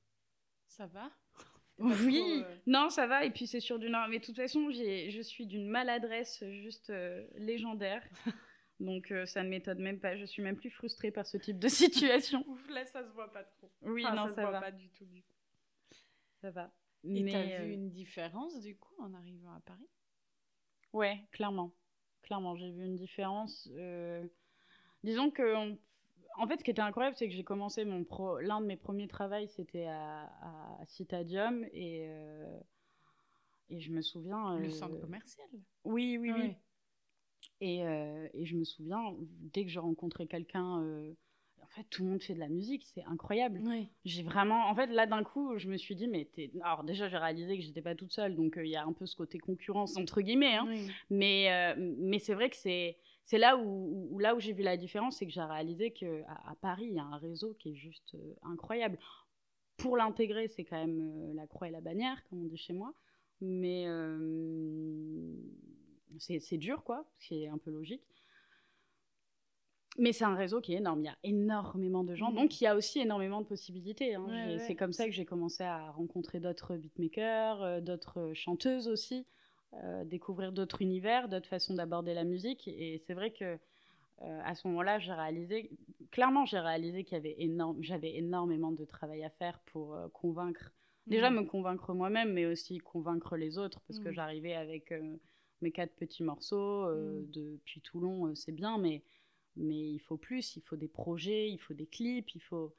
Ça 0.68 0.88
va? 0.88 1.12
Oui, 1.78 2.42
euh, 2.42 2.56
non, 2.68 2.90
ça 2.90 3.06
va. 3.06 3.26
Et 3.26 3.32
puis 3.32 3.48
c'est 3.48 3.60
sur 3.60 3.80
du 3.80 3.90
nord. 3.90 4.08
Mais 4.08 4.20
de 4.20 4.26
toute 4.26 4.38
façon, 4.38 4.72
je 4.72 5.22
suis 5.22 5.46
d'une 5.46 5.68
maladresse 5.68 6.42
juste 6.46 6.90
euh, 6.90 7.28
légendaire. 7.36 8.02
Donc 8.80 9.12
euh, 9.12 9.26
ça 9.26 9.44
ne 9.44 9.50
m'étonne 9.50 9.80
même 9.82 10.00
pas. 10.00 10.16
Je 10.16 10.24
suis 10.24 10.42
même 10.42 10.56
plus 10.56 10.70
frustrée 10.70 11.12
par 11.12 11.28
ce 11.28 11.36
type 11.36 11.60
de 11.60 11.68
situation. 11.68 12.46
là, 12.70 12.86
ça 12.86 13.04
se 13.04 13.10
voit 13.10 13.30
pas 13.30 13.44
trop. 13.44 13.70
Oui, 13.82 14.04
non, 14.04 14.30
ça, 14.30 14.36
ça 14.36 14.36
se 14.36 14.48
voit 14.48 14.62
pas 14.62 14.72
du 14.72 14.88
tout, 14.92 15.04
du 15.04 15.22
coup. 15.22 15.36
Ça 16.40 16.52
va. 16.52 16.72
Et 17.14 17.24
Mais 17.24 17.32
t'as 17.32 17.44
vu 17.44 17.74
une 17.74 17.90
différence 17.90 18.60
du 18.62 18.76
coup 18.76 18.94
en 19.00 19.14
arrivant 19.14 19.52
à 19.52 19.60
Paris? 19.62 19.88
Ouais, 20.94 21.24
clairement. 21.32 21.72
Clairement, 22.24 22.56
j'ai 22.56 22.72
vu 22.72 22.86
une 22.86 22.96
différence. 22.96 23.70
Disons 25.04 25.30
que 25.30 25.76
en 26.38 26.48
fait, 26.48 26.58
ce 26.58 26.64
qui 26.64 26.72
était 26.72 26.82
incroyable, 26.82 27.16
c'est 27.18 27.28
que 27.28 27.34
j'ai 27.34 27.44
commencé 27.44 27.86
mon 27.86 28.04
pro... 28.04 28.40
l'un 28.40 28.60
de 28.62 28.66
mes 28.66 28.76
premiers 28.76 29.08
travaux, 29.08 29.48
c'était 29.48 29.86
à, 29.86 30.24
à 30.82 30.86
Citadium 30.86 31.64
et 31.72 32.08
euh, 32.08 32.60
et 33.70 33.80
je 33.80 33.92
me 33.92 34.02
souviens. 34.02 34.58
Le 34.58 34.66
euh, 34.66 34.70
centre 34.70 35.00
commercial? 35.00 35.48
Oui, 35.84 36.18
oui, 36.20 36.32
oui. 36.32 36.56
Et, 37.62 37.86
euh, 37.86 38.28
et, 38.34 38.46
je 38.46 38.56
me 38.58 38.64
souviens, 38.64 39.16
dès 39.54 39.64
que 39.64 39.72
je 39.72 39.80
rencontrais 39.80 40.28
quelqu'un, 40.28 40.84
fait, 41.76 41.88
tout 41.90 42.04
le 42.04 42.10
monde 42.10 42.22
fait 42.22 42.34
de 42.34 42.40
la 42.40 42.50
musique, 42.50 42.86
c'est 42.94 43.04
incroyable. 43.06 43.62
Oui. 43.64 43.88
J'ai 44.04 44.24
vraiment, 44.24 44.68
en 44.70 44.76
fait, 44.76 44.88
là 44.88 45.06
d'un 45.06 45.24
coup, 45.24 45.58
je 45.58 45.68
me 45.70 45.78
suis 45.78 45.96
dit, 45.96 46.08
mais 46.08 46.26
t'es... 46.34 46.52
alors 46.62 46.84
déjà, 46.84 47.08
j'ai 47.08 47.18
réalisé 47.18 47.58
que 47.58 47.64
j'étais 47.64 47.82
pas 47.82 47.96
toute 47.96 48.12
seule, 48.12 48.36
donc 48.36 48.56
il 48.58 48.70
y 48.70 48.76
a 48.76 48.84
un 48.84 48.94
peu 48.94 49.06
ce 49.06 49.16
côté 49.16 49.38
concurrence 49.38 49.98
entre 49.98 50.22
guillemets, 50.22 50.56
hein. 50.56 50.68
mais 51.10 51.76
mais 51.98 52.20
c'est 52.20 52.34
vrai 52.34 52.50
que 52.50 52.56
c'est 52.56 52.98
c'est 53.26 53.40
là 53.40 53.58
où, 53.58 54.20
là 54.20 54.36
où 54.36 54.40
j'ai 54.40 54.54
vu 54.54 54.62
la 54.62 54.78
différence, 54.78 55.18
c'est 55.18 55.26
que 55.26 55.32
j'ai 55.32 55.42
réalisé 55.42 55.92
qu'à 55.92 56.06
à 56.46 56.56
Paris, 56.62 56.86
il 56.90 56.94
y 56.94 57.00
a 57.00 57.04
un 57.04 57.18
réseau 57.18 57.56
qui 57.56 57.72
est 57.72 57.76
juste 57.76 58.14
euh, 58.14 58.36
incroyable. 58.44 59.00
Pour 59.78 59.98
l'intégrer, 59.98 60.48
c'est 60.48 60.64
quand 60.64 60.78
même 60.78 61.02
euh, 61.02 61.34
la 61.34 61.48
croix 61.48 61.68
et 61.68 61.72
la 61.72 61.82
bannière, 61.82 62.24
comme 62.30 62.44
on 62.44 62.48
dit 62.48 62.58
chez 62.58 62.74
moi. 62.74 62.94
Mais 63.42 63.86
euh, 63.88 65.36
c'est 66.20 66.58
dur, 66.58 66.84
quoi, 66.84 67.10
ce 67.18 67.28
qui 67.28 67.44
est 67.44 67.48
un 67.48 67.58
peu 67.58 67.72
logique. 67.72 68.04
Mais 69.98 70.12
c'est 70.12 70.26
un 70.26 70.36
réseau 70.36 70.60
qui 70.60 70.74
est 70.74 70.78
énorme. 70.78 71.02
Il 71.02 71.06
y 71.06 71.10
a 71.10 71.18
énormément 71.24 72.04
de 72.04 72.16
gens. 72.16 72.32
Mmh. 72.32 72.36
Donc, 72.36 72.60
il 72.60 72.66
y 72.66 72.68
a 72.68 72.76
aussi 72.76 73.00
énormément 73.00 73.42
de 73.42 73.46
possibilités. 73.46 74.16
Hein. 74.16 74.58
c'est 74.60 74.76
comme 74.76 74.92
ça 74.94 75.06
que 75.06 75.12
j'ai 75.12 75.26
commencé 75.26 75.64
à 75.64 75.92
rencontrer 75.92 76.40
d'autres 76.40 76.76
beatmakers, 76.76 77.82
d'autres 77.82 78.32
chanteuses 78.34 78.88
aussi. 78.88 79.26
Euh, 79.84 80.06
découvrir 80.06 80.54
d'autres 80.54 80.82
univers, 80.82 81.28
d'autres 81.28 81.50
façons 81.50 81.74
d'aborder 81.74 82.14
la 82.14 82.24
musique. 82.24 82.68
Et 82.68 83.02
c'est 83.06 83.14
vrai 83.14 83.32
que 83.32 83.44
euh, 83.44 84.42
à 84.46 84.56
ce 84.56 84.68
moment-là, 84.68 85.00
j'ai 85.00 85.12
réalisé, 85.12 85.70
clairement, 86.12 86.46
j'ai 86.46 86.60
réalisé 86.60 87.04
qu'il 87.04 87.16
y 87.16 87.20
avait 87.20 87.36
énorme, 87.40 87.78
j'avais 87.82 88.16
énormément 88.16 88.72
de 88.72 88.86
travail 88.86 89.24
à 89.24 89.30
faire 89.30 89.60
pour 89.66 89.96
euh, 89.96 90.08
convaincre, 90.14 90.72
déjà 91.08 91.30
mhm. 91.30 91.38
me 91.38 91.44
convaincre 91.44 91.94
moi-même, 91.94 92.32
mais 92.32 92.46
aussi 92.46 92.78
convaincre 92.78 93.36
les 93.36 93.58
autres, 93.58 93.82
parce 93.88 94.00
que 94.00 94.08
mhm. 94.08 94.14
j'arrivais 94.14 94.54
avec 94.54 94.94
mes 95.62 95.72
quatre 95.72 95.94
petits 95.96 96.24
morceaux 96.24 96.86
depuis 97.34 97.82
Toulon, 97.82 98.34
c'est 98.34 98.54
bien, 98.54 98.78
mais 98.78 99.04
mais 99.58 99.92
il 99.92 100.00
faut 100.00 100.18
plus, 100.18 100.56
il 100.56 100.62
faut 100.62 100.76
des 100.76 100.88
projets, 100.88 101.50
il 101.50 101.60
faut 101.60 101.74
des 101.74 101.88
clips, 101.88 102.36
il 102.36 102.42
faut 102.42 102.76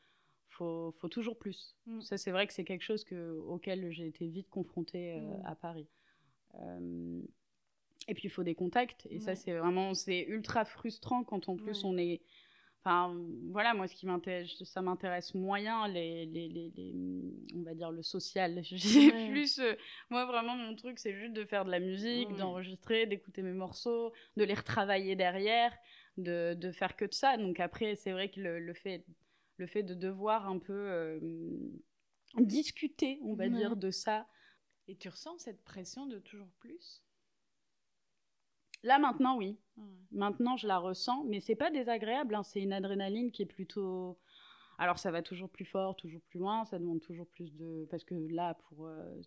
faut, 0.51 0.95
faut 0.99 1.09
toujours 1.09 1.39
plus. 1.39 1.77
Ça, 2.01 2.17
c'est 2.17 2.31
vrai 2.31 2.47
que 2.47 2.53
c'est 2.53 2.65
quelque 2.65 2.83
chose 2.83 3.05
que, 3.05 3.39
auquel 3.41 3.93
j'ai 3.93 4.07
été 4.07 4.27
vite 4.27 4.49
confrontée 4.49 5.21
à 5.45 5.55
Paris. 5.55 5.87
Euh, 6.61 7.21
et 8.09 8.15
puis 8.15 8.25
il 8.25 8.31
faut 8.31 8.45
des 8.45 8.55
contacts. 8.55 9.07
Et 9.11 9.21
ça, 9.21 9.35
c'est 9.35 9.53
vraiment, 9.53 9.95
c'est 9.95 10.23
ultra 10.23 10.65
frustrant 10.65 11.25
quand 11.25 11.49
en 11.49 11.57
plus 11.57 11.85
on 11.85 11.97
est. 11.99 12.23
Enfin, 12.81 13.17
voilà, 13.51 13.75
moi, 13.75 13.89
ce 13.89 13.97
qui 13.97 14.07
m'intéresse, 14.07 14.63
ça 14.63 14.81
m'intéresse 14.81 15.35
moyen, 15.35 15.89
les, 15.89 16.25
les, 16.27 16.49
les, 16.49 16.95
on 17.53 17.63
va 17.63 17.75
dire 17.75 17.91
le 17.91 18.05
social. 18.05 18.61
J'ai 18.63 19.11
plus, 19.29 19.59
euh, 19.59 19.75
moi, 20.09 20.25
vraiment, 20.25 20.55
mon 20.55 20.77
truc, 20.77 21.01
c'est 21.01 21.13
juste 21.13 21.33
de 21.33 21.45
faire 21.45 21.65
de 21.65 21.71
la 21.73 21.81
musique, 21.81 22.33
d'enregistrer, 22.37 23.07
d'écouter 23.07 23.43
mes 23.43 23.53
morceaux, 23.53 24.13
de 24.37 24.45
les 24.45 24.55
retravailler 24.55 25.17
derrière, 25.17 25.77
de, 26.17 26.55
de 26.55 26.73
faire 26.73 26.97
que 26.97 27.05
de 27.05 27.15
ça. 27.15 27.37
Donc 27.37 27.61
après, 27.61 27.97
c'est 27.97 28.13
vrai 28.13 28.31
que 28.31 28.41
le, 28.41 28.59
le, 28.59 28.75
fait, 28.75 29.05
le 29.57 29.67
fait 29.67 29.83
de 29.83 29.95
devoir 29.95 30.49
un 30.49 30.59
peu 30.59 30.73
euh, 30.73 31.21
discuter, 32.39 33.19
on 33.23 33.35
va 33.35 33.49
dire, 33.49 33.77
de 33.77 33.91
ça 33.91 34.27
et 34.89 34.97
tu 34.97 35.09
ressens 35.09 35.39
cette 35.39 35.63
pression 35.65 36.07
de 36.07 36.19
toujours 36.19 36.51
plus? 36.61 37.03
Là 38.83 38.99
maintenant, 38.99 39.37
oui. 39.37 39.59
Maintenant, 40.13 40.57
je 40.57 40.67
la 40.69 40.79
ressens, 40.79 41.25
mais 41.25 41.41
c'est 41.41 41.57
pas 41.57 41.71
désagréable. 41.71 42.35
Hein. 42.35 42.43
C'est 42.45 42.61
une 42.61 42.73
adrénaline 42.73 43.33
qui 43.33 43.43
est 43.43 43.47
plutôt. 43.47 44.19
Alors, 44.79 44.99
ça 44.99 45.11
va 45.11 45.23
toujours 45.23 45.51
plus 45.51 45.65
fort, 45.65 45.97
toujours 45.97 46.23
plus 46.23 46.39
loin. 46.39 46.65
Ça 46.67 46.79
demande 46.79 47.01
toujours 47.01 47.27
plus 47.27 47.53
de. 47.55 47.87
Parce 47.91 48.05
que 48.05 48.15
là, 48.15 48.55
pour 48.55 48.87
euh, 48.87 49.21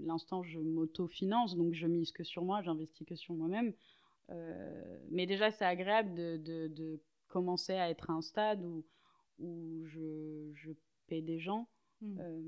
l'instant, 0.00 0.42
je 0.42 0.58
m'auto-finance, 0.58 1.56
donc 1.56 1.74
je 1.74 1.86
mise 1.86 2.12
que 2.12 2.24
sur 2.24 2.42
moi, 2.42 2.62
j'investis 2.62 3.06
que 3.06 3.16
sur 3.16 3.34
moi-même. 3.34 3.74
Euh, 4.30 4.98
mais 5.10 5.26
déjà, 5.26 5.50
c'est 5.50 5.64
agréable 5.64 6.14
de, 6.14 6.36
de, 6.36 6.68
de, 6.68 7.00
commencer 7.28 7.74
à 7.74 7.90
être 7.90 8.10
à 8.10 8.14
un 8.14 8.22
stade 8.22 8.64
où, 8.64 8.84
où 9.38 9.84
je, 9.84 10.50
je 10.54 10.70
paie 11.06 11.22
des 11.22 11.38
gens 11.38 11.68
Mmh. 12.02 12.18
Euh, 12.20 12.40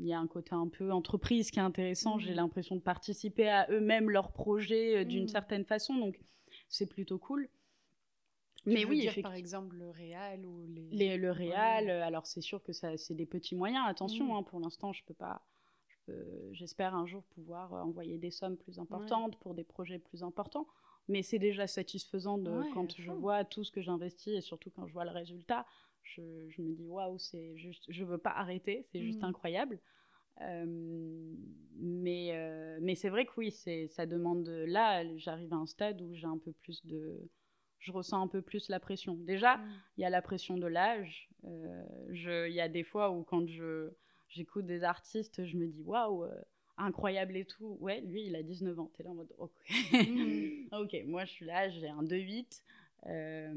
il 0.00 0.06
y 0.06 0.12
a 0.12 0.18
un 0.18 0.26
côté 0.26 0.54
un 0.54 0.68
peu 0.68 0.92
entreprise 0.92 1.50
qui 1.50 1.58
est 1.58 1.62
intéressant. 1.62 2.18
J'ai 2.18 2.32
mmh. 2.32 2.36
l'impression 2.36 2.76
de 2.76 2.80
participer 2.80 3.48
à 3.48 3.66
eux-mêmes 3.70 4.10
leurs 4.10 4.32
projets 4.32 4.98
euh, 4.98 5.04
d'une 5.04 5.24
mmh. 5.24 5.28
certaine 5.28 5.64
façon, 5.64 5.96
donc 5.96 6.18
c'est 6.68 6.86
plutôt 6.86 7.18
cool. 7.18 7.48
Mais 8.66 8.84
oui, 8.84 9.00
dire, 9.00 9.14
par 9.22 9.34
exemple 9.34 9.76
le 9.76 9.88
réal 9.88 10.44
ou 10.44 10.66
les... 10.90 11.16
le 11.16 11.30
réal. 11.30 11.88
Euh, 11.88 12.04
alors 12.04 12.26
c'est 12.26 12.40
sûr 12.40 12.62
que 12.62 12.72
ça, 12.72 12.96
c'est 12.96 13.14
des 13.14 13.26
petits 13.26 13.54
moyens. 13.54 13.84
Attention, 13.86 14.36
hein, 14.36 14.42
pour 14.42 14.60
l'instant, 14.60 14.92
je 14.92 15.04
peux 15.04 15.14
pas. 15.14 15.42
J'espère 16.52 16.94
un 16.94 17.06
jour 17.06 17.22
pouvoir 17.34 17.74
envoyer 17.74 18.16
des 18.16 18.30
sommes 18.30 18.56
plus 18.56 18.78
importantes 18.78 19.36
pour 19.40 19.52
des 19.52 19.62
projets 19.62 19.98
plus 19.98 20.22
importants. 20.22 20.66
Mais 21.08 21.22
c'est 21.22 21.38
déjà 21.38 21.66
satisfaisant 21.66 22.36
de, 22.38 22.72
quand 22.74 22.94
je 22.98 23.10
vois 23.10 23.44
tout 23.44 23.64
ce 23.64 23.72
que 23.72 23.80
j'investis 23.80 24.34
et 24.34 24.40
surtout 24.40 24.70
quand 24.70 24.86
je 24.86 24.92
vois 24.92 25.04
le 25.04 25.10
résultat 25.10 25.64
je, 26.16 26.48
je 26.48 26.62
me 26.62 26.74
dis 26.74 26.86
waouh, 26.86 27.18
c'est 27.18 27.56
juste, 27.56 27.84
je 27.88 28.04
veux 28.04 28.18
pas 28.18 28.30
arrêter, 28.30 28.86
c'est 28.90 29.00
juste 29.00 29.22
mm. 29.22 29.26
incroyable. 29.26 29.80
Euh, 30.40 31.34
mais 31.76 32.30
euh, 32.32 32.78
mais 32.80 32.94
c'est 32.94 33.08
vrai 33.08 33.26
que 33.26 33.32
oui, 33.36 33.50
c'est 33.50 33.88
ça 33.88 34.06
demande. 34.06 34.48
Là, 34.48 35.04
j'arrive 35.16 35.52
à 35.52 35.56
un 35.56 35.66
stade 35.66 36.00
où 36.00 36.14
j'ai 36.14 36.26
un 36.26 36.38
peu 36.38 36.52
plus 36.52 36.84
de, 36.86 37.28
je 37.80 37.92
ressens 37.92 38.22
un 38.22 38.28
peu 38.28 38.40
plus 38.40 38.68
la 38.68 38.78
pression. 38.78 39.14
Déjà, 39.14 39.56
mm. 39.56 39.82
il 39.96 40.00
y 40.02 40.04
a 40.04 40.10
la 40.10 40.22
pression 40.22 40.56
de 40.56 40.66
l'âge. 40.66 41.28
Euh, 41.44 42.46
il 42.48 42.54
y 42.54 42.60
a 42.60 42.68
des 42.68 42.84
fois 42.84 43.10
où 43.10 43.24
quand 43.24 43.46
je 43.48 43.90
j'écoute 44.28 44.66
des 44.66 44.84
artistes, 44.84 45.44
je 45.44 45.56
me 45.56 45.66
dis 45.66 45.82
waouh 45.82 46.26
incroyable 46.78 47.36
et 47.36 47.44
tout. 47.44 47.76
Ouais, 47.80 48.00
lui, 48.00 48.26
il 48.26 48.36
a 48.36 48.42
19 48.42 48.78
ans. 48.78 48.90
T'es 48.96 49.02
là 49.02 49.10
en 49.10 49.14
mode, 49.14 49.32
ok. 49.38 49.52
Mm. 49.92 50.68
ok, 50.72 50.96
moi, 51.06 51.24
je 51.24 51.30
suis 51.30 51.46
là, 51.46 51.68
j'ai 51.68 51.88
un 51.88 52.02
2-8. 52.02 52.62
Euh, 53.06 53.52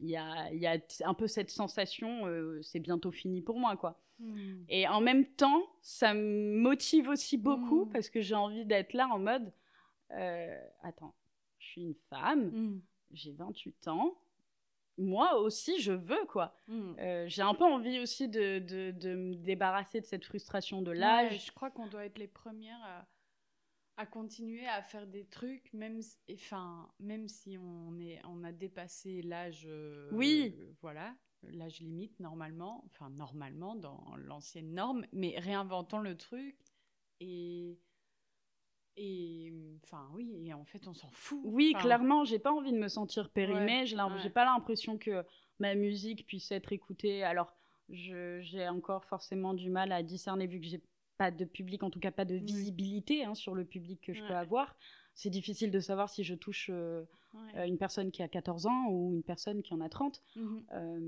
il 0.00 0.10
y, 0.10 0.16
a, 0.16 0.52
y, 0.52 0.66
a, 0.66 0.78
un 1.04 1.14
peu 1.14 1.26
cette 1.26 1.50
sensation, 1.50 2.26
euh, 2.26 2.60
c'est 2.62 2.80
bientôt 2.80 3.10
fini 3.10 3.40
pour 3.40 3.58
moi, 3.58 3.76
quoi. 3.76 4.00
Hmm. 4.18 4.64
Et 4.68 4.88
en 4.88 5.00
même 5.00 5.26
temps, 5.26 5.62
ça 5.82 6.14
me 6.14 6.56
motive 6.56 7.08
aussi 7.08 7.36
beaucoup 7.36 7.84
hmm. 7.84 7.92
parce 7.92 8.08
que 8.10 8.20
j'ai 8.20 8.34
envie 8.34 8.64
d'être 8.64 8.94
là 8.94 9.08
en 9.08 9.18
mode, 9.18 9.52
euh, 10.12 10.58
attends, 10.82 11.14
je 11.58 11.66
suis 11.66 11.82
une 11.82 11.94
femme, 12.10 12.80
j'ai 13.12 13.32
28 13.32 13.88
ans, 13.88 14.16
moi 14.98 15.38
aussi 15.38 15.80
je 15.80 15.92
veux 15.92 16.24
quoi. 16.26 16.54
j'ai 17.26 17.42
un 17.42 17.54
peu 17.54 17.64
envie 17.64 18.00
aussi 18.00 18.28
de, 18.28 18.58
de, 18.58 18.90
de, 18.92 19.14
me 19.14 19.34
débarrasser 19.34 20.00
de 20.00 20.06
cette 20.06 20.24
frustration 20.24 20.82
de 20.82 20.90
l'âge. 20.90 21.46
je 21.46 21.52
crois 21.52 21.70
qu'on 21.70 21.86
doit 21.86 22.06
être 22.06 22.18
les 22.18 22.28
premières 22.28 22.82
à 22.82 23.06
à 23.96 24.06
continuer 24.06 24.66
à 24.66 24.82
faire 24.82 25.06
des 25.06 25.24
trucs, 25.24 25.72
même, 25.72 26.00
enfin, 26.32 26.88
même 27.00 27.28
si 27.28 27.56
on, 27.58 27.98
est, 27.98 28.20
on 28.24 28.44
a 28.44 28.52
dépassé 28.52 29.22
l'âge. 29.22 29.66
Euh, 29.66 30.08
oui. 30.12 30.54
voilà, 30.82 31.16
l'âge 31.42 31.80
limite 31.80 32.18
normalement, 32.20 32.84
enfin 32.86 33.08
normalement 33.10 33.74
dans 33.74 34.14
l'ancienne 34.16 34.74
norme, 34.74 35.06
mais 35.12 35.38
réinventons 35.38 36.00
le 36.00 36.16
truc 36.16 36.56
et. 37.20 37.78
Et 38.96 39.52
enfin 39.84 40.08
oui, 40.14 40.46
et 40.46 40.54
en 40.54 40.64
fait 40.64 40.86
on 40.88 40.94
s'en 40.94 41.10
fout. 41.10 41.40
Oui, 41.44 41.74
clairement, 41.78 42.24
j'ai 42.24 42.38
pas 42.38 42.52
envie 42.52 42.72
de 42.72 42.78
me 42.78 42.88
sentir 42.88 43.30
périmée. 43.30 43.84
j'ai 43.86 44.30
pas 44.30 44.44
l'impression 44.44 44.96
que 44.96 45.24
ma 45.58 45.74
musique 45.74 46.26
puisse 46.26 46.50
être 46.50 46.72
écoutée. 46.72 47.22
Alors 47.22 47.54
j'ai 47.88 48.68
encore 48.68 49.04
forcément 49.04 49.54
du 49.54 49.70
mal 49.70 49.92
à 49.92 50.02
discerner 50.02 50.46
vu 50.46 50.60
que 50.60 50.66
j'ai 50.66 50.82
pas 51.18 51.30
de 51.30 51.44
public, 51.44 51.82
en 51.82 51.90
tout 51.90 52.00
cas 52.00 52.10
pas 52.10 52.24
de 52.24 52.34
visibilité 52.34 53.24
hein, 53.24 53.34
sur 53.34 53.54
le 53.54 53.64
public 53.64 54.00
que 54.00 54.12
je 54.12 54.22
peux 54.22 54.34
avoir. 54.34 54.76
C'est 55.14 55.30
difficile 55.30 55.70
de 55.70 55.80
savoir 55.80 56.10
si 56.10 56.24
je 56.24 56.34
touche 56.34 56.68
euh, 56.70 57.02
euh, 57.56 57.64
une 57.64 57.78
personne 57.78 58.10
qui 58.10 58.22
a 58.22 58.28
14 58.28 58.66
ans 58.66 58.88
ou 58.90 59.14
une 59.14 59.22
personne 59.22 59.62
qui 59.62 59.72
en 59.72 59.80
a 59.80 59.88
30. 59.88 60.22
Mhm. 60.36 60.64
Euh, 60.72 60.98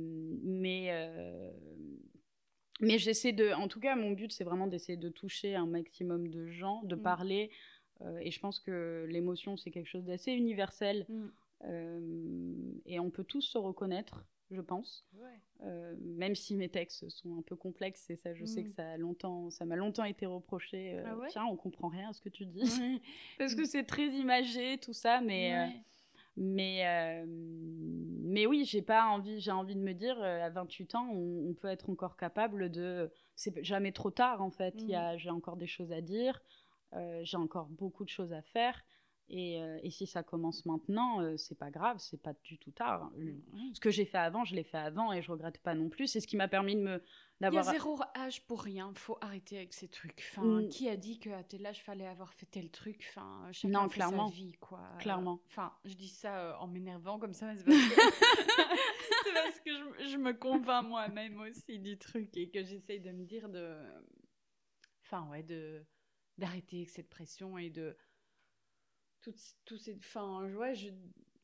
mais, 0.44 1.12
mais 2.80 2.98
j'essaie 2.98 3.32
de, 3.32 3.52
en 3.52 3.68
tout 3.68 3.80
cas, 3.80 3.96
mon 3.96 4.12
but, 4.12 4.32
c'est 4.32 4.44
vraiment 4.44 4.66
d'essayer 4.66 4.96
de 4.96 5.10
toucher 5.10 5.56
un 5.56 5.66
maximum 5.66 6.28
de 6.28 6.46
gens, 6.46 6.82
de 6.84 6.96
mm. 6.96 7.02
parler. 7.02 7.50
Euh, 8.02 8.18
et 8.20 8.30
je 8.30 8.40
pense 8.40 8.60
que 8.60 9.06
l'émotion, 9.08 9.56
c'est 9.56 9.70
quelque 9.70 9.88
chose 9.88 10.04
d'assez 10.04 10.32
universel. 10.32 11.06
Mm. 11.08 11.26
Euh, 11.64 12.54
et 12.86 13.00
on 13.00 13.10
peut 13.10 13.24
tous 13.24 13.40
se 13.40 13.58
reconnaître, 13.58 14.24
je 14.50 14.60
pense. 14.60 15.04
Euh, 15.62 15.96
même 16.00 16.36
si 16.36 16.54
mes 16.54 16.68
textes 16.68 17.08
sont 17.08 17.36
un 17.36 17.42
peu 17.42 17.56
complexes, 17.56 18.08
et 18.10 18.16
ça, 18.16 18.32
je 18.34 18.44
sais 18.44 18.62
que 18.62 18.68
mm. 18.68 18.74
ça 18.74 18.90
a 18.90 18.96
longtemps, 18.96 19.50
ça 19.50 19.64
m'a 19.64 19.76
longtemps 19.76 20.04
été 20.04 20.26
reproché. 20.26 21.02
Ah 21.04 21.16
Tiens, 21.28 21.46
on 21.46 21.56
comprend 21.56 21.88
rien 21.88 22.10
à 22.10 22.12
ce 22.12 22.20
que 22.20 22.28
tu 22.28 22.46
dis. 22.46 22.62
Parce 23.38 23.54
que 23.54 23.64
c'est 23.64 23.84
très 23.84 24.08
imagé, 24.08 24.78
tout 24.78 24.92
ça, 24.92 25.20
mais. 25.20 25.82
Mais, 26.40 26.86
euh, 26.86 27.24
mais 27.26 28.46
oui, 28.46 28.64
j'ai 28.64 28.80
pas 28.80 29.06
envie, 29.06 29.40
j'ai 29.40 29.50
envie 29.50 29.74
de 29.74 29.80
me 29.80 29.92
dire, 29.92 30.16
euh, 30.22 30.46
à 30.46 30.50
28 30.50 30.94
ans, 30.94 31.08
on, 31.10 31.52
peut 31.54 31.66
être 31.66 31.90
encore 31.90 32.16
capable 32.16 32.70
de. 32.70 33.10
C'est 33.34 33.64
jamais 33.64 33.90
trop 33.90 34.12
tard, 34.12 34.40
en 34.40 34.50
fait. 34.50 34.76
Mmh. 34.84 35.18
J'ai 35.18 35.30
encore 35.30 35.56
des 35.56 35.66
choses 35.66 35.90
à 35.90 36.00
dire, 36.00 36.40
j'ai 37.22 37.36
encore 37.36 37.66
beaucoup 37.66 38.04
de 38.04 38.10
choses 38.10 38.32
à 38.32 38.42
faire. 38.42 38.84
Et, 39.30 39.60
et, 39.82 39.90
si 39.90 40.06
ça 40.06 40.22
commence 40.22 40.64
maintenant, 40.64 41.36
c'est 41.36 41.58
pas 41.58 41.70
grave, 41.70 41.98
c'est 41.98 42.22
pas 42.22 42.32
du 42.44 42.56
tout 42.58 42.70
tard. 42.70 43.10
Mmh. 43.14 43.74
Ce 43.74 43.80
que 43.80 43.90
j'ai 43.90 44.06
fait 44.06 44.16
avant, 44.16 44.44
je 44.44 44.54
l'ai 44.54 44.64
fait 44.64 44.78
avant 44.78 45.12
et 45.12 45.20
je 45.20 45.30
regrette 45.30 45.58
pas 45.58 45.74
non 45.74 45.90
plus. 45.90 46.06
C'est 46.06 46.20
ce 46.20 46.26
qui 46.26 46.38
m'a 46.38 46.48
permis 46.48 46.76
de 46.76 46.80
me, 46.80 47.02
il 47.40 47.54
y 47.54 47.58
a 47.58 47.62
zéro 47.62 47.98
âge 48.16 48.44
pour 48.46 48.62
rien. 48.62 48.92
Faut 48.94 49.16
arrêter 49.20 49.58
avec 49.58 49.72
ces 49.72 49.88
trucs. 49.88 50.26
Enfin, 50.30 50.42
mm. 50.44 50.68
qui 50.68 50.88
a 50.88 50.96
dit 50.96 51.18
qu'à 51.20 51.44
tel 51.44 51.64
âge 51.66 51.82
fallait 51.82 52.06
avoir 52.06 52.34
fait 52.34 52.46
tel 52.46 52.70
truc? 52.70 53.04
Enfin, 53.08 53.48
chacun 53.52 53.82
non, 53.82 53.88
clairement. 53.88 54.28
sa 54.28 54.34
vie, 54.34 54.52
quoi. 54.54 54.80
Clairement. 54.98 55.40
Enfin, 55.46 55.72
je 55.84 55.94
dis 55.94 56.08
ça 56.08 56.36
euh, 56.36 56.54
en 56.56 56.66
m'énervant 56.66 57.18
comme 57.18 57.32
ça, 57.32 57.54
c'est 57.56 57.64
parce 57.64 57.88
que, 57.88 59.34
parce 59.34 59.60
que 59.60 59.70
je, 59.70 60.10
je, 60.10 60.16
me 60.16 60.32
convainc 60.32 60.88
moi-même 60.88 61.38
aussi 61.40 61.78
du 61.78 61.96
truc 61.96 62.36
et 62.36 62.50
que 62.50 62.64
j'essaye 62.64 63.00
de 63.00 63.12
me 63.12 63.24
dire 63.24 63.48
de, 63.48 63.76
enfin 65.04 65.28
ouais, 65.30 65.44
de 65.44 65.84
d'arrêter 66.38 66.78
avec 66.78 66.90
cette 66.90 67.10
pression 67.10 67.58
et 67.58 67.70
de 67.70 67.96
tout, 69.20 69.34
tout 69.64 69.76
ces, 69.76 69.96
enfin, 69.96 70.48
ouais, 70.54 70.74
je, 70.74 70.88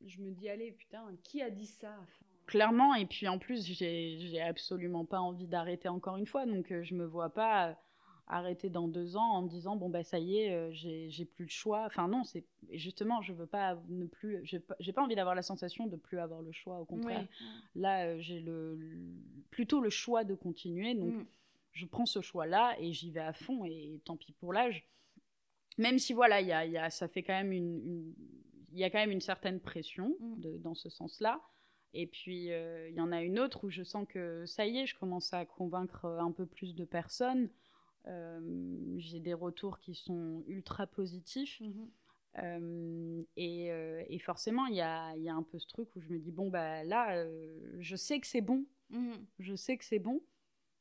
je 0.06 0.20
me 0.20 0.30
dis 0.30 0.48
allez 0.48 0.72
putain, 0.72 1.04
qui 1.22 1.42
a 1.42 1.50
dit 1.50 1.66
ça 1.66 1.98
clairement. 2.46 2.94
Et 2.94 3.06
puis 3.06 3.28
en 3.28 3.38
plus, 3.38 3.64
j'ai 3.64 4.40
absolument 4.40 5.04
pas 5.04 5.20
envie 5.20 5.46
d'arrêter 5.46 5.88
encore 5.88 6.16
une 6.16 6.26
fois. 6.26 6.46
Donc 6.46 6.70
euh, 6.72 6.82
je 6.82 6.94
me 6.94 7.04
vois 7.04 7.30
pas 7.30 7.68
euh, 7.68 7.74
arrêter 8.26 8.70
dans 8.70 8.88
deux 8.88 9.16
ans 9.16 9.32
en 9.36 9.42
me 9.42 9.48
disant 9.48 9.76
bon 9.76 9.88
bah 9.88 10.02
ça 10.02 10.18
y 10.18 10.38
est, 10.38 10.52
euh, 10.52 10.70
j'ai 10.72 11.24
plus 11.24 11.44
le 11.44 11.50
choix. 11.50 11.84
Enfin 11.86 12.08
non, 12.08 12.24
c'est 12.24 12.44
justement 12.72 13.20
je 13.22 13.32
veux 13.32 13.46
pas 13.46 13.78
ne 13.88 14.06
plus, 14.06 14.40
j'ai 14.44 14.60
pas, 14.60 15.02
envie 15.02 15.14
d'avoir 15.14 15.34
la 15.34 15.42
sensation 15.42 15.86
de 15.86 15.96
plus 15.96 16.18
avoir 16.18 16.42
le 16.42 16.52
choix. 16.52 16.78
Au 16.78 16.84
contraire, 16.84 17.26
là 17.74 18.18
j'ai 18.18 18.40
le, 18.40 18.78
plutôt 19.50 19.80
le 19.80 19.90
choix 19.90 20.24
de 20.24 20.34
continuer. 20.34 20.94
Donc 20.94 21.14
mm. 21.14 21.26
Je 21.74 21.86
prends 21.86 22.06
ce 22.06 22.20
choix 22.22 22.46
là 22.46 22.74
et 22.80 22.92
j'y 22.92 23.10
vais 23.10 23.20
à 23.20 23.32
fond. 23.32 23.64
Et 23.64 24.00
tant 24.04 24.16
pis 24.16 24.32
pour 24.32 24.52
l'âge. 24.52 24.88
Même 25.76 25.98
si 25.98 26.12
voilà, 26.12 26.40
y 26.40 26.52
a, 26.52 26.64
y 26.64 26.78
a, 26.78 26.88
ça 26.88 27.08
fait 27.08 27.22
quand 27.22 27.32
même 27.32 27.52
une, 27.52 28.14
il 28.74 28.78
y 28.78 28.84
a 28.84 28.90
quand 28.90 28.98
même 28.98 29.10
une 29.10 29.20
certaine 29.20 29.60
pression 29.60 30.16
mm. 30.20 30.40
de, 30.40 30.58
dans 30.58 30.74
ce 30.74 30.90
sens-là. 30.90 31.40
Et 31.94 32.08
puis, 32.08 32.52
euh, 32.52 32.88
il 32.88 32.96
y 32.96 33.00
en 33.00 33.12
a 33.12 33.22
une 33.22 33.38
autre 33.38 33.64
où 33.64 33.70
je 33.70 33.84
sens 33.84 34.06
que 34.08 34.44
ça 34.46 34.66
y 34.66 34.78
est, 34.78 34.86
je 34.86 34.98
commence 34.98 35.32
à 35.32 35.46
convaincre 35.46 36.06
un 36.06 36.32
peu 36.32 36.44
plus 36.44 36.74
de 36.74 36.84
personnes. 36.84 37.48
Euh, 38.06 38.40
j'ai 38.98 39.20
des 39.20 39.32
retours 39.32 39.78
qui 39.78 39.94
sont 39.94 40.42
ultra 40.48 40.86
positifs. 40.86 41.60
Mhm. 41.60 41.90
Euh, 42.38 43.22
et, 43.36 44.18
forcément, 44.18 44.66
il 44.66 44.74
y 44.74 44.80
a, 44.80 45.16
y 45.16 45.28
a, 45.28 45.34
un 45.34 45.44
peu 45.44 45.60
ce 45.60 45.68
truc 45.68 45.88
où 45.94 46.00
je 46.00 46.08
me 46.08 46.18
dis, 46.18 46.32
bon, 46.32 46.50
bah 46.50 46.82
là, 46.82 47.24
je 47.78 47.94
sais 47.94 48.18
que 48.18 48.26
c'est 48.26 48.40
bon. 48.40 48.66
Mhm. 48.90 49.24
Je 49.38 49.54
sais 49.54 49.76
que 49.76 49.84
c'est 49.84 50.00
bon. 50.00 50.20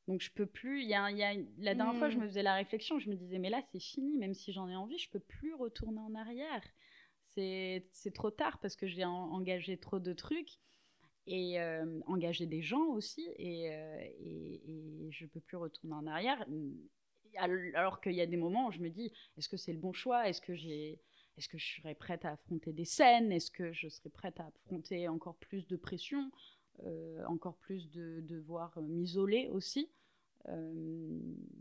Donc 0.08 0.22
je 0.22 0.32
peux 0.32 0.46
plus. 0.46 0.82
Il 0.82 0.90
y 0.90 0.94
a, 0.94 1.10
y 1.12 1.24
a, 1.24 1.34
la 1.60 1.76
dernière 1.76 1.96
fois, 1.96 2.10
je 2.10 2.18
me 2.18 2.28
faisais 2.28 2.44
la 2.44 2.56
réflexion, 2.56 3.00
je 3.00 3.10
me 3.10 3.16
disais, 3.16 3.40
mais 3.40 3.50
là, 3.50 3.62
c'est 3.72 3.80
fini, 3.80 4.18
même 4.18 4.34
si 4.34 4.52
j'en 4.52 4.68
ai 4.68 4.76
envie, 4.76 4.98
je 4.98 5.10
peux 5.10 5.20
plus 5.20 5.54
retourner 5.54 6.00
en 6.00 6.14
arrière. 6.16 6.64
C'est 7.36 8.14
trop 8.14 8.30
tard 8.30 8.60
parce 8.60 8.76
que 8.76 8.86
j'ai 8.86 9.06
engagé 9.06 9.78
trop 9.78 10.00
de 10.00 10.14
trucs 10.14 10.60
et 11.26 11.60
euh, 11.60 12.00
engager 12.06 12.46
des 12.46 12.62
gens 12.62 12.86
aussi. 12.88 13.28
Et, 13.38 13.72
euh, 13.72 13.98
et, 14.20 14.62
et, 14.68 15.12
je 15.12 15.26
peux 15.26 15.40
plus 15.40 15.58
retourner 15.58 15.96
en 15.96 16.06
arrière. 16.06 16.46
Alors 17.74 18.02
qu'il 18.02 18.14
y 18.14 18.22
a 18.22 18.28
des 18.28 18.38
moments 18.38 18.68
où 18.68 18.72
je 18.72 18.80
me 18.80 18.90
dis, 18.90 19.12
est-ce 19.38 19.50
que 19.50 19.58
c'est 19.58 19.74
le 19.74 19.80
bon 19.80 19.94
choix? 19.94 20.28
Est-ce 20.28 20.42
que 20.42 20.56
j'ai... 20.56 21.00
Est-ce 21.36 21.50
que 21.50 21.58
je 21.58 21.82
serais 21.82 21.96
prête 21.96 22.26
à 22.26 22.34
affronter 22.34 22.74
des 22.74 22.86
scènes? 22.86 23.32
Est-ce 23.32 23.50
que 23.50 23.74
je 23.74 23.88
serais 23.88 24.12
prête 24.12 24.40
à 24.40 24.46
affronter 24.46 25.08
encore 25.08 25.36
plus 25.38 25.66
de 25.66 25.76
pression? 25.76 26.30
Encore 27.28 27.56
plus 27.58 27.90
de 27.92 28.22
devoir 28.22 28.78
m'isoler 28.82 29.48
aussi 29.52 29.90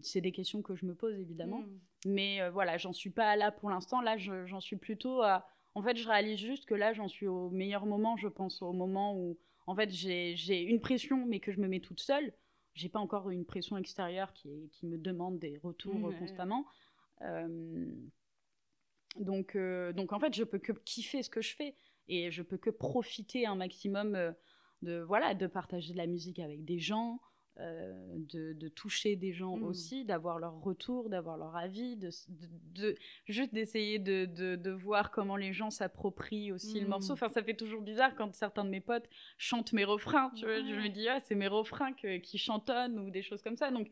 C'est 0.01 0.21
des 0.21 0.33
questions 0.33 0.63
que 0.63 0.75
je 0.75 0.87
me 0.87 0.95
pose 0.95 1.19
évidemment. 1.19 1.61
Mm. 1.61 1.81
Mais 2.07 2.51
voilà, 2.51 2.79
j'en 2.79 2.93
suis 2.93 3.11
pas 3.11 3.37
là 3.37 3.53
pour 3.53 3.71
l'instant. 3.71 4.01
Là, 4.01 4.17
j'en 4.17 4.61
suis 4.61 4.77
plutôt 4.77 5.23
à. 5.23 5.47
En 5.75 5.83
fait, 5.83 5.97
je 5.97 6.07
réalise 6.09 6.39
juste 6.39 6.67
que 6.67 6.75
là, 6.75 6.93
j'en 6.93 7.09
suis 7.09 7.27
au 7.27 7.49
meilleur 7.51 7.87
moment, 7.87 8.17
je 8.17 8.29
pense, 8.29 8.61
au 8.61 8.73
moment 8.73 9.17
où 9.17 9.39
en 9.67 9.75
fait, 9.75 9.91
j'ai 9.91 10.63
une 10.63 10.81
pression, 10.81 11.25
mais 11.27 11.41
que 11.41 11.53
je 11.53 11.61
me 11.61 11.69
mets 11.69 11.81
toute 11.81 12.01
seule. 12.01 12.33
J'ai 12.75 12.89
pas 12.89 12.99
encore 12.99 13.31
une 13.31 13.45
pression 13.45 13.77
extérieure 13.77 14.33
qui, 14.33 14.71
qui 14.73 14.87
me 14.87 14.97
demande 14.97 15.39
des 15.39 15.59
retours 15.59 15.95
mmh, 15.95 16.19
constamment. 16.19 16.67
Euh, 17.21 17.87
donc, 19.19 19.57
euh, 19.57 19.93
donc, 19.93 20.13
en 20.13 20.19
fait, 20.19 20.35
je 20.35 20.45
peux 20.45 20.59
que 20.59 20.73
kiffer 20.73 21.23
ce 21.23 21.31
que 21.31 21.43
je 21.43 21.55
fais 21.55 21.77
et 22.09 22.31
je 22.31 22.43
peux 22.43 22.57
que 22.57 22.71
profiter 22.71 23.47
un 23.47 23.55
maximum 23.55 24.15
euh, 24.15 24.33
de, 24.83 25.01
voilà, 25.01 25.35
de 25.35 25.47
partager 25.47 25.93
de 25.93 25.99
la 25.99 26.07
musique 26.07 26.39
avec 26.39 26.65
des 26.65 26.79
gens, 26.79 27.21
euh, 27.61 27.93
de, 28.17 28.69
toucher 28.69 29.15
des 29.15 29.33
gens 29.33 29.59
mm. 29.59 29.65
aussi, 29.65 30.05
d'avoir 30.07 30.39
leur 30.39 30.59
retour, 30.63 31.11
d'avoir 31.11 31.37
leur 31.37 31.55
avis, 31.55 31.97
de, 31.97 32.09
de 32.75 32.95
juste 33.27 33.53
d'essayer 33.53 33.99
de, 33.99 34.71
voir 34.71 35.11
comment 35.11 35.37
les 35.37 35.53
gens 35.53 35.69
s'approprient 35.71 36.51
aussi 36.53 36.81
le 36.81 36.89
morceau. 36.89 37.13
Mm. 37.13 37.15
Enfin, 37.15 37.29
ça 37.29 37.43
fait 37.43 37.55
toujours 37.55 37.83
bizarre 37.83 38.15
quand 38.15 38.35
certains 38.35 38.65
de 38.65 38.71
mes 38.71 38.81
potes 38.81 39.09
chantent 39.37 39.75
mes 39.75 39.85
refrains. 39.85 40.31
Tu 40.35 40.47
vois, 40.47 40.61
Je 40.61 40.75
me 40.75 40.89
dis, 40.89 41.09
ah, 41.09 41.21
c'est 41.21 41.35
mes 41.35 41.49
refrains 41.49 41.93
qui 41.93 42.39
chantonnent 42.39 42.99
ou 42.99 43.11
des 43.11 43.23
choses 43.23 43.43
comme 43.43 43.57
ça. 43.57 43.71
Donc, 43.71 43.91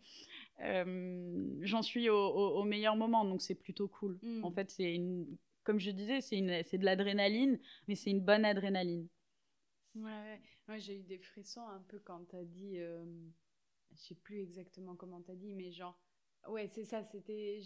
euh, 0.62 1.59
j'en 1.61 1.83
suis 1.83 2.09
au, 2.09 2.62
meilleur 2.64 2.96
moment, 2.96 3.26
donc 3.26 3.42
c'est 3.42 3.55
plutôt 3.55 3.88
cool. 3.88 4.18
Mm. 4.22 4.44
En 4.44 4.50
fait, 4.53 4.70
c'est 4.70 4.94
une, 4.94 5.26
comme 5.64 5.79
je 5.79 5.90
disais, 5.90 6.22
c'est 6.22 6.40
de 6.79 6.85
l'adrénaline, 6.85 7.59
mais 7.88 7.94
c'est 7.94 8.11
une 8.11 8.22
bonne 8.22 8.46
adrénaline. 8.46 9.07
Ouais, 9.94 10.05
ouais. 10.05 10.40
J'ai 10.78 10.98
eu 10.98 11.02
des 11.02 11.18
frissons 11.18 11.66
un 11.66 11.80
peu 11.80 11.98
quand 11.98 12.24
tu 12.28 12.37
as 12.37 12.44
dit. 12.44 12.78
Euh, 12.78 13.04
je 13.92 14.00
sais 14.00 14.14
plus 14.14 14.40
exactement 14.40 14.94
comment 14.96 15.20
t'as 15.20 15.35
dit, 15.35 15.52
mais 15.54 15.72
genre, 15.72 15.98
ouais, 16.48 16.68
c'est 16.68 16.85
ça, 16.85 17.02
c'était, 17.02 17.61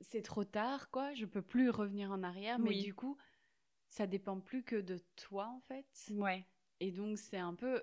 c'est 0.00 0.22
trop 0.22 0.44
tard, 0.44 0.90
quoi, 0.90 1.14
je 1.14 1.26
peux 1.26 1.42
plus 1.42 1.70
revenir 1.70 2.10
en 2.10 2.22
arrière, 2.22 2.58
mais 2.58 2.80
du 2.82 2.94
coup, 2.94 3.16
ça 3.88 4.06
dépend 4.06 4.40
plus 4.40 4.64
que 4.64 4.76
de 4.76 4.98
toi, 5.16 5.48
en 5.48 5.60
fait. 5.60 5.86
Ouais. 6.10 6.46
Et 6.80 6.90
donc, 6.90 7.18
c'est 7.18 7.38
un 7.38 7.54
peu, 7.54 7.82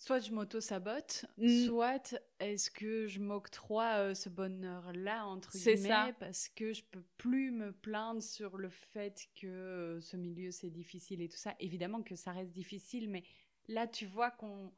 soit 0.00 0.18
je 0.18 0.32
m'auto-sabote, 0.32 1.26
mm. 1.36 1.66
soit 1.66 2.16
est-ce 2.40 2.70
que 2.70 3.06
je 3.06 3.20
m'octroie 3.20 3.98
euh, 3.98 4.14
ce 4.14 4.30
bonheur-là, 4.30 5.26
entre 5.26 5.52
guillemets, 5.52 5.88
ça. 5.88 6.10
parce 6.18 6.48
que 6.48 6.72
je 6.72 6.82
peux 6.90 7.04
plus 7.18 7.52
me 7.52 7.70
plaindre 7.70 8.22
sur 8.22 8.56
le 8.56 8.70
fait 8.70 9.28
que 9.36 9.46
euh, 9.46 10.00
ce 10.00 10.16
milieu, 10.16 10.50
c'est 10.50 10.70
difficile 10.70 11.20
et 11.20 11.28
tout 11.28 11.36
ça. 11.36 11.54
Évidemment 11.60 12.02
que 12.02 12.16
ça 12.16 12.32
reste 12.32 12.52
difficile, 12.52 13.10
mais 13.10 13.22
là, 13.68 13.86
tu 13.86 14.06
vois 14.06 14.32
qu'on 14.32 14.72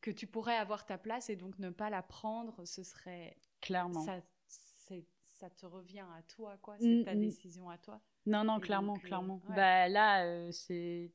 que 0.00 0.12
tu 0.12 0.28
pourrais 0.28 0.56
avoir 0.56 0.86
ta 0.86 0.96
place 0.96 1.28
et 1.28 1.34
donc 1.34 1.58
ne 1.58 1.70
pas 1.70 1.90
la 1.90 2.04
prendre, 2.04 2.64
ce 2.64 2.84
serait 2.84 3.36
clairement. 3.60 4.04
Ça, 4.04 4.20
ça 5.40 5.50
te 5.50 5.66
revient 5.66 6.04
à 6.16 6.22
toi, 6.22 6.56
quoi. 6.58 6.76
C'est 6.78 7.02
ta 7.04 7.14
décision 7.14 7.68
à 7.68 7.78
toi. 7.78 8.00
Non, 8.26 8.44
non, 8.44 8.60
clairement, 8.60 8.94
euh, 8.94 9.00
clairement. 9.00 9.40
Bah 9.48 9.88
là, 9.88 10.24
euh, 10.24 10.52
c'est. 10.52 11.10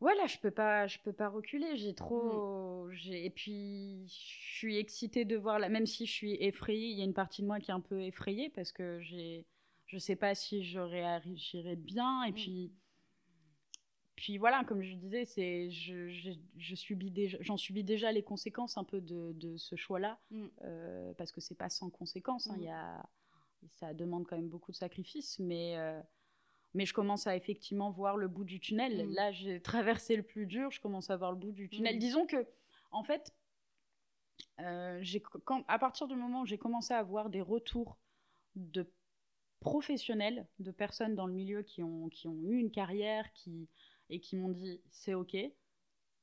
Ouais, 0.00 0.14
là, 0.14 0.26
je 0.26 0.38
peux 0.38 0.50
pas, 0.50 0.86
je 0.86 0.98
peux 0.98 1.12
pas 1.12 1.28
reculer. 1.28 1.76
J'ai 1.76 1.94
trop, 1.94 2.86
mm. 2.86 2.92
j'ai 2.92 3.24
et 3.26 3.30
puis 3.30 4.06
je 4.08 4.56
suis 4.58 4.76
excitée 4.76 5.24
de 5.24 5.36
voir 5.36 5.58
là, 5.58 5.68
même 5.68 5.86
si 5.86 6.06
je 6.06 6.12
suis 6.12 6.34
effrayée, 6.40 6.88
il 6.88 6.98
y 6.98 7.02
a 7.02 7.04
une 7.04 7.14
partie 7.14 7.42
de 7.42 7.46
moi 7.46 7.58
qui 7.58 7.70
est 7.70 7.74
un 7.74 7.80
peu 7.80 8.02
effrayée 8.02 8.48
parce 8.50 8.70
que 8.72 9.00
j'ai, 9.00 9.44
je 9.86 9.98
sais 9.98 10.16
pas 10.16 10.34
si 10.34 10.62
je 10.62 10.78
réagirais 10.78 11.76
bien 11.76 12.22
et 12.24 12.30
mm. 12.30 12.34
puis 12.34 12.72
puis 14.18 14.36
voilà, 14.36 14.64
comme 14.64 14.82
je 14.82 14.96
disais, 14.96 15.24
c'est 15.24 15.70
je, 15.70 16.08
je, 16.56 16.74
subis 16.74 17.12
déjà, 17.12 17.38
j'en 17.40 17.56
subis 17.56 17.84
déjà 17.84 18.10
les 18.10 18.24
conséquences 18.24 18.76
un 18.76 18.82
peu 18.82 19.00
de, 19.00 19.30
de 19.34 19.56
ce 19.56 19.76
choix-là, 19.76 20.18
mm. 20.32 20.46
euh, 20.64 21.14
parce 21.14 21.30
que 21.30 21.40
c'est 21.40 21.54
pas 21.54 21.68
sans 21.68 21.88
conséquences. 21.88 22.48
Hein, 22.50 22.56
y 22.58 22.68
a, 22.68 23.08
ça 23.76 23.94
demande 23.94 24.26
quand 24.26 24.34
même 24.34 24.48
beaucoup 24.48 24.72
de 24.72 24.76
sacrifices, 24.76 25.38
mais 25.38 25.78
euh, 25.78 26.00
mais 26.74 26.86
je 26.86 26.94
commence 26.94 27.26
à 27.26 27.36
effectivement 27.36 27.90
voir 27.90 28.16
le 28.16 28.28
bout 28.28 28.44
du 28.44 28.60
tunnel. 28.60 29.06
Mm. 29.06 29.14
Là, 29.14 29.32
j'ai 29.32 29.60
traversé 29.60 30.16
le 30.16 30.22
plus 30.22 30.46
dur, 30.46 30.70
je 30.70 30.80
commence 30.80 31.10
à 31.10 31.16
voir 31.16 31.32
le 31.32 31.38
bout 31.38 31.52
du 31.52 31.68
tunnel. 31.68 31.98
Disons 31.98 32.26
que, 32.26 32.46
en 32.90 33.02
fait, 33.02 33.32
euh, 34.60 35.02
quand, 35.44 35.64
à 35.68 35.78
partir 35.78 36.08
du 36.08 36.14
moment 36.14 36.42
où 36.42 36.46
j'ai 36.46 36.58
commencé 36.58 36.92
à 36.92 36.98
avoir 36.98 37.30
des 37.30 37.40
retours 37.40 37.98
de 38.56 38.90
professionnels, 39.60 40.46
de 40.58 40.70
personnes 40.70 41.14
dans 41.14 41.26
le 41.26 41.32
milieu 41.32 41.62
qui 41.62 41.82
ont, 41.82 42.08
qui 42.08 42.28
ont 42.28 42.40
eu 42.44 42.58
une 42.58 42.70
carrière, 42.70 43.32
qui, 43.32 43.68
et 44.10 44.20
qui 44.20 44.36
m'ont 44.36 44.50
dit 44.50 44.80
c'est 44.90 45.14
ok, 45.14 45.36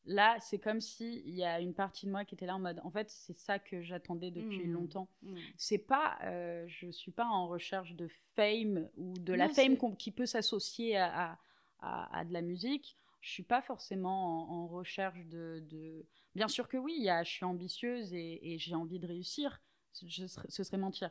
Là, 0.07 0.37
c'est 0.39 0.59
comme 0.59 0.81
s'il 0.81 1.27
y 1.35 1.43
a 1.43 1.59
une 1.59 1.73
partie 1.73 2.05
de 2.05 2.11
moi 2.11 2.25
qui 2.25 2.35
était 2.35 2.45
là 2.45 2.55
en 2.55 2.59
mode, 2.59 2.79
en 2.83 2.91
fait, 2.91 3.09
c'est 3.09 3.35
ça 3.37 3.57
que 3.57 3.81
j'attendais 3.81 4.29
depuis 4.29 4.67
Mmh. 4.67 4.71
longtemps. 4.73 5.09
Mmh. 5.23 5.35
C'est 5.57 5.79
pas, 5.79 6.17
euh, 6.23 6.65
je 6.67 6.91
suis 6.91 7.11
pas 7.11 7.25
en 7.25 7.47
recherche 7.47 7.95
de 7.95 8.07
fame 8.35 8.87
ou 8.97 9.13
de 9.17 9.33
la 9.33 9.47
Non, 9.47 9.53
fame 9.53 9.77
qui 9.97 10.11
peut 10.11 10.27
s'associer 10.27 10.95
à, 10.97 11.31
à, 11.31 11.39
à- 11.79 12.19
à 12.19 12.23
de 12.25 12.33
la 12.33 12.41
musique. 12.43 12.97
Je 13.21 13.31
suis 13.31 13.43
pas 13.43 13.63
forcément 13.63 14.43
en, 14.51 14.63
en 14.63 14.67
recherche 14.67 15.25
de, 15.25 15.63
de- 15.71 16.05
Bien 16.35 16.47
sûr 16.47 16.67
que 16.67 16.77
oui, 16.77 16.93
il 16.97 17.03
y 17.03 17.09
a, 17.09 17.23
je 17.23 17.31
suis 17.31 17.45
ambitieuse 17.45 18.13
et, 18.13 18.53
et 18.53 18.59
j'ai 18.59 18.75
envie 18.75 18.99
de 18.99 19.07
réussir. 19.07 19.59
Je 20.05 20.27
ce 20.27 20.63
serait 20.63 20.77
mentir. 20.77 21.09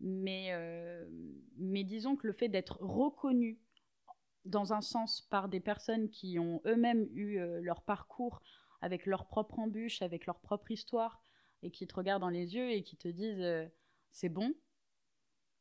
Mais, 0.00 0.48
euh, 0.50 1.06
mais 1.56 1.84
disons 1.84 2.16
que 2.16 2.26
le 2.26 2.32
fait 2.32 2.48
d'être 2.48 2.78
reconnu 2.80 3.60
dans 4.44 4.72
un 4.72 4.80
sens 4.80 5.22
par 5.22 5.48
des 5.48 5.60
personnes 5.60 6.10
qui 6.10 6.38
ont 6.38 6.60
eux-mêmes 6.66 7.06
eu 7.14 7.38
euh, 7.38 7.60
leur 7.62 7.82
parcours 7.82 8.42
avec 8.80 9.06
leur 9.06 9.26
propre 9.26 9.58
embûche, 9.58 10.02
avec 10.02 10.26
leur 10.26 10.40
propre 10.40 10.70
histoire, 10.70 11.22
et 11.62 11.70
qui 11.70 11.86
te 11.86 11.94
regardent 11.94 12.22
dans 12.22 12.28
les 12.28 12.54
yeux 12.54 12.70
et 12.70 12.82
qui 12.82 12.96
te 12.96 13.08
disent 13.08 13.40
euh, 13.40 13.66
c'est 14.10 14.28
bon. 14.28 14.52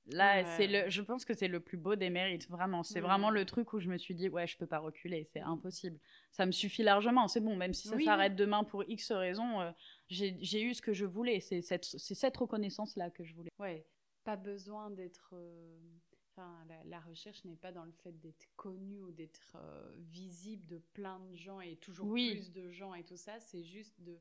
Là, 0.08 0.41
Ouais. 0.43 0.46
c'est 0.58 0.67
le, 0.67 0.89
je 0.89 1.02
pense 1.02 1.24
que 1.24 1.34
c'est 1.34 1.48
le 1.48 1.62
plus 1.62 1.78
beau 1.78 1.96
des 1.96 2.10
mérites, 2.10 2.50
vraiment. 2.50 2.84
C'est 2.84 2.96
Ouais. 2.96 3.08
vraiment 3.08 3.30
le 3.30 3.46
truc 3.46 3.72
où 3.72 3.80
je 3.80 3.88
me 3.88 3.98
suis 3.98 4.13
dit, 4.13 4.28
ouais, 4.28 4.46
je 4.48 4.58
peux 4.58 4.67
pas 4.67 4.80
reculer, 4.80 5.30
c'est 5.32 5.39
impossible. 5.39 5.98
Ça 6.32 6.46
me 6.46 6.52
suffit 6.52 6.84
largement, 6.84 7.30
c'est 7.30 7.39
bon, 7.39 7.56
même 7.56 7.74
si 7.74 7.88
ça 7.88 7.96
Oui, 7.96 8.04
s'arrête 8.04 8.36
demain 8.36 8.65
pour 8.65 8.84
X 8.89 9.13
raisons, 9.13 9.62
euh, 9.62 9.72
j'ai 10.10 10.62
eu 10.62 10.74
ce 10.74 10.82
que 10.82 10.91
je 10.91 11.06
voulais. 11.06 11.39
C'est 11.39 11.62
cette, 11.62 11.86
cette 11.86 12.36
reconnaissance-là 12.36 13.12
que 13.12 13.24
je 13.24 13.34
voulais. 13.34 13.50
Ouais, 13.60 13.88
pas 14.26 14.36
besoin 14.36 14.89
d'être. 14.91 15.34
Enfin, 16.36 16.65
la, 16.67 16.84
la 16.86 17.00
recherche 17.02 17.43
n'est 17.46 17.56
pas 17.56 17.72
dans 17.72 17.86
le 17.86 17.91
fait 17.91 18.19
d'être 18.19 18.48
connu 18.56 19.02
ou 19.04 19.12
d'être 19.12 19.56
euh, 19.56 19.91
visible 19.98 20.65
de 20.65 20.80
plein 20.80 21.19
de 21.19 21.36
gens 21.36 21.62
et 21.62 21.76
toujours 21.76 22.08
Oui. 22.08 22.32
plus 22.32 22.52
de 22.52 22.72
gens 22.72 22.96
et 22.96 23.04
tout 23.04 23.17
ça. 23.17 23.39
C'est 23.39 23.63
juste 23.63 24.02
de 24.02 24.17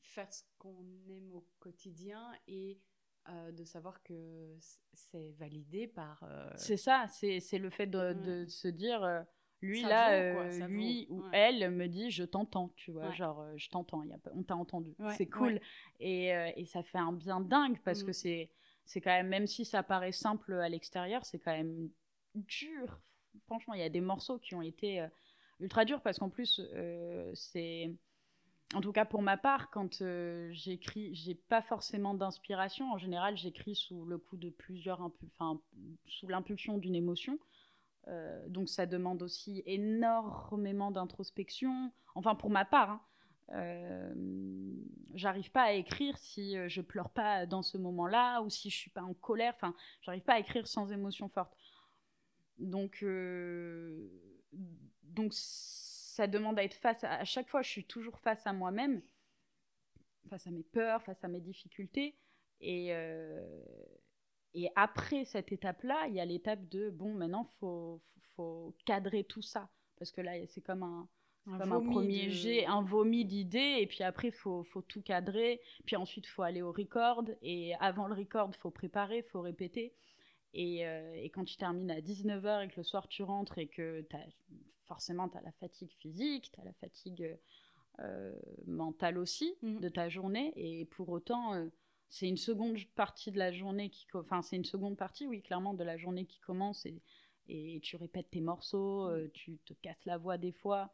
faire 0.00 0.32
ce 0.32 0.42
qu'on 0.58 0.84
aime 1.08 1.32
au 1.32 1.46
quotidien 1.60 2.32
et 2.48 2.80
euh, 3.28 3.52
de 3.52 3.64
savoir 3.64 4.02
que 4.02 4.56
c'est 4.92 5.30
validé 5.38 5.86
par. 5.86 6.22
euh, 6.24 6.50
C'est 6.56 6.76
ça, 6.76 7.06
c'est 7.08 7.58
le 7.58 7.70
fait 7.70 7.86
de, 7.86 8.12
de 8.12 8.46
se 8.46 8.66
dire, 8.66 9.24
lui 9.60 9.82
Ça 9.82 9.88
là, 9.88 10.32
vaut, 10.32 10.34
quoi, 10.38 10.50
ça 10.50 10.66
lui 10.68 11.06
vaut, 11.06 11.16
ou 11.16 11.22
ouais. 11.22 11.30
elle 11.34 11.70
me 11.70 11.86
dit, 11.88 12.10
je 12.10 12.24
t'entends, 12.24 12.70
tu 12.76 12.90
vois, 12.90 13.10
Ouais. 13.10 13.16
genre, 13.16 13.44
je 13.56 13.68
t'entends, 13.68 14.02
on 14.32 14.42
t'a 14.42 14.56
entendu, 14.56 14.94
Ouais, 14.98 15.14
c'est 15.16 15.26
cool. 15.26 15.60
Et, 16.00 16.26
et 16.56 16.66
ça 16.66 16.82
fait 16.82 16.98
un 16.98 17.12
bien 17.12 17.40
dingue 17.40 17.78
parce 17.84 18.02
que 18.02 18.08
Mhm. 18.08 18.14
c'est 18.14 18.50
c'est 18.86 19.00
quand 19.00 19.10
même, 19.10 19.28
même 19.28 19.46
si 19.46 19.64
ça 19.64 19.82
paraît 19.82 20.12
simple 20.12 20.54
à 20.54 20.68
l'extérieur, 20.68 21.24
c'est 21.26 21.38
quand 21.38 21.52
même 21.52 21.90
dur. 22.34 23.00
Franchement, 23.46 23.74
il 23.74 23.80
y 23.80 23.84
a 23.84 23.88
des 23.88 24.00
morceaux 24.00 24.38
qui 24.38 24.54
ont 24.54 24.62
été 24.62 25.00
euh, 25.00 25.08
ultra 25.60 25.84
durs 25.84 26.00
parce 26.00 26.18
qu'en 26.18 26.30
plus, 26.30 26.60
euh, 26.74 27.30
c'est. 27.34 27.92
En 28.74 28.80
tout 28.80 28.92
cas, 28.92 29.04
pour 29.04 29.22
ma 29.22 29.36
part, 29.36 29.70
quand 29.70 30.02
euh, 30.02 30.48
j'écris, 30.52 31.14
j'ai 31.14 31.36
pas 31.36 31.62
forcément 31.62 32.14
d'inspiration. 32.14 32.90
En 32.92 32.98
général, 32.98 33.36
j'écris 33.36 33.76
sous 33.76 34.04
le 34.04 34.18
coup 34.18 34.36
de 34.36 34.50
plusieurs, 34.50 35.00
enfin, 35.00 35.60
sous 36.04 36.26
l'impulsion 36.26 36.76
d'une 36.76 36.96
émotion. 36.96 37.38
Euh, 38.08 38.48
donc, 38.48 38.68
ça 38.68 38.86
demande 38.86 39.22
aussi 39.22 39.62
énormément 39.66 40.90
d'introspection. 40.90 41.92
Enfin, 42.16 42.34
pour 42.34 42.50
ma 42.50 42.64
part, 42.64 42.90
hein. 42.90 43.00
Euh, 43.52 44.12
j'arrive 45.14 45.50
pas 45.50 45.62
à 45.62 45.72
écrire 45.72 46.18
si 46.18 46.56
euh, 46.56 46.68
je 46.68 46.80
pleure 46.80 47.10
pas 47.10 47.46
dans 47.46 47.62
ce 47.62 47.78
moment-là 47.78 48.42
ou 48.42 48.50
si 48.50 48.70
je 48.70 48.76
suis 48.76 48.90
pas 48.90 49.02
en 49.02 49.14
colère. 49.14 49.54
Enfin, 49.56 49.74
j'arrive 50.02 50.22
pas 50.22 50.34
à 50.34 50.38
écrire 50.38 50.66
sans 50.66 50.90
émotion 50.92 51.28
forte. 51.28 51.56
Donc, 52.58 53.02
euh, 53.02 54.08
donc 55.02 55.32
ça 55.32 56.26
demande 56.26 56.58
à 56.58 56.64
être 56.64 56.74
face 56.74 57.04
à, 57.04 57.14
à 57.14 57.24
chaque 57.24 57.48
fois. 57.48 57.62
Je 57.62 57.70
suis 57.70 57.84
toujours 57.84 58.18
face 58.18 58.46
à 58.46 58.52
moi-même, 58.52 59.02
face 60.28 60.46
à 60.46 60.50
mes 60.50 60.64
peurs, 60.64 61.02
face 61.02 61.22
à 61.22 61.28
mes 61.28 61.40
difficultés. 61.40 62.16
Et 62.60 62.92
et 64.54 64.70
après 64.74 65.26
cette 65.26 65.52
étape-là, 65.52 66.06
il 66.08 66.14
y 66.14 66.20
a 66.20 66.24
l'étape 66.24 66.66
de 66.70 66.88
bon, 66.88 67.12
maintenant 67.12 67.44
faut 67.60 68.00
faut 68.36 68.74
cadrer 68.86 69.22
tout 69.24 69.42
ça 69.42 69.68
parce 69.98 70.10
que 70.10 70.22
là 70.22 70.32
c'est 70.46 70.62
comme 70.62 70.82
un 70.82 71.06
un 71.46 71.58
comme 71.58 71.72
un 71.72 71.80
premier 71.80 72.26
de- 72.26 72.30
jet, 72.30 72.66
un 72.66 72.82
vomi 72.82 73.24
d'idées, 73.24 73.76
et 73.80 73.86
puis 73.86 74.02
après, 74.02 74.28
il 74.28 74.34
faut, 74.34 74.64
faut 74.64 74.82
tout 74.82 75.02
cadrer, 75.02 75.60
puis 75.84 75.96
ensuite, 75.96 76.26
il 76.26 76.30
faut 76.30 76.42
aller 76.42 76.62
au 76.62 76.72
record, 76.72 77.24
et 77.42 77.74
avant 77.76 78.06
le 78.08 78.14
record, 78.14 78.50
il 78.52 78.56
faut 78.56 78.70
préparer, 78.70 79.18
il 79.18 79.30
faut 79.30 79.40
répéter. 79.40 79.94
Et, 80.54 80.86
euh, 80.86 81.14
et 81.14 81.28
quand 81.30 81.44
tu 81.44 81.56
termines 81.56 81.90
à 81.90 82.00
19h 82.00 82.62
et 82.64 82.68
que 82.68 82.76
le 82.78 82.82
soir, 82.82 83.08
tu 83.08 83.22
rentres 83.22 83.58
et 83.58 83.66
que 83.66 84.04
as, 84.12 84.26
forcément, 84.86 85.28
tu 85.28 85.36
as 85.36 85.42
la 85.42 85.52
fatigue 85.52 85.92
physique, 86.00 86.50
tu 86.52 86.60
as 86.60 86.64
la 86.64 86.72
fatigue 86.74 87.36
euh, 88.00 88.34
mentale 88.66 89.18
aussi 89.18 89.54
Mhm. 89.62 89.80
de 89.80 89.88
ta 89.88 90.08
journée, 90.08 90.52
et 90.56 90.84
pour 90.86 91.08
autant, 91.10 91.54
euh, 91.54 91.66
c'est 92.08 92.28
une 92.28 92.36
seconde 92.36 92.78
partie 92.94 93.30
de 93.32 93.38
la 93.38 93.52
journée 93.52 93.90
qui... 93.90 94.06
Enfin, 94.14 94.42
c'est 94.42 94.56
une 94.56 94.64
seconde 94.64 94.96
partie, 94.96 95.26
oui, 95.26 95.42
clairement, 95.42 95.74
de 95.74 95.84
la 95.84 95.96
journée 95.96 96.24
qui 96.26 96.38
commence, 96.40 96.86
et, 96.86 97.00
et 97.48 97.80
tu 97.82 97.96
répètes 97.96 98.30
tes 98.30 98.40
morceaux, 98.40 99.08
euh, 99.08 99.28
tu 99.32 99.58
te 99.64 99.72
casses 99.74 100.04
la 100.04 100.18
voix 100.18 100.38
des 100.38 100.52
fois 100.52 100.92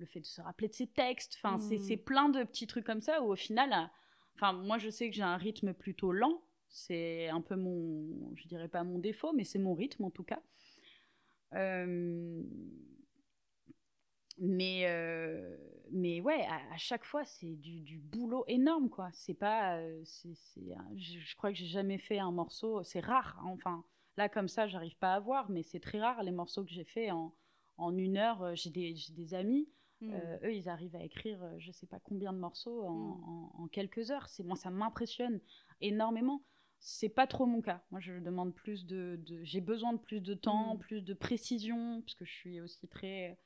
le 0.00 0.06
fait 0.06 0.20
de 0.20 0.26
se 0.26 0.40
rappeler 0.40 0.68
de 0.68 0.74
ses 0.74 0.86
textes. 0.88 1.36
Enfin, 1.36 1.58
c'est- 1.58 1.76
Mm. 1.78 1.82
c'est 1.84 1.96
plein 1.96 2.28
de 2.28 2.42
petits 2.44 2.66
trucs 2.66 2.84
comme 2.86 3.00
ça 3.02 3.22
où 3.22 3.32
au 3.32 3.36
final, 3.36 3.72
à- 3.72 3.90
enfin, 4.34 4.52
moi 4.52 4.78
je 4.78 4.90
sais 4.90 5.08
que 5.10 5.14
j'ai 5.16 5.22
un 5.22 5.36
rythme 5.36 5.72
plutôt 5.74 6.10
lent. 6.12 6.42
C'est 6.68 7.28
un 7.28 7.40
peu 7.40 7.56
mon, 7.56 8.34
je 8.36 8.46
dirais 8.48 8.68
pas 8.68 8.84
mon 8.84 8.98
défaut, 8.98 9.32
mais 9.32 9.44
c'est 9.44 9.58
mon 9.58 9.74
rythme 9.74 10.04
en 10.04 10.10
tout 10.10 10.24
cas. 10.24 10.40
Euh, 11.54 12.42
Mais, 14.42 14.86
euh, 14.86 15.56
mais 15.90 16.20
ouais, 16.22 16.46
à, 16.48 16.72
à 16.72 16.76
chaque 16.78 17.04
fois, 17.04 17.24
c'est 17.26 17.56
du, 17.56 17.80
du 17.80 17.98
boulot 17.98 18.44
énorme, 18.48 18.88
quoi. 18.88 19.10
C'est 19.12 19.34
pas. 19.34 19.76
euh, 19.78 20.02
je, 20.96 21.18
je 21.18 21.36
crois 21.36 21.50
que 21.52 21.58
j'ai 21.58 21.66
jamais 21.66 21.98
fait 21.98 22.18
un 22.18 22.30
morceau. 22.32 22.82
C'est 22.82 23.00
rare, 23.00 23.36
hein, 23.42 23.48
enfin. 23.50 23.84
Là, 24.16 24.28
comme 24.30 24.48
ça, 24.48 24.66
j'arrive 24.66 24.96
pas 24.96 25.14
à 25.14 25.20
voir, 25.20 25.50
mais 25.50 25.62
c'est 25.62 25.80
très 25.80 26.00
rare 26.00 26.22
les 26.22 26.30
morceaux 26.32 26.64
que 26.64 26.70
j'ai 26.70 26.84
fait 26.84 27.10
en, 27.10 27.34
en 27.76 27.96
une 27.96 28.16
heure. 28.16 28.42
Euh, 28.42 28.54
J'ai 28.54 28.70
des, 28.70 28.94
j'ai 28.94 29.12
des 29.12 29.34
amis, 29.34 29.68
Mm. 30.00 30.12
euh, 30.14 30.38
eux, 30.44 30.54
ils 30.54 30.68
arrivent 30.68 30.96
à 30.96 31.02
écrire 31.04 31.42
euh, 31.42 31.54
je 31.58 31.70
sais 31.72 31.86
pas 31.86 32.00
combien 32.00 32.32
de 32.32 32.38
morceaux 32.38 32.82
en, 32.84 32.90
Mm. 32.92 33.24
en- 33.24 33.52
en 33.64 33.68
quelques 33.68 34.10
heures. 34.10 34.28
C'est 34.28 34.42
moi, 34.44 34.56
ça 34.56 34.70
m'impressionne 34.70 35.40
énormément. 35.80 36.42
C'est 36.78 37.10
pas 37.10 37.26
trop 37.26 37.44
mon 37.44 37.60
cas. 37.60 37.82
Moi, 37.90 38.00
je 38.00 38.14
demande 38.20 38.54
plus 38.54 38.86
de. 38.86 39.20
de- 39.26 39.44
j'ai 39.44 39.60
besoin 39.60 39.92
de 39.92 39.98
plus 39.98 40.20
de 40.22 40.32
temps, 40.34 40.74
Mm. 40.76 40.78
plus 40.78 41.02
de 41.02 41.12
précision, 41.14 42.00
parce 42.02 42.14
que 42.14 42.24
je 42.24 42.32
suis 42.32 42.60
aussi 42.60 42.88
très. 42.88 43.38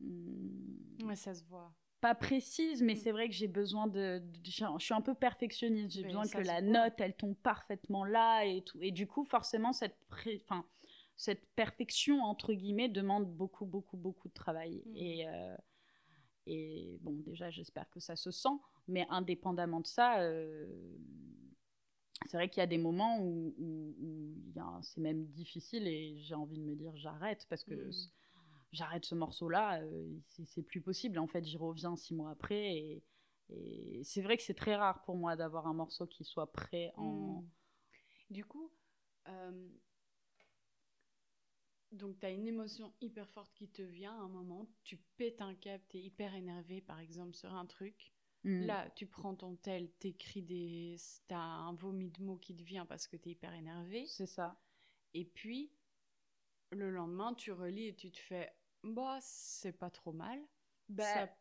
hum, 0.00 0.76
Ouais, 1.04 1.16
ça 1.16 1.34
se 1.34 1.44
voit. 1.44 1.72
pas 2.00 2.14
précise, 2.14 2.80
mais 2.82 2.94
c'est 2.94 3.10
vrai 3.10 3.28
que 3.28 3.34
j'ai 3.34 3.48
besoin 3.48 3.86
de, 3.88 4.20
de- 4.22 4.40
Je 4.44 4.78
suis 4.84 4.94
un 4.94 5.00
peu 5.00 5.14
perfectionniste. 5.14 5.96
J'ai 5.96 6.04
besoin 6.04 6.26
que 6.28 6.38
la 6.38 6.60
voit. 6.60 6.70
note, 6.70 6.94
elle 6.98 7.16
tombe 7.16 7.34
parfaitement 7.36 8.04
là 8.04 8.44
et 8.44 8.62
tout. 8.62 8.78
Et 8.80 8.92
du 8.92 9.06
coup, 9.08 9.24
forcément, 9.24 9.72
cette, 9.72 9.96
pré- 10.08 10.40
enfin, 10.44 10.64
cette 11.18 11.44
perfection, 11.56 12.22
entre 12.22 12.54
guillemets, 12.54 12.88
demande 12.88 13.26
beaucoup, 13.26 13.66
beaucoup, 13.66 13.96
beaucoup 13.96 14.28
de 14.28 14.32
travail. 14.32 14.82
Mm. 14.86 14.96
Et, 14.96 15.28
euh, 15.28 15.56
et 16.46 16.98
bon, 17.02 17.12
déjà, 17.26 17.50
j'espère 17.50 17.90
que 17.90 18.00
ça 18.00 18.16
se 18.16 18.30
sent. 18.30 18.56
Mais 18.86 19.04
indépendamment 19.10 19.80
de 19.80 19.86
ça, 19.86 20.20
euh, 20.20 20.66
c'est 22.26 22.36
vrai 22.36 22.48
qu'il 22.48 22.60
y 22.60 22.62
a 22.62 22.68
des 22.68 22.78
moments 22.78 23.20
où, 23.20 23.52
c'est 24.80 25.00
même 25.00 25.26
difficile 25.26 25.88
et 25.88 26.18
j'ai 26.20 26.34
envie 26.34 26.56
de 26.56 26.62
me 26.62 26.76
dire 26.76 26.96
j'arrête 26.96 27.46
parce 27.50 27.64
que 27.64 27.74
Mm. 27.74 27.92
j'arrête 28.72 29.04
ce 29.04 29.16
morceau-là, 29.16 29.82
euh, 29.82 30.08
c'est 30.46 30.62
plus 30.62 30.80
possible. 30.80 31.18
En 31.18 31.26
fait, 31.26 31.44
j'y 31.44 31.56
reviens 31.56 31.96
six 31.96 32.14
mois 32.14 32.30
après 32.30 32.76
et, 32.76 33.02
et 33.50 34.00
c'est 34.04 34.22
vrai 34.22 34.36
que 34.36 34.44
c'est 34.44 34.54
très 34.54 34.76
rare 34.76 35.02
pour 35.02 35.16
moi 35.16 35.34
d'avoir 35.34 35.66
un 35.66 35.74
morceau 35.74 36.06
qui 36.06 36.22
soit 36.24 36.50
prêt 36.52 36.92
en. 36.96 37.42
Mm. 37.42 37.48
Du 38.30 38.44
coup, 38.44 38.70
euh, 39.28 39.68
donc 41.92 42.18
tu 42.18 42.26
as 42.26 42.30
une 42.30 42.46
émotion 42.46 42.92
hyper 43.00 43.28
forte 43.30 43.52
qui 43.54 43.68
te 43.68 43.82
vient 43.82 44.12
à 44.12 44.22
un 44.22 44.28
moment, 44.28 44.66
tu 44.84 44.96
pètes 45.16 45.40
un 45.40 45.54
câble, 45.54 45.84
tu 45.88 45.98
es 45.98 46.00
hyper 46.00 46.34
énervé 46.34 46.80
par 46.80 47.00
exemple 47.00 47.34
sur 47.34 47.52
un 47.54 47.66
truc. 47.66 48.12
Mm. 48.44 48.66
Là, 48.66 48.90
tu 48.90 49.06
prends 49.06 49.34
ton 49.34 49.56
tel, 49.56 49.90
t'écris 49.98 50.42
des. 50.42 50.96
T'as 51.26 51.38
un 51.38 51.74
vomi 51.74 52.10
de 52.10 52.22
mots 52.22 52.36
qui 52.38 52.54
te 52.56 52.62
vient 52.62 52.86
parce 52.86 53.06
que 53.06 53.16
t'es 53.16 53.30
hyper 53.30 53.52
énervé. 53.54 54.06
c'est 54.06 54.26
ça. 54.26 54.56
Et 55.14 55.24
puis, 55.24 55.72
le 56.70 56.90
lendemain, 56.90 57.34
tu 57.34 57.52
relis 57.52 57.86
et 57.86 57.94
tu 57.94 58.10
te 58.10 58.18
fais 58.18 58.52
Bah, 58.84 59.18
c'est 59.20 59.72
pas 59.72 59.90
trop 59.90 60.12
mal. 60.12 60.40
Bah, 60.88 61.04
Ça- 61.04 61.36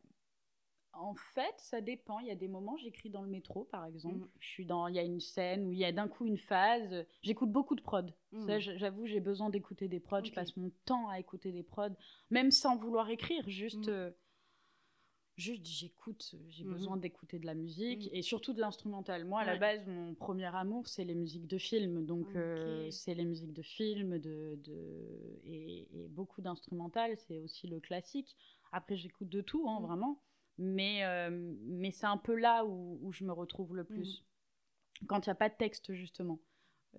En 1.00 1.16
fait, 1.16 1.54
ça 1.58 1.80
dépend. 1.82 2.20
Il 2.20 2.28
y 2.28 2.32
a 2.32 2.36
des 2.36 2.48
moments, 2.48 2.76
j'écris 2.78 3.10
dans 3.10 3.22
le 3.22 3.30
métro, 3.30 3.66
par 3.66 3.86
exemple. 3.86 4.18
Mhm. 4.18 4.30
Je 4.40 4.48
suis 4.48 4.66
dans, 4.66 4.88
il 4.88 4.96
y 4.96 5.00
a 5.00 5.04
une 5.04 5.20
scène 5.20 5.66
où 5.68 5.72
il 5.72 5.78
y 5.80 5.86
a 5.86 5.92
d'un 5.92 6.08
coup 6.08 6.26
une 6.26 6.38
phase. 6.38 7.06
J'écoute 7.22 7.52
beaucoup 7.52 7.76
de 7.76 7.82
prod. 7.82 8.14
J- 8.60 8.78
j'avoue, 8.78 9.06
j'ai 9.06 9.20
besoin 9.20 9.50
d'écouter 9.50 9.88
des 9.88 10.00
prods. 10.00 10.24
Je 10.24 10.32
passe 10.32 10.56
mon 10.58 10.72
temps 10.86 11.08
à 11.10 11.20
écouter 11.20 11.52
des 11.52 11.64
prods, 11.64 11.96
même 12.32 12.52
sans 12.52 12.76
vouloir 12.76 13.10
écrire. 13.10 13.48
Juste, 13.48 13.88
Mhm. 13.88 13.94
euh, 13.94 14.12
juste 15.38 15.66
j'écoute. 15.66 16.36
J'ai 16.50 16.64
Mhm. 16.64 16.72
besoin 16.72 16.98
d'écouter 16.98 17.38
de 17.38 17.46
la 17.46 17.54
musique 17.54 18.10
et 18.12 18.22
surtout 18.24 18.54
de 18.54 18.60
l'instrumental. 18.62 19.24
Moi, 19.26 19.42
à 19.42 19.46
la 19.46 19.56
base, 19.58 19.86
mon 19.88 20.16
premier 20.16 20.46
amour, 20.56 20.88
c'est 20.88 21.04
les 21.06 21.16
musiques 21.16 21.48
de 21.48 21.58
film. 21.60 22.06
Donc, 22.06 22.28
euh, 22.36 22.90
c'est 22.92 23.14
les 23.14 23.26
musiques 23.26 23.54
de 23.54 23.62
film 23.62 24.18
de, 24.18 24.56
de... 24.64 25.40
Et, 25.46 25.88
et 25.94 26.08
beaucoup 26.08 26.42
d'instrumental. 26.42 27.16
C'est 27.18 27.38
aussi 27.40 27.68
le 27.68 27.80
classique. 27.80 28.36
Après, 28.72 28.98
j'écoute 28.98 29.30
de 29.30 29.42
tout, 29.42 29.68
hein, 29.70 29.80
Mm. 29.80 29.84
vraiment. 29.86 30.22
Mais, 30.58 31.04
euh, 31.04 31.30
mais 31.66 31.92
c'est 31.92 32.06
un 32.08 32.18
peu 32.18 32.36
là 32.36 32.66
où, 32.66 33.00
où 33.02 33.12
je 33.12 33.24
me 33.24 33.32
retrouve 33.32 33.76
le 33.76 33.84
plus. 33.84 34.26
Quand 35.08 35.26
il 35.26 35.30
n'y 35.30 35.34
a 35.34 35.36
pas 35.36 35.50
de 35.50 35.56
texte, 35.56 35.94
justement. 35.94 36.40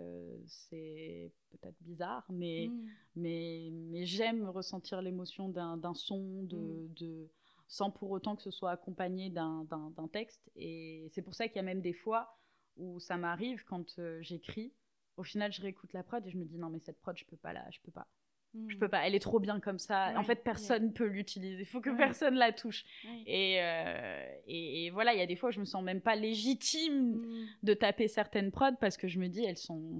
Euh, 0.01 0.39
c'est 0.47 1.33
peut-être 1.51 1.77
bizarre, 1.83 2.25
mais, 2.31 2.69
Mm. 2.69 2.87
mais, 3.17 3.69
mais 3.73 4.05
j'aime 4.05 4.49
ressentir 4.49 5.03
l'émotion 5.03 5.49
d'un 5.49 5.77
d'un 5.77 5.95
son, 5.95 6.45
de, 6.45 6.57
Mm. 6.57 6.93
de, 6.95 7.31
sans 7.67 7.91
pour 7.91 8.11
autant 8.13 8.37
que 8.37 8.43
ce 8.43 8.51
soit 8.53 8.71
accompagné 8.71 9.29
d'un 9.31 9.67
texte. 10.13 10.49
Et 10.55 11.09
c'est 11.13 11.23
pour 11.23 11.35
ça 11.35 11.49
qu'il 11.49 11.57
y 11.57 11.61
a 11.61 11.65
même 11.65 11.81
des 11.81 11.95
fois 11.95 12.39
où 12.77 13.01
ça 13.01 13.17
m'arrive 13.17 13.65
quand 13.65 13.99
euh, 13.99 14.23
j'écris. 14.23 14.73
Au 15.17 15.25
final, 15.25 15.51
je 15.53 15.61
réécoute 15.63 15.93
la 15.95 16.05
prod 16.05 16.25
et 16.25 16.31
je 16.31 16.39
me 16.39 16.45
dis 16.45 16.59
non, 16.59 16.71
mais 16.71 16.79
cette 16.79 17.01
prod, 17.01 17.17
je 17.19 17.25
peux 17.25 17.37
pas 17.37 17.53
la, 17.53 17.69
je 17.71 17.81
peux 17.81 17.91
pas. 17.91 18.07
Je 18.55 18.74
Mm. 18.76 18.78
peux 18.78 18.88
pas, 18.88 19.07
elle 19.07 19.14
est 19.14 19.18
trop 19.20 19.38
bien 19.40 19.61
comme 19.61 19.78
ça. 19.78 20.12
en 20.16 20.24
fait, 20.24 20.42
personne 20.42 20.86
ne 20.86 20.90
peut 20.90 21.07
l'utiliser. 21.07 21.61
Il 21.61 21.66
faut 21.66 21.80
que 21.82 21.90
Ouais. 21.90 21.96
personne 21.99 22.34
la 22.34 22.51
touche. 22.53 22.84
Et, 23.26 23.57
euh, 23.61 24.24
et, 24.46 24.86
et 24.86 24.90
voilà, 24.90 25.12
il 25.12 25.18
y 25.18 25.22
a 25.22 25.26
des 25.26 25.36
fois 25.36 25.51
où 25.51 25.53
je 25.53 25.61
me 25.61 25.64
sens 25.66 25.82
même 25.82 26.01
pas 26.01 26.16
légitime 26.16 27.16
Mm. 27.16 27.46
de 27.62 27.74
taper 27.74 28.09
certaines 28.09 28.51
prods 28.51 28.76
parce 28.80 28.96
que 28.96 29.07
je 29.07 29.18
me 29.18 29.28
dis, 29.28 29.44
elles 29.44 29.59
sont 29.59 29.99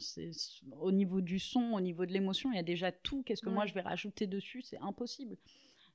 au 0.81 0.91
niveau 0.93 1.21
du 1.21 1.39
son, 1.39 1.73
au 1.75 1.81
niveau 1.81 2.07
de 2.07 2.13
l'émotion, 2.13 2.51
il 2.53 2.57
y 2.57 2.59
a 2.59 2.63
déjà 2.63 2.91
tout. 2.91 3.23
Qu'est-ce 3.23 3.43
que 3.43 3.51
moi 3.51 3.67
je 3.67 3.75
vais 3.75 3.83
rajouter 3.83 4.27
dessus? 4.27 4.63
C'est 4.63 4.79
impossible. 4.79 5.37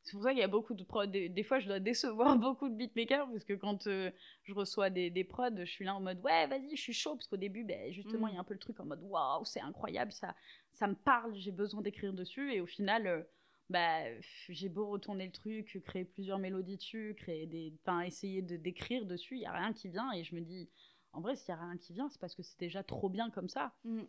C'est 0.04 0.12
pour 0.14 0.24
ça 0.24 0.32
qu'il 0.32 0.40
y 0.40 0.44
a 0.44 0.48
beaucoup 0.48 0.74
de 0.74 0.84
prods. 0.84 1.06
Des, 1.08 1.30
des 1.30 1.44
fois, 1.44 1.60
je 1.60 1.68
dois 1.68 1.80
décevoir 1.80 2.38
beaucoup 2.38 2.68
de 2.70 2.76
beatmakers 2.76 3.28
parce 3.32 3.46
que 3.46 3.54
quand 3.54 3.88
euh, 3.88 4.12
je 4.44 4.54
reçois 4.54 4.90
des, 4.90 5.10
des 5.10 5.24
prods, 5.24 5.56
je 5.60 5.64
suis 5.66 5.86
là 5.86 5.96
en 5.96 6.02
mode 6.02 6.20
ouais, 6.24 6.46
vas-y, 6.48 6.76
je 6.76 6.82
suis 6.82 6.94
chaud. 6.94 7.16
Parce 7.16 7.28
qu'au 7.28 7.38
début, 7.38 7.64
ben, 7.64 7.92
justement, 7.94 8.28
Mm. 8.28 8.30
il 8.30 8.34
y 8.34 8.38
a 8.38 8.40
un 8.42 8.44
peu 8.44 8.54
le 8.54 8.60
truc 8.60 8.80
en 8.80 8.86
mode 8.86 9.02
waouh, 9.04 9.46
c'est 9.46 9.62
incroyable, 9.62 10.12
ça, 10.12 10.36
ça 10.74 10.88
me 10.88 10.96
parle, 10.96 11.34
j'ai 11.36 11.52
besoin 11.52 11.82
d'écrire 11.82 12.14
dessus. 12.14 12.54
Et 12.54 12.60
au 12.62 12.66
final, 12.66 13.08
euh, 13.08 13.24
bah, 13.70 14.04
pff, 14.04 14.46
j'ai 14.50 14.70
beau 14.70 14.88
retourner 14.88 15.26
le 15.26 15.32
truc, 15.32 15.82
créer 15.86 16.04
plusieurs 16.06 16.38
mélodies 16.40 16.78
dessus, 16.78 17.16
créer 17.18 17.46
des, 17.48 17.74
enfin, 17.86 18.02
essayer 18.02 18.42
de 18.42 18.58
d'écrire 18.58 19.06
dessus, 19.06 19.36
il 19.36 19.42
y 19.42 19.46
a 19.46 19.54
rien 19.54 19.72
qui 19.74 19.88
vient. 19.90 20.12
Et 20.14 20.24
je 20.24 20.36
me 20.36 20.42
dis, 20.42 20.70
en 21.14 21.22
vrai, 21.22 21.36
s'il 21.38 21.50
y 21.50 21.52
a 21.58 21.62
rien 21.62 21.78
qui 21.78 21.94
vient, 21.94 22.10
c'est 22.10 22.20
parce 22.20 22.36
que 22.36 22.44
c'est 22.44 22.60
déjà 22.60 22.84
trop 22.84 23.08
bien 23.10 23.30
comme 23.30 23.48
ça. 23.50 23.74
Mm. 23.86 24.02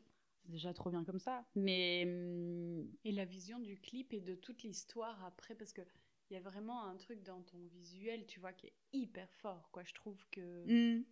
C'est 0.45 0.51
déjà 0.53 0.75
trop 0.75 0.91
bien 0.91 1.05
comme 1.05 1.19
ça. 1.19 1.45
Mais 1.55 2.05
hum, 2.07 2.87
Et 3.05 3.13
la 3.13 3.25
vision 3.25 3.59
du 3.59 3.79
clip 3.81 4.13
et 4.13 4.21
de 4.21 4.35
toute 4.35 4.63
l'histoire 4.63 5.25
après, 5.25 5.55
parce 5.55 5.73
que 5.73 5.83
il 6.31 6.35
y 6.35 6.37
a 6.37 6.41
vraiment 6.41 6.85
un 6.85 6.97
truc 6.97 7.23
dans 7.23 7.43
ton 7.43 7.59
visuel, 7.67 8.27
tu 8.27 8.41
vois, 8.41 8.53
qui 8.53 8.67
est 8.69 8.75
hyper 8.93 9.31
fort, 9.35 9.71
quoi. 9.73 9.85
Je 9.85 9.93
trouve 9.95 10.25
que... 10.31 10.97
hum, 10.99 11.05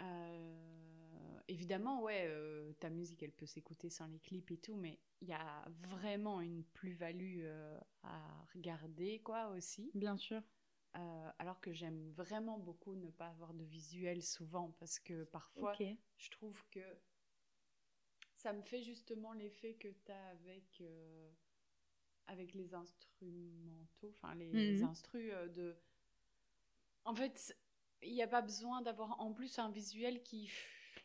Euh, 0.00 1.38
évidemment, 1.48 2.02
ouais, 2.02 2.24
euh, 2.28 2.72
ta 2.74 2.90
musique, 2.90 3.22
elle 3.22 3.32
peut 3.32 3.46
s'écouter 3.46 3.88
sans 3.90 4.06
les 4.06 4.18
clips 4.20 4.50
et 4.50 4.58
tout, 4.58 4.76
mais 4.76 5.00
il 5.22 5.28
y 5.28 5.32
a 5.32 5.64
vraiment 5.68 6.40
une 6.40 6.64
plus-value 6.64 7.40
euh, 7.44 7.78
à 8.02 8.44
regarder, 8.54 9.20
quoi, 9.20 9.48
aussi. 9.48 9.90
bien 9.94 10.16
sûr. 10.16 10.42
Euh, 10.96 11.30
alors 11.38 11.60
que 11.60 11.72
j'aime 11.72 12.10
vraiment 12.12 12.58
beaucoup 12.58 12.94
ne 12.94 13.10
pas 13.10 13.28
avoir 13.28 13.52
de 13.54 13.64
visuel 13.64 14.22
souvent, 14.22 14.70
parce 14.78 14.98
que 14.98 15.24
parfois, 15.24 15.76
je 16.16 16.30
trouve 16.30 16.62
que 16.70 16.80
ça 18.46 18.52
me 18.52 18.62
fait 18.62 18.80
justement 18.80 19.32
l'effet 19.32 19.74
que 19.74 19.88
tu 19.88 20.12
as 20.12 20.26
avec, 20.28 20.80
euh, 20.80 21.28
avec 22.28 22.54
les 22.54 22.74
instrumentaux, 22.74 24.14
enfin 24.22 24.36
les 24.36 24.84
instrus 24.84 25.32
euh, 25.34 25.48
de... 25.48 25.76
En 27.04 27.12
fait, 27.12 27.56
il 28.02 28.12
n'y 28.12 28.22
a 28.22 28.28
pas 28.28 28.42
besoin 28.42 28.82
d'avoir 28.82 29.20
en 29.20 29.32
plus 29.32 29.58
un 29.58 29.68
visuel 29.68 30.22
qui, 30.22 30.48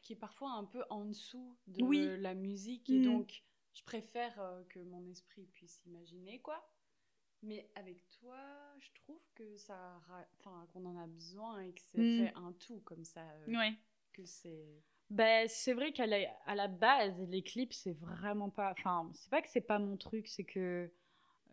qui 0.04 0.14
est 0.14 0.16
parfois 0.16 0.52
un 0.52 0.66
peu 0.66 0.84
en 0.92 1.04
dessous 1.06 1.58
de 1.66 1.84
Oui. 1.84 2.16
la 2.20 2.36
musique, 2.36 2.92
et 2.92 3.00
Mhm. 3.00 3.04
donc 3.06 3.44
je 3.74 3.84
préfère 3.86 4.40
euh, 4.40 4.64
que 4.66 4.78
mon 4.78 5.04
esprit 5.10 5.48
puisse 5.48 5.84
imaginer, 5.88 6.40
quoi. 6.42 6.72
Mais 7.42 7.72
avec 7.74 8.08
toi, 8.20 8.38
je 8.80 8.90
trouve 9.02 9.22
que 9.34 9.58
ça, 9.58 10.00
enfin, 10.38 10.68
qu'on 10.72 10.86
en 10.86 10.96
a 10.96 11.08
besoin 11.08 11.60
et 11.62 11.74
que 11.74 11.82
c'est 11.82 11.98
Mhm. 11.98 12.18
fait 12.28 12.34
un 12.36 12.54
tout 12.54 12.82
comme 12.82 13.04
ça, 13.04 13.28
euh, 13.32 13.48
Ouais. 13.48 13.74
que 14.14 14.26
c'est. 14.26 14.84
Ben, 15.12 15.46
c'est 15.50 15.74
vrai 15.74 15.92
qu'à 15.92 16.08
la, 16.08 16.68
base, 16.70 17.20
les 17.28 17.42
clips, 17.42 17.74
c'est 17.74 17.92
vraiment 18.00 18.50
pas. 18.50 18.74
Enfin, 18.78 19.10
c'est 19.14 19.30
pas 19.30 19.42
que 19.42 19.50
c'est 19.50 19.60
pas 19.60 19.78
mon 19.78 19.98
truc, 19.98 20.26
c'est 20.26 20.46
que 20.46 20.90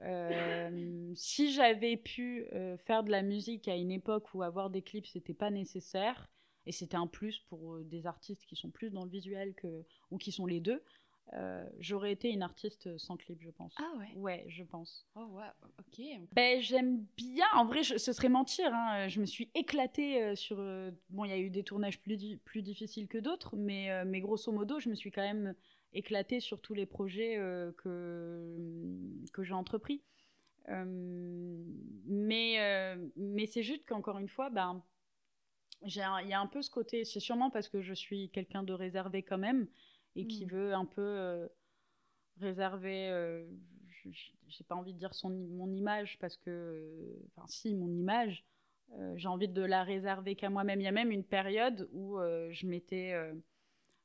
euh, 0.03 1.13
si 1.17 1.53
j'avais 1.53 1.97
pu 1.97 2.47
euh, 2.53 2.77
faire 2.77 3.03
de 3.03 3.11
la 3.11 3.23
musique 3.23 3.67
à 3.67 3.75
une 3.75 3.91
époque 3.91 4.33
où 4.33 4.45
avoir 4.45 4.71
des 4.71 4.83
clips, 4.83 5.09
c'était 5.09 5.35
pas 5.35 5.51
nécessaire, 5.51 6.31
et 6.67 6.73
c'était 6.73 6.97
un 6.97 7.09
plus 7.09 7.41
pour 7.49 7.75
euh, 7.75 7.83
des 7.83 8.07
artistes 8.07 8.47
qui 8.47 8.55
sont 8.55 8.71
plus 8.71 8.91
dans 8.91 9.03
le 9.03 9.11
visuel 9.11 9.55
que, 9.55 9.85
ou 10.13 10.19
qui 10.19 10.31
sont 10.31 10.47
les 10.47 10.61
deux, 10.61 10.85
euh, 11.35 11.65
j'aurais 11.79 12.13
été 12.13 12.31
une 12.31 12.43
artiste 12.43 12.97
sans 12.99 13.17
clip, 13.17 13.39
je 13.43 13.51
pense. 13.51 13.75
Ah 13.79 13.91
ouais. 13.99 14.09
Ouais, 14.17 14.45
je 14.49 14.63
pense. 14.65 15.07
Oh 15.15 15.25
ouais, 15.33 15.45
ok. 15.79 16.05
Ben, 16.33 16.61
j'aime 16.61 17.05
bien. 17.17 17.47
En 17.55 17.67
vrai, 17.67 17.83
je- 17.83 17.99
ce 17.99 18.13
serait 18.13 18.29
mentir. 18.31 18.73
hein. 18.73 19.09
Je 19.09 19.21
me 19.21 19.27
suis 19.27 19.51
éclatée 19.55 20.23
euh, 20.23 20.35
sur. 20.35 20.59
euh, 20.59 20.91
Bon, 21.11 21.25
il 21.25 21.31
y 21.31 21.35
a 21.35 21.39
eu 21.39 21.51
des 21.51 21.65
tournages 21.65 22.01
plus, 22.01 22.17
di- 22.17 22.37
plus 22.39 22.63
difficiles 22.63 23.09
que 23.09 23.19
d'autres, 23.19 23.57
mais, 23.57 24.05
mais 24.05 24.21
grosso 24.21 24.51
modo, 24.53 24.81
je 24.81 24.89
me 24.89 24.95
suis 24.95 25.11
quand 25.11 25.23
même 25.23 25.55
éclatée 25.93 26.41
sur 26.41 26.61
tous 26.61 26.75
les 26.75 26.87
projets 26.87 27.37
euh, 27.39 27.73
que, 27.73 28.57
que 29.33 29.43
j'ai 29.43 29.55
entrepris. 29.55 30.03
Euh, 30.69 30.85
mais 32.07 32.97
mais 33.17 33.47
c'est 33.47 33.63
juste 33.63 33.85
qu'encore 33.87 34.19
une 34.19 34.29
fois, 34.29 34.51
ben, 34.51 34.83
il 35.83 35.95
y 35.95 36.01
a 36.33 36.41
un 36.41 36.47
peu 36.47 36.61
ce 36.63 36.71
côté. 36.71 37.05
C'est 37.05 37.21
sûrement 37.21 37.51
parce 37.51 37.69
que 37.69 37.81
je 37.81 37.95
suis 37.95 38.31
quelqu'un 38.31 38.63
de 38.63 38.73
réservé 38.73 39.23
quand 39.23 39.39
même 39.39 39.67
et 40.19 40.27
qui 40.27 40.47
Mm. 40.47 40.51
veut 40.51 40.75
un 40.75 40.85
peu. 40.87 41.03
euh, 41.03 41.49
réserver, 42.41 43.09
euh, 43.11 43.47
j'ai 44.49 44.65
pas 44.65 44.75
envie 44.77 44.95
de 44.95 44.99
dire 44.99 45.15
son, 45.15 45.31
mon 45.31 45.71
image 45.73 46.19
parce 46.21 46.37
que, 46.37 46.51
euh, 46.51 47.27
enfin 47.37 47.47
si, 47.49 47.75
mon 47.75 47.89
image, 47.93 48.45
euh, 48.93 49.15
j'ai 49.17 49.29
envie 49.29 49.49
de 49.49 49.63
la 49.63 49.83
réserver 49.85 50.37
qu'à 50.37 50.51
moi-même. 50.51 50.81
Il 50.81 50.85
y 50.85 50.89
a 50.89 50.93
même 50.93 51.11
une 51.11 51.25
période 51.25 51.89
où 51.93 52.19
je 52.51 52.67
m'étais 52.67 53.15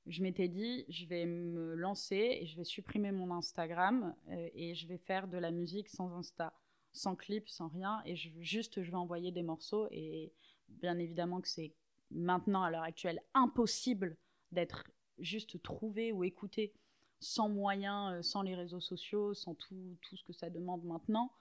je 0.08 0.22
m'étais 0.22 0.50
dit, 0.50 0.86
je 0.90 1.06
vais 1.06 1.26
me 1.26 1.76
lancer 1.76 2.38
et 2.42 2.46
je 2.46 2.58
vais 2.58 2.66
supprimer 2.66 3.12
mon 3.12 3.32
Instagram 3.32 4.16
euh, 4.30 4.50
et 4.54 4.76
je 4.76 4.88
vais 4.88 4.98
faire 4.98 5.28
de 5.28 5.38
la 5.38 5.52
musique 5.52 5.90
sans 5.90 6.12
Insta, 6.14 6.54
sans 6.92 7.16
clip, 7.16 7.48
sans 7.50 7.70
rien. 7.70 8.02
Et 8.06 8.16
je, 8.16 8.30
juste, 8.42 8.84
je 8.84 8.92
vais 8.92 8.98
envoyer 8.98 9.32
des 9.32 9.44
morceaux. 9.44 9.88
Et 9.92 10.34
bien 10.68 10.98
évidemment 11.00 11.40
que 11.42 11.48
c'est 11.48 11.74
maintenant, 12.12 12.64
à 12.64 12.72
l'heure 12.72 12.84
actuelle, 12.84 13.22
impossible 13.34 14.18
d'être 14.52 14.92
juste 15.20 15.62
trouvé 15.62 16.12
ou 16.12 16.24
écouté 16.24 16.74
sans 17.20 17.50
moyens, 17.50 18.14
euh, 18.14 18.22
sans 18.22 18.42
les 18.42 18.56
réseaux 18.56 18.82
sociaux, 18.82 19.34
sans 19.34 19.56
tout, 19.56 19.98
tout 20.02 20.16
ce 20.18 20.24
que 20.24 20.34
ça 20.34 20.50
demande 20.50 20.84
maintenant. 20.84 21.32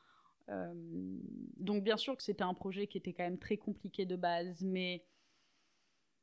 Euh, 0.49 0.73
donc 1.57 1.85
bien 1.85 1.97
sûr 1.97 2.17
que 2.17 2.23
c'était 2.23 2.43
un 2.45 2.55
projet 2.55 2.87
qui 2.87 2.99
était 2.99 3.13
quand 3.13 3.25
même 3.25 3.39
très 3.39 3.57
compliqué 3.57 4.07
de 4.07 4.17
base, 4.17 4.63
mais, 4.63 5.05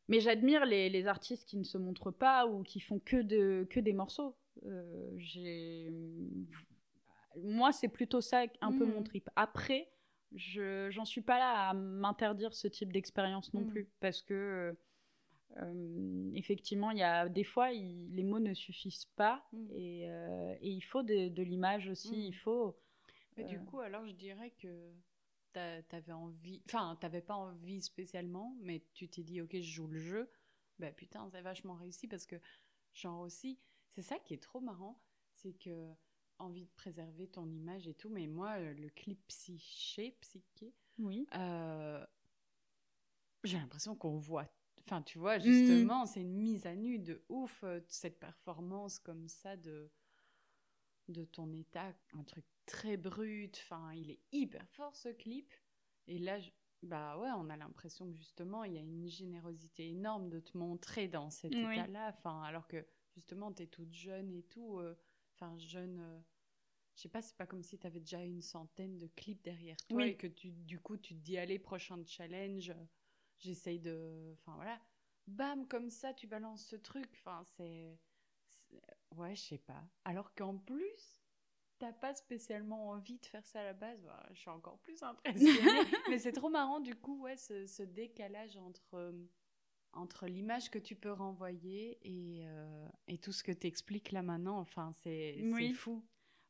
mais 0.07 0.19
j'admire 0.19 0.65
les, 0.65 0.89
les 0.89 1.07
artistes 1.07 1.47
qui 1.47 1.57
ne 1.57 1.63
se 1.63 1.77
montrent 1.77 2.11
pas 2.11 2.47
ou 2.47 2.63
qui 2.63 2.79
font 2.79 2.99
que, 2.99 3.21
de, 3.21 3.65
que 3.69 3.79
des 3.79 3.93
morceaux. 3.93 4.35
Euh, 4.65 5.09
j'ai... 5.17 5.91
Moi, 7.37 7.71
c'est 7.71 7.87
plutôt 7.87 8.21
ça 8.21 8.43
un 8.61 8.71
peu 8.77 8.85
mon 8.85 9.03
trip. 9.03 9.29
Après, 9.35 9.89
je 10.33 10.89
j'en 10.91 11.05
suis 11.05 11.21
pas 11.21 11.37
là 11.37 11.69
à 11.69 11.73
m'interdire 11.73 12.53
ce 12.53 12.67
type 12.67 12.91
d'expérience 12.91 13.53
non 13.53 13.61
Mhm. 13.61 13.67
plus, 13.67 13.89
parce 13.99 14.21
que 14.21 14.75
euh, 15.57 16.31
effectivement, 16.35 16.91
il 16.91 16.99
y 16.99 17.03
a 17.03 17.27
des 17.29 17.43
fois, 17.43 17.71
il- 17.71 18.13
les 18.15 18.23
mots 18.23 18.39
ne 18.39 18.53
suffisent 18.53 19.05
pas 19.15 19.45
et, 19.71 20.09
euh, 20.09 20.55
et 20.61 20.69
il 20.69 20.81
faut 20.81 21.03
de, 21.03 21.27
de 21.29 21.43
l'image 21.43 21.87
aussi. 21.89 22.11
Mhm. 22.15 22.21
Il 22.21 22.35
faut. 22.35 22.77
Mais 23.37 23.43
du 23.45 23.57
Euh. 23.57 23.63
coup, 23.65 23.79
alors 23.79 24.05
je 24.07 24.13
dirais 24.13 24.51
que 24.51 24.91
t'a- 25.53 25.81
t'avais 25.83 26.11
envie, 26.11 26.61
enfin, 26.67 26.97
t'avais 27.01 27.21
pas 27.21 27.35
envie 27.35 27.81
spécialement, 27.81 28.55
mais 28.61 28.83
tu 28.93 29.09
t'es 29.09 29.23
dit, 29.23 29.41
ok, 29.41 29.53
je 29.55 29.61
joue 29.61 29.87
le 29.87 29.99
jeu. 29.99 30.31
Bah 30.77 30.91
putain, 30.91 31.27
c'est 31.31 31.41
vachement 31.41 31.73
réussi 31.75 32.07
parce 32.07 32.25
que, 32.25 32.35
genre 32.93 33.19
aussi, 33.21 33.59
c'est 33.89 34.01
ça 34.03 34.17
qui 34.19 34.33
est 34.33 34.41
trop 34.43 34.59
marrant, 34.61 35.01
c'est 35.33 35.53
que 35.53 35.89
envie 36.37 36.63
de 36.65 36.71
préserver 36.77 37.27
ton 37.27 37.49
image 37.49 37.87
et 37.87 37.93
tout, 37.93 38.09
mais 38.09 38.27
moi, 38.27 38.59
le 38.59 38.89
clip 38.89 39.19
psyché, 39.27 40.11
psyché, 40.21 40.73
Oui. 40.99 41.27
j'ai 43.43 43.57
l'impression 43.57 43.95
qu'on 43.95 44.17
voit. 44.17 44.47
Enfin, 44.80 45.01
tu 45.01 45.19
vois, 45.19 45.39
justement, 45.39 46.05
c'est 46.05 46.21
une 46.21 46.34
mise 46.38 46.65
à 46.65 46.75
nu 46.75 46.99
de 46.99 47.23
ouf, 47.30 47.63
euh, 47.63 47.80
cette 47.88 48.19
performance 48.19 48.97
comme 48.99 49.27
ça 49.27 49.55
de, 49.57 49.91
de 51.07 51.25
ton 51.25 51.51
état. 51.53 51.93
Un 52.13 52.23
truc 52.23 52.45
très 52.65 52.97
brut. 52.97 53.57
Enfin, 53.63 53.93
il 53.93 54.11
est 54.11 54.19
hyper 54.32 54.67
fort 54.69 54.95
ce 54.95 55.09
clip. 55.09 55.53
Et 56.07 56.17
là, 56.19 56.39
je- 56.39 56.51
bah 56.84 57.17
ouais, 57.17 57.30
on 57.36 57.49
a 57.49 57.57
l'impression 57.57 58.09
que 58.09 58.15
justement, 58.17 58.63
il 58.63 58.73
y 58.73 58.77
a 58.77 58.82
une 58.82 59.07
générosité 59.07 59.89
énorme 59.89 60.30
de 60.30 60.39
te 60.39 60.57
montrer 60.57 61.07
dans 61.07 61.30
cet 61.30 61.51
Oui. 61.53 61.73
état-là. 61.73 62.07
Enfin, 62.09 62.41
alors 62.43 62.67
que 62.67 62.86
justement, 63.15 63.51
tu 63.51 63.63
es 63.63 63.67
toute 63.67 63.93
jeune 63.93 64.32
et 64.34 64.43
tout. 64.43 64.80
euh, 64.80 64.95
Enfin, 65.36 65.57
jeune. 65.57 65.99
euh, 65.99 66.19
je 66.95 67.01
sais 67.03 67.09
pas, 67.09 67.21
c'est 67.21 67.36
pas 67.38 67.47
comme 67.47 67.63
si 67.63 67.80
tu 67.80 67.88
avais 67.88 67.99
déjà 68.01 68.23
une 68.23 68.41
centaine 68.41 68.97
de 68.97 69.07
clips 69.07 69.41
derrière 69.43 69.77
toi 69.88 69.97
Oui. 69.97 70.09
et 70.09 70.17
que 70.17 70.27
tu, 70.27 70.51
du 70.51 70.80
coup, 70.80 70.97
tu 70.97 71.15
te 71.15 71.19
dis, 71.21 71.38
allez, 71.38 71.57
prochain 71.59 72.03
challenge, 72.05 72.73
j'essaye 73.39 73.79
de. 73.79 74.33
Enfin, 74.33 74.55
voilà. 74.55 74.79
Bam, 75.27 75.67
comme 75.67 75.89
ça, 75.89 76.13
tu 76.13 76.27
balances 76.27 76.65
ce 76.65 76.75
truc. 76.75 77.09
Enfin, 77.13 77.41
c'est. 77.43 77.97
Ouais, 79.15 79.35
je 79.35 79.41
sais 79.41 79.57
pas. 79.57 79.83
Alors 80.05 80.33
qu'en 80.35 80.57
plus, 80.57 81.19
t'as 81.79 81.93
pas 81.93 82.13
spécialement 82.13 82.89
envie 82.89 83.17
de 83.17 83.25
faire 83.25 83.45
ça 83.45 83.61
à 83.61 83.63
la 83.63 83.73
base, 83.73 83.99
bah, 84.03 84.25
je 84.31 84.39
suis 84.39 84.49
encore 84.49 84.77
plus 84.79 85.01
impressionnée. 85.01 85.51
Mais 86.09 86.19
c'est 86.19 86.31
trop 86.31 86.49
marrant, 86.49 86.79
du 86.79 86.95
coup, 86.95 87.21
ouais, 87.21 87.37
ce, 87.37 87.83
décalage 87.83 88.57
entre, 88.57 88.95
euh, 88.95 89.11
entre 89.93 90.27
l'image 90.27 90.69
que 90.69 90.77
tu 90.77 90.95
peux 90.95 91.11
renvoyer 91.11 91.99
et, 92.03 92.43
euh, 92.47 92.87
et 93.07 93.17
tout 93.17 93.31
ce 93.31 93.43
que 93.43 93.51
tu 93.51 93.65
expliques 93.65 94.11
là 94.11 94.21
maintenant. 94.21 94.59
Enfin, 94.59 94.91
c'est 94.93 95.41
fou. 95.73 96.05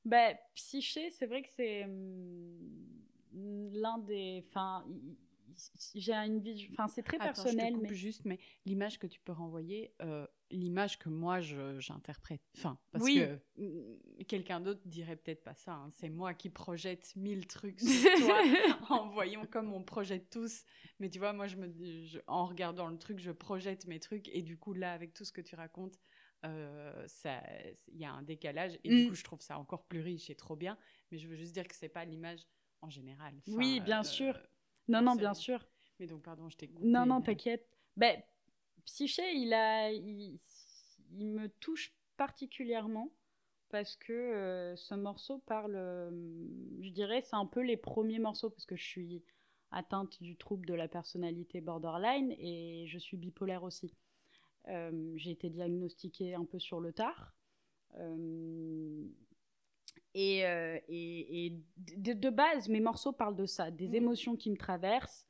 Bah, 0.05 0.33
Psyché, 0.55 1.11
c'est 1.11 1.27
vrai 1.27 1.43
que 1.43 1.49
c'est 1.55 1.83
hum, 1.85 2.89
l'un 3.31 3.99
des. 3.99 4.43
Enfin, 4.47 4.85
j'ai 5.95 6.13
une 6.13 6.39
vie. 6.39 6.67
Enfin, 6.71 6.87
c'est 6.87 7.03
très 7.03 7.17
personnel. 7.17 7.77
mais 7.77 7.93
juste, 7.93 8.25
mais 8.25 8.39
l'image 8.65 8.99
que 8.99 9.07
tu 9.07 9.19
peux 9.19 9.31
renvoyer, 9.31 9.93
euh, 10.01 10.25
l'image 10.51 10.97
que 10.97 11.09
moi 11.09 11.39
j'interprète. 11.39 12.41
Enfin, 12.57 12.79
parce 12.91 13.05
que 13.05 13.39
mm, 13.57 14.23
quelqu'un 14.27 14.59
d'autre 14.59 14.81
dirait 14.85 15.15
peut-être 15.15 15.43
pas 15.43 15.55
ça. 15.55 15.73
Hein. 15.73 15.89
C'est 15.91 16.09
moi 16.09 16.33
qui 16.33 16.49
projette 16.49 17.15
mille 17.15 17.47
trucs 17.47 17.79
sur 17.79 17.87
toi 18.19 18.41
en 18.89 19.09
voyant 19.09 19.45
comme 19.45 19.73
on 19.73 19.83
projette 19.83 20.29
tous. 20.29 20.63
Mais 20.99 21.09
tu 21.09 21.19
vois, 21.19 21.33
moi, 21.33 21.47
je 21.47 21.57
me, 21.57 21.71
en 22.27 22.45
regardant 22.45 22.87
le 22.87 22.97
truc, 22.97 23.19
je 23.19 23.31
projette 23.31 23.85
mes 23.87 23.99
trucs. 23.99 24.27
Et 24.29 24.41
du 24.41 24.57
coup, 24.57 24.73
là, 24.73 24.93
avec 24.93 25.13
tout 25.13 25.25
ce 25.25 25.31
que 25.31 25.41
tu 25.41 25.55
racontes, 25.55 25.99
euh, 26.45 27.07
il 27.87 27.97
y 27.97 28.05
a 28.05 28.11
un 28.11 28.23
décalage. 28.23 28.79
Et 28.83 28.89
du 28.89 29.05
mm. 29.05 29.09
coup, 29.09 29.15
je 29.15 29.23
trouve 29.23 29.41
ça 29.41 29.57
encore 29.57 29.85
plus 29.85 30.01
riche 30.01 30.29
et 30.29 30.35
trop 30.35 30.55
bien. 30.55 30.77
Mais 31.11 31.17
je 31.17 31.27
veux 31.27 31.35
juste 31.35 31.53
dire 31.53 31.67
que 31.67 31.75
c'est 31.75 31.89
pas 31.89 32.05
l'image 32.05 32.45
en 32.81 32.89
général. 32.89 33.33
oui, 33.47 33.79
bien 33.81 34.01
euh, 34.01 34.03
sûr. 34.03 34.39
Non, 34.89 35.01
non, 35.01 35.15
bien 35.15 35.33
sûr. 35.33 35.65
Mais 35.99 36.07
donc, 36.07 36.23
pardon, 36.23 36.49
je 36.49 36.57
t'ai 36.57 36.69
Non, 36.81 37.05
non, 37.05 37.21
t'inquiète. 37.21 37.67
Ben, 37.95 38.21
Psyché, 38.85 39.33
il, 39.35 39.53
a, 39.53 39.91
il, 39.91 40.39
me 41.11 41.47
touche 41.59 41.93
particulièrement 42.17 43.11
parce 43.69 43.95
que 43.95 44.13
euh, 44.13 44.75
ce 44.75 44.95
morceau 44.95 45.39
parle, 45.45 45.75
euh, 45.75 46.09
je 46.81 46.89
dirais, 46.89 47.21
c'est 47.21 47.35
un 47.35 47.45
peu 47.45 47.61
les 47.61 47.77
premiers 47.77 48.17
morceaux 48.19 48.49
parce 48.49 48.65
que 48.65 48.75
je 48.75 48.83
suis 48.83 49.23
atteinte 49.71 50.21
du 50.23 50.35
trouble 50.35 50.65
de 50.65 50.73
la 50.73 50.87
personnalité 50.87 51.61
borderline 51.61 52.33
et 52.39 52.85
je 52.87 52.97
suis 52.97 53.17
bipolaire 53.17 53.63
aussi. 53.63 53.93
Euh, 54.69 55.13
j'ai 55.15 55.31
été 55.31 55.49
diagnostiquée 55.49 56.33
un 56.33 56.45
peu 56.45 56.57
sur 56.57 56.79
le 56.79 56.91
tard. 56.91 57.35
Et, 60.15 60.39
et, 60.39 61.53
de, 61.77 62.29
base, 62.29 62.67
mes 62.67 62.79
morceaux 62.79 63.11
parlent 63.11 63.35
de 63.35 63.45
ça, 63.45 63.69
des 63.71 63.87
mmh. 63.87 63.95
émotions 63.95 64.35
qui 64.35 64.49
me 64.49 64.57
traversent, 64.57 65.29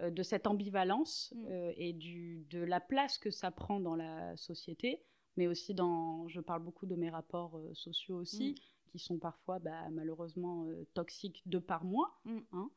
euh, 0.00 0.10
de 0.10 0.22
cette 0.22 0.46
ambivalence 0.46 1.32
mm. 1.36 1.46
euh, 1.50 1.72
et 1.76 1.92
du, 1.92 2.46
de 2.50 2.60
la 2.60 2.80
place 2.80 3.18
que 3.18 3.30
ça 3.30 3.50
prend 3.50 3.78
dans 3.78 3.94
la 3.94 4.34
société, 4.38 5.02
mais 5.36 5.46
aussi 5.46 5.74
dans, 5.74 6.26
je 6.28 6.40
parle 6.40 6.62
beaucoup 6.62 6.86
de 6.86 6.96
mes 6.96 7.10
rapports 7.10 7.58
euh, 7.58 7.74
sociaux 7.74 8.16
aussi, 8.16 8.52
mm. 8.52 8.90
qui 8.90 8.98
sont 8.98 9.18
parfois 9.18 9.58
bah, 9.58 9.90
malheureusement 9.90 10.66
toxiques 10.94 11.42
de 11.46 11.58
par 11.58 11.84
moi, 11.84 12.18
mm. 12.24 12.38
hein, 12.52 12.70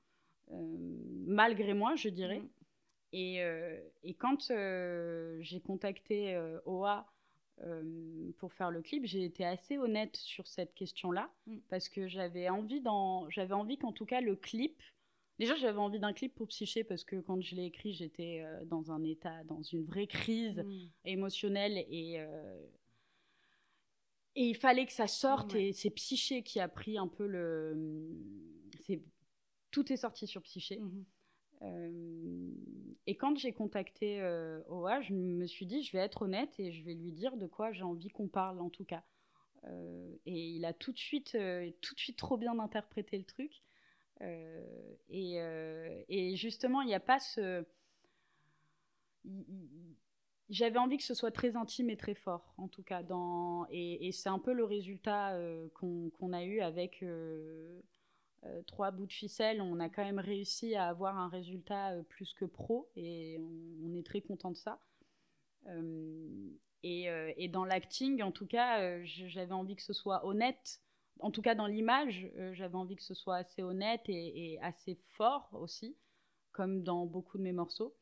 malgré 1.26 1.74
moi, 1.74 1.96
je 1.96 2.10
dirais. 2.10 2.41
Et, 3.14 3.39
et, 4.04 4.14
quand 4.16 4.52
j'ai 5.39 5.62
contacté 5.62 6.38
OA 6.66 7.08
pour 8.38 8.53
faire 8.53 8.70
le 8.70 8.82
clip, 8.82 9.06
j'ai 9.06 9.24
été 9.24 9.45
assez 9.45 9.78
honnête 9.78 10.16
sur 10.18 10.45
cette 10.47 10.74
question-là, 10.74 11.30
parce 11.70 11.89
que 11.89 12.08
j'avais 12.08 12.49
envie, 12.49 12.84
j'avais 13.30 13.53
envie 13.53 13.78
qu'en 13.78 13.91
tout 13.91 14.06
cas 14.06 14.22
le 14.22 14.36
clip 14.36 14.82
Déjà, 15.38 15.56
j'avais 15.56 15.80
envie 15.80 15.99
d'un 15.99 16.14
clip 16.14 16.34
pour 16.34 16.47
Psyché 16.47 16.84
parce 16.84 17.03
que 17.03 17.18
quand 17.18 17.41
je 17.41 17.56
l'ai 17.56 17.66
écrit, 17.66 17.93
j'étais 17.93 18.41
euh, 18.43 18.64
dans 18.66 18.91
un 18.91 19.03
état, 19.03 19.43
dans 19.43 19.62
une 19.62 19.84
vraie 19.84 20.08
crise 20.08 20.60
mm. 20.60 20.88
émotionnelle 21.03 21.86
et, 21.89 22.20
euh, 22.20 22.66
et 24.36 24.45
il 24.45 24.56
fallait 24.56 24.86
que 24.86 24.93
ça 24.93 25.08
sorte. 25.08 25.53
Et 25.56 25.74
c'est 25.74 25.89
Psyché 25.89 26.41
qui 26.41 26.60
a 26.60 26.70
pris 26.70 26.97
un 26.97 27.08
peu 27.08 27.28
le. 27.28 27.76
C'est 28.80 29.01
tout 29.72 29.91
est 29.91 29.97
sorti 29.97 30.26
sur 30.26 30.41
Psyché. 30.41 30.80
Mm-hmm. 30.80 31.03
Euh, 31.03 31.14
et 31.62 33.16
quand 33.16 33.38
j'ai 33.38 33.53
contacté 33.53 34.22
OA, 34.70 35.01
je 35.01 35.14
me 35.14 35.45
suis 35.47 35.66
dit, 35.66 35.84
je 35.84 35.91
vais 35.91 36.03
être 36.03 36.24
honnête 36.24 36.60
et 36.60 36.72
je 36.72 36.84
vais 36.84 36.93
lui 36.93 37.12
dire 37.12 37.38
de 37.38 37.47
quoi 37.47 37.72
j'ai 37.72 37.84
envie 37.84 38.10
qu'on 38.10 38.28
parle 38.28 38.60
en 38.62 38.70
tout 38.70 38.86
cas. 38.86 39.03
et 40.26 40.49
il 40.49 40.66
a 40.66 40.74
tout 40.74 40.91
de 40.91 40.97
suite, 40.97 41.38
tout 41.82 41.95
de 41.95 41.99
suite 41.99 42.18
trop 42.18 42.38
bien 42.38 42.60
interprété 42.60 43.18
le 43.18 43.24
truc. 43.24 43.64
Euh, 44.22 44.95
et, 45.10 45.41
euh, 45.41 46.36
justement, 46.36 46.82
il 46.82 46.88
n'y 46.88 46.95
a 46.95 46.99
pas 46.99 47.20
ce. 47.20 47.66
J'avais 50.49 50.78
envie 50.78 50.97
que 50.97 51.03
ce 51.03 51.16
soit 51.16 51.32
très 51.32 51.56
intime 51.56 51.89
et 51.89 51.97
très 51.97 52.14
fort, 52.14 52.53
en 52.58 52.68
tout 52.68 52.84
cas. 52.84 53.01
Et, 53.72 54.12
c'est 54.12 54.30
un 54.30 54.39
peu 54.39 54.53
le 54.53 54.64
résultat 54.64 55.34
euh, 55.34 55.68
qu'on 55.74 56.34
a 56.34 56.43
eu 56.43 56.62
avec 56.62 57.03
trois 58.68 58.91
bouts 58.91 59.08
de 59.08 59.14
ficelle. 59.14 59.62
On 59.62 59.80
a 59.80 59.89
quand 59.89 60.04
même 60.04 60.20
réussi 60.20 60.76
à 60.76 60.88
avoir 60.88 61.18
un 61.18 61.30
résultat 61.30 61.93
plus 62.10 62.34
que 62.34 62.46
pro 62.46 62.89
et 62.96 63.39
on, 63.84 63.93
est 63.96 64.06
très 64.06 64.22
content 64.22 64.52
de 64.52 64.58
ça. 64.58 64.80
Et, 66.84 67.08
et, 67.38 67.48
dans 67.48 67.66
l'acting, 67.66 68.22
en 68.22 68.32
tout 68.32 68.46
cas, 68.46 69.04
j'avais 69.04 69.54
envie 69.54 69.76
que 69.76 69.82
ce 69.82 69.93
soit 69.93 70.26
honnête 70.26 70.82
en 71.20 71.32
tout 71.32 71.41
cas 71.41 71.56
dans 71.56 71.68
l'image, 71.68 72.30
euh, 72.38 72.54
j'avais 72.54 72.76
envie 72.76 72.96
que 72.96 73.04
ce 73.04 73.14
soit 73.14 73.38
assez 73.38 73.64
honnête 73.64 74.04
et, 74.08 74.60
assez 74.62 75.00
fort 75.14 75.50
aussi, 75.54 75.96
comme 76.52 76.84
dans 76.84 77.06
beaucoup 77.06 77.38
de 77.38 77.43
mes 77.43 77.54
morceaux. 77.54 77.96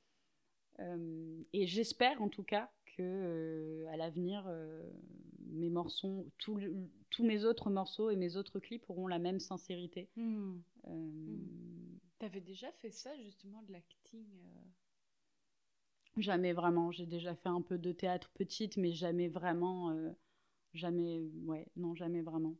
Euh, 0.79 1.43
et 1.53 1.67
j'espère 1.67 2.21
en 2.21 2.29
tout 2.29 2.43
cas 2.43 2.71
que 2.97 3.01
euh, 3.01 3.87
à 3.91 3.97
l'avenir, 3.97 4.49
mes 5.51 5.69
morceaux, 5.69 6.27
tous 7.13 7.23
mes 7.23 7.45
autres 7.45 7.69
morceaux 7.69 8.09
et 8.09 8.15
mes 8.15 8.35
autres 8.35 8.59
clips 8.59 8.89
auront 8.89 9.07
la 9.07 9.19
même 9.19 9.39
sincérité. 9.39 10.09
Hmm. 10.15 10.59
Hmm. 10.85 11.97
T'avais 12.19 12.41
déjà 12.41 12.71
fait 12.73 12.91
ça 12.91 13.15
justement 13.17 13.61
de 13.63 13.71
l'acting 13.71 14.25
Jamais 16.17 16.53
vraiment. 16.53 16.91
J'ai 16.91 17.05
déjà 17.07 17.35
fait 17.35 17.49
un 17.49 17.61
peu 17.61 17.77
de 17.77 17.91
théâtre 17.91 18.31
petite, 18.35 18.77
mais 18.77 18.91
jamais 18.91 19.27
vraiment. 19.27 19.95
jamais, 20.73 21.23
ouais, 21.45 21.67
non, 21.75 21.95
jamais 21.95 22.21
vraiment 22.21 22.55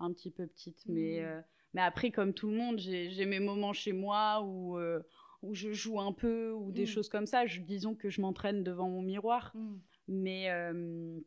un 0.00 0.12
petit 0.12 0.30
peu 0.30 0.46
petite. 0.46 0.82
Mais, 0.86 1.20
mmh. 1.20 1.24
euh, 1.24 1.40
mais 1.74 1.82
après, 1.82 2.10
comme 2.10 2.32
tout 2.32 2.48
le 2.48 2.56
monde, 2.56 2.78
j'ai 2.78 3.26
mes 3.26 3.40
moments 3.40 3.72
chez 3.72 3.92
moi 3.92 4.42
où, 4.42 4.78
euh, 4.78 5.00
où 5.42 5.54
je 5.54 5.72
joue 5.72 6.00
un 6.00 6.12
peu 6.12 6.52
ou 6.52 6.72
des 6.72 6.84
mmh. 6.84 6.86
choses 6.86 7.08
comme 7.08 7.26
ça. 7.26 7.46
Je, 7.46 7.60
disons 7.60 7.94
que 7.94 8.10
je 8.10 8.20
m'entraîne 8.20 8.62
devant 8.62 8.88
mon 8.88 9.02
miroir. 9.02 9.52
Mmh. 9.54 9.76
Mais 10.08 10.50
euh, 10.50 11.20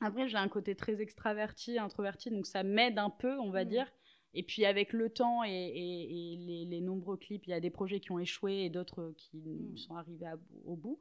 après, 0.00 0.28
j'ai 0.28 0.36
un 0.36 0.48
côté 0.48 0.74
très 0.74 1.00
extraverti, 1.00 1.78
introverti, 1.78 2.30
donc 2.30 2.46
ça 2.46 2.62
m'aide 2.62 2.98
un 2.98 3.10
peu, 3.10 3.38
on 3.38 3.50
va 3.50 3.64
dire. 3.64 3.90
Et 4.32 4.44
puis 4.44 4.64
avec 4.64 4.92
le 4.92 5.10
temps 5.10 5.42
et, 5.44 5.50
et, 5.50 6.36
les, 6.36 6.64
les, 6.64 6.80
nombreux 6.80 7.16
clips, 7.16 7.46
il 7.46 7.50
y 7.50 7.52
a 7.52 7.60
des 7.60 7.70
projets 7.70 7.98
qui 7.98 8.12
ont 8.12 8.20
échoué 8.20 8.64
et 8.64 8.70
d'autres 8.70 9.12
qui 9.16 9.74
sont 9.76 9.96
arrivés 9.96 10.26
au 10.64 10.76
bout. 10.76 11.00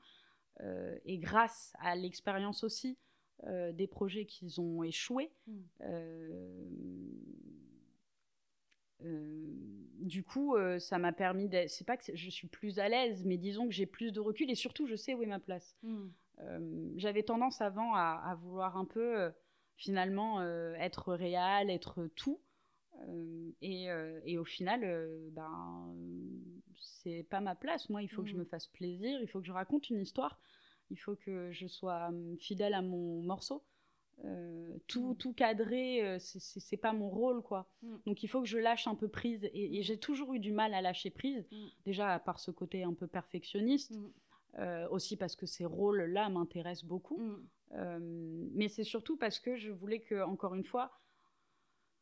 et 1.05 1.19
grâce 1.19 1.73
à 1.79 1.95
l'expérience 1.95 2.63
aussi, 2.63 2.97
euh, 3.47 3.71
des 3.71 3.87
projets 3.87 4.25
qui 4.25 4.53
ont 4.59 4.83
échoué. 4.83 5.31
Mm. 5.47 5.59
Euh, 5.81 6.69
euh, 9.05 9.47
du 10.01 10.23
coup, 10.23 10.57
ça 10.79 10.97
m'a 10.97 11.13
permis. 11.13 11.49
C'est 11.67 11.87
pas 11.87 11.95
que 11.95 12.13
je 12.13 12.29
suis 12.29 12.47
plus 12.47 12.79
à 12.79 12.89
l'aise, 12.89 13.23
mais 13.25 13.37
disons 13.37 13.65
que 13.67 13.73
j'ai 13.73 13.85
plus 13.85 14.11
de 14.11 14.19
recul 14.19 14.49
et 14.51 14.55
surtout, 14.55 14.87
je 14.87 14.95
sais 14.95 15.13
où 15.13 15.23
est 15.23 15.27
ma 15.27 15.39
place. 15.39 15.77
Mm. 16.39 16.97
J'avais 16.97 17.23
tendance 17.23 17.61
avant 17.61 17.93
à, 17.95 18.37
vouloir 18.41 18.77
un 18.77 18.85
peu, 18.85 19.31
finalement, 19.75 20.41
être 20.75 21.13
réel, 21.13 21.69
être 21.69 22.07
tout. 22.15 22.41
Et, 23.61 23.87
et, 24.25 24.37
au 24.37 24.45
final, 24.45 24.81
ben, 25.31 25.95
c'est 26.79 27.25
pas 27.29 27.39
ma 27.39 27.55
place. 27.55 27.89
Moi, 27.89 28.01
il 28.03 28.09
faut 28.09 28.23
que 28.23 28.29
je 28.29 28.35
mm. 28.35 28.39
me 28.39 28.45
fasse 28.45 28.67
plaisir, 28.67 29.19
il 29.21 29.27
faut 29.27 29.39
que 29.39 29.47
je 29.47 29.53
raconte 29.53 29.89
une 29.89 29.99
histoire 29.99 30.39
il 30.89 30.97
faut 30.97 31.15
que 31.15 31.51
je 31.51 31.67
sois 31.67 32.11
fidèle 32.39 32.73
à 32.73 32.81
mon 32.81 33.21
morceau. 33.21 33.63
Euh, 34.25 34.77
tout, 34.87 35.11
mm. 35.11 35.17
tout 35.17 35.33
cadré, 35.33 36.05
euh, 36.05 36.17
c'est 36.19 36.77
pas 36.77 36.91
mon 36.91 37.09
rôle, 37.09 37.41
quoi. 37.41 37.69
Mm. 37.81 37.95
Donc 38.05 38.23
il 38.23 38.27
faut 38.27 38.41
que 38.41 38.47
je 38.47 38.57
lâche 38.57 38.87
un 38.87 38.95
peu 38.95 39.07
prise. 39.07 39.49
Et, 39.53 39.81
j'ai 39.81 39.97
toujours 39.97 40.33
eu 40.33 40.39
du 40.39 40.51
mal 40.51 40.73
à 40.73 40.81
lâcher 40.81 41.09
prise, 41.09 41.47
mm. 41.51 41.67
déjà 41.85 42.19
par 42.19 42.39
ce 42.39 42.51
côté 42.51 42.83
un 42.83 42.93
peu 42.93 43.07
perfectionniste, 43.07 43.93
euh, 44.57 44.87
aussi 44.89 45.15
parce 45.15 45.35
que 45.35 45.45
ces 45.45 45.65
rôles-là 45.65 46.29
m'intéressent 46.29 46.85
beaucoup. 46.87 47.21
mais 47.71 48.67
c'est 48.67 48.83
surtout 48.83 49.17
parce 49.17 49.39
que 49.39 49.55
je 49.55 49.71
voulais 49.71 49.99
que, 49.99 50.23
encore 50.23 50.55
une 50.55 50.63
fois, 50.63 50.99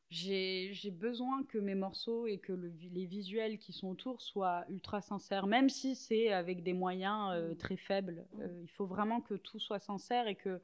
j'ai 0.10 0.92
besoin 0.92 1.44
que 1.44 1.58
mes 1.58 1.76
morceaux 1.76 2.28
et 2.28 2.38
que 2.38 2.54
les 2.54 3.06
visuels 3.06 3.58
qui 3.58 3.74
sont 3.74 3.90
autour 3.90 4.22
soient 4.22 4.66
ultra 4.70 5.02
sincères, 5.02 5.48
même 5.48 5.70
si 5.70 5.96
c'est 5.96 6.32
avec 6.32 6.64
des 6.64 6.74
moyens 6.74 7.32
euh, 7.34 7.52
mm. 7.52 7.58
très 7.58 7.78
faibles. 7.78 8.26
Mm. 8.34 8.42
Euh, 8.42 8.62
il 8.64 8.70
faut 8.70 8.86
vraiment 8.86 9.22
que 9.22 9.34
tout 9.34 9.60
soit 9.60 9.80
sincère 9.80 10.28
et 10.28 10.36
que 10.36 10.62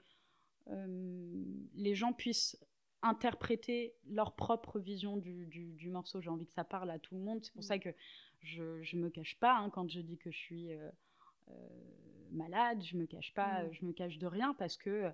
euh, 0.70 1.44
les 1.76 1.94
gens 1.94 2.14
puissent 2.14 2.58
interpréter 3.02 3.94
leur 4.08 4.34
propre 4.34 4.80
vision 4.80 5.18
du, 5.18 5.90
morceau. 5.90 6.22
J'ai 6.22 6.30
envie 6.30 6.46
que 6.46 6.54
ça 6.54 6.64
parle 6.64 6.90
à 6.90 7.00
tout 7.00 7.16
le 7.16 7.22
monde. 7.22 7.44
C'est 7.44 7.52
pour 7.52 7.64
mm. 7.64 7.68
ça 7.68 7.80
que 7.80 7.90
je 8.40 8.96
ne 8.96 9.02
me 9.02 9.10
cache 9.10 9.38
pas 9.40 9.58
hein, 9.58 9.70
quand 9.70 9.90
je 9.90 10.00
dis 10.00 10.18
que 10.18 10.32
je 10.32 10.38
suis 10.38 10.70
malade. 12.32 12.84
Je 12.84 12.98
me 12.98 13.06
cache 13.06 13.34
pas, 13.34 13.70
je 13.72 13.86
me 13.86 13.94
cache 13.94 14.18
de 14.18 14.28
rien 14.28 14.54
parce 14.54 14.78
que 14.78 15.12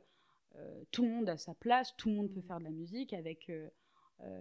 tout 0.92 1.04
le 1.04 1.10
monde 1.10 1.30
a 1.30 1.38
sa 1.38 1.54
place, 1.54 1.96
tout 1.98 2.10
le 2.10 2.16
monde 2.16 2.32
peut 2.32 2.42
faire 2.42 2.60
de 2.60 2.64
la 2.64 2.72
musique 2.72 3.14
avec 3.14 3.52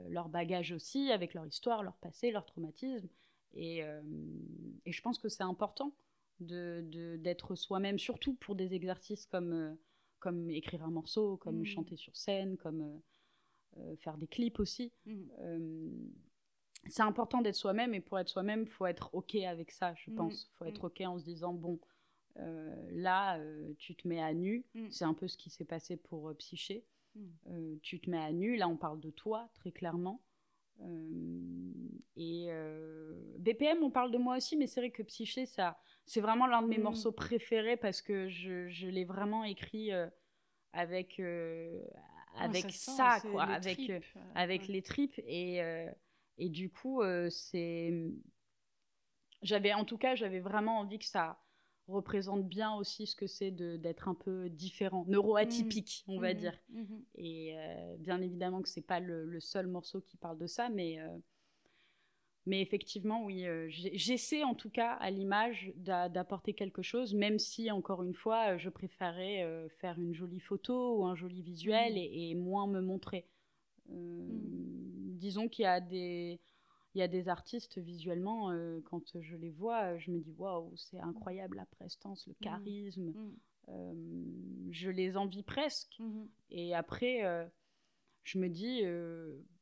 leur 0.09 0.29
bagage 0.29 0.73
aussi, 0.73 1.11
avec 1.11 1.35
leur 1.35 1.47
histoire, 1.47 1.83
leur 1.83 1.97
passé, 1.97 2.31
leur 2.31 2.47
traumatisme. 2.47 3.09
Et, 3.55 3.79
et 3.79 4.93
je 4.93 5.03
pense 5.03 5.19
que 5.19 5.29
c'est 5.29 5.43
important 5.43 5.93
d'être 6.41 7.51
de, 7.51 7.57
soi-même, 7.57 7.99
surtout 7.99 8.35
pour 8.35 8.55
des 8.55 8.75
exercices 8.75 9.27
comme, 9.27 9.77
comme 10.19 10.51
écrire 10.51 10.85
un 10.85 10.91
morceau, 10.91 11.37
comme 11.37 11.61
mmh. 11.61 11.67
chanter 11.67 11.97
sur 11.97 12.17
scène, 12.17 12.57
comme 12.57 13.01
faire 13.99 14.17
des 14.17 14.29
clips 14.29 14.61
aussi. 14.61 14.93
Mmh. 15.07 16.09
C'est 16.89 17.03
important 17.03 17.41
d'être 17.41 17.55
soi-même 17.55 17.95
et 17.95 18.01
pour 18.01 18.19
être 18.19 18.29
soi-même, 18.29 18.63
il 18.63 18.69
faut 18.69 18.87
être 18.87 19.11
OK 19.15 19.35
avec 19.37 19.71
ça, 19.71 19.95
je 19.95 20.11
mmh. 20.11 20.15
pense. 20.15 20.51
Il 20.53 20.57
faut 20.57 20.65
être 20.65 20.85
OK 20.85 21.01
en 21.01 21.19
se 21.19 21.25
disant, 21.25 21.53
bon, 21.53 21.79
là, 22.91 23.41
tu 23.79 23.97
te 23.97 24.07
mets 24.07 24.23
à 24.23 24.33
nu. 24.33 24.65
C'est 24.91 25.05
un 25.05 25.15
peu 25.15 25.29
ce 25.29 25.37
qui 25.37 25.51
s'est 25.51 25.65
passé 25.65 25.97
pour 25.97 26.33
Psyché. 26.39 26.85
tu 27.83 28.01
te 28.01 28.11
mets 28.11 28.19
à 28.23 28.33
nu, 28.33 28.57
là 28.57 28.69
on 28.69 28.77
parle 28.77 29.01
de 29.01 29.11
toi 29.11 29.49
très 29.55 29.73
clairement. 29.73 30.23
et 32.17 32.49
BPM, 33.39 33.83
on 33.83 33.91
parle 33.91 34.11
de 34.11 34.19
moi 34.19 34.37
aussi, 34.37 34.57
mais 34.57 34.67
c'est 34.67 34.81
vrai 34.81 34.91
que 34.91 35.03
Psyché, 35.03 35.47
ça, 35.47 35.79
c'est 36.09 36.21
vraiment 36.21 36.47
l'un 36.47 36.63
de 36.63 36.69
mes 36.69 36.79
morceaux 36.79 37.13
préférés 37.13 37.77
parce 37.77 38.03
que 38.03 38.29
je, 38.29 38.69
je 38.69 38.89
l'ai 38.89 39.05
vraiment 39.05 39.45
écrit 39.45 39.93
euh, 39.93 40.09
avec, 40.73 41.21
euh, 41.21 41.81
avec 42.37 42.71
ça, 42.71 43.21
quoi, 43.21 43.45
avec, 43.45 43.79
euh, 43.91 44.01
avec 44.35 44.69
les 44.69 44.83
tripes. 44.83 45.19
Et, 45.27 45.61
et 46.39 46.49
du 46.49 46.71
coup, 46.71 47.03
c'est. 47.31 48.11
J'avais, 49.43 49.73
en 49.73 49.85
tout 49.85 49.99
cas, 49.99 50.17
j'avais 50.17 50.41
vraiment 50.41 50.81
envie 50.81 50.99
que 50.99 51.05
ça 51.05 51.39
représente 51.87 52.47
bien 52.47 52.75
aussi 52.75 53.07
ce 53.07 53.15
que 53.15 53.27
c'est 53.27 53.51
d'être 53.51 54.09
un 54.09 54.15
peu 54.15 54.49
différent, 54.49 55.05
neuroatypique, 55.07 56.05
mmh. 56.07 56.13
on 56.13 56.21
va 56.21 56.35
mmh. 56.35 56.37
dire. 56.37 56.59
Et 57.15 57.57
bien 57.99 58.21
évidemment 58.21 58.63
que 58.63 58.69
c'est 58.69 58.87
pas 58.87 59.01
le, 59.01 59.25
le, 59.25 59.41
seul 59.41 59.69
morceau 59.69 60.01
qui 60.01 60.17
parle 60.17 60.39
de 60.39 60.47
ça, 60.47 60.69
mais 60.69 60.99
mais 62.49 62.63
effectivement, 62.63 63.25
oui, 63.25 63.47
euh, 63.47 63.67
j'essaie 63.69 64.43
en 64.43 64.55
tout 64.55 64.71
cas 64.71 64.93
à 64.95 65.11
l'image 65.11 65.71
d'apporter 65.77 66.55
quelque 66.55 66.81
chose, 66.81 67.15
même 67.15 67.39
si, 67.39 67.71
encore 67.71 68.03
une 68.03 68.15
fois, 68.15 68.57
je 68.57 68.71
préférais 68.71 69.43
euh, 69.43 69.69
faire 69.69 69.99
une 69.99 70.15
jolie 70.15 70.41
photo 70.41 70.97
ou 70.97 71.05
un 71.05 71.15
joli 71.15 71.43
visuel 71.43 71.93
mmh. 71.93 71.97
et, 71.99 72.35
moins 72.35 72.67
me 72.67 72.81
montrer. 72.81 73.27
Euh, 73.91 73.93
mmh. 73.93 74.78
Disons 75.19 75.49
qu'il 75.49 75.65
y 75.65 75.67
a 75.67 75.81
des... 75.81 76.41
Il 76.95 77.01
y 77.01 77.03
a 77.03 77.09
des 77.09 77.29
artistes 77.29 77.79
visuellement, 77.79 78.51
quand 78.87 79.21
je 79.21 79.37
les 79.37 79.51
vois, 79.51 79.99
je 79.99 80.11
me 80.11 80.19
dis 80.19 80.33
waouh, 80.33 80.75
c'est 80.75 80.99
incroyable 80.99 81.59
la 81.59 81.67
prestance, 81.67 82.27
le 82.27 82.33
mmh. 82.33 82.43
charisme. 82.43 83.13
je 84.71 84.91
les 84.91 85.17
envie 85.17 85.43
presque. 85.43 86.01
Et 86.51 86.75
après, 86.75 87.23
je 88.25 88.39
me 88.39 88.49
dis, 88.49 88.83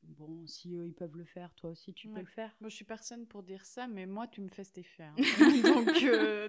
bon, 0.07 0.46
si 0.46 0.74
eux, 0.74 0.86
ils 0.86 0.94
peuvent 0.94 1.16
le 1.16 1.24
faire, 1.24 1.52
toi 1.54 1.70
aussi, 1.70 1.92
tu 1.92 2.09
peux 2.09 2.20
le 2.20 2.26
faire. 2.26 2.54
Moi, 2.61 2.70
je 2.70 2.76
suis 2.76 2.84
personne 2.84 3.26
pour 3.26 3.42
dire 3.42 3.64
ça, 3.64 3.86
mais 3.86 4.07
moi, 4.07 4.26
tu 4.26 4.40
me 4.40 4.48
fais 4.48 4.64
cet 4.64 4.78
effet. 4.78 5.04
Hein. 5.04 5.14
Donc, 5.62 6.02
euh, 6.02 6.48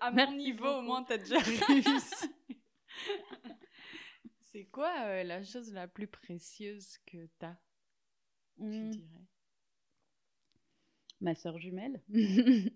à 0.00 0.10
mon 0.10 0.32
niveau, 0.32 0.68
au 0.68 0.82
moins, 0.82 1.04
tu 1.04 1.12
as 1.12 1.18
déjà 1.18 1.38
réussi. 1.38 2.26
C'est 4.40 4.64
quoi 4.66 4.92
euh, 5.06 5.22
la 5.22 5.42
chose 5.42 5.72
la 5.72 5.88
plus 5.88 6.06
précieuse 6.06 6.98
que 7.06 7.26
tu 7.40 7.46
mmh. 8.58 8.90
dirais 8.90 9.22
Ma 11.20 11.34
sœur 11.36 11.58
jumelle. 11.58 12.02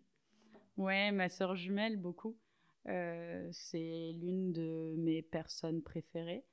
ouais, 0.76 1.10
ma 1.10 1.28
sœur 1.28 1.56
jumelle, 1.56 1.96
beaucoup. 1.96 2.36
Euh, 2.88 3.48
c'est 3.52 4.12
l'une 4.14 4.52
de 4.52 4.94
mes 4.98 5.22
personnes 5.22 5.82
préférées. 5.82 6.44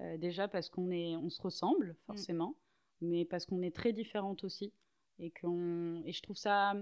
Euh, 0.00 0.18
déjà 0.18 0.48
parce 0.48 0.68
qu'on 0.68 0.90
est, 0.90 1.16
on 1.16 1.30
se 1.30 1.40
ressemble 1.40 1.92
mm. 1.92 1.96
forcément, 2.06 2.56
mais 3.00 3.24
parce 3.24 3.46
qu'on 3.46 3.62
est 3.62 3.74
très 3.74 3.92
différentes 3.92 4.44
aussi. 4.44 4.72
Et, 5.18 5.30
qu'on, 5.30 6.02
et 6.04 6.12
je 6.12 6.22
trouve 6.22 6.36
ça 6.36 6.74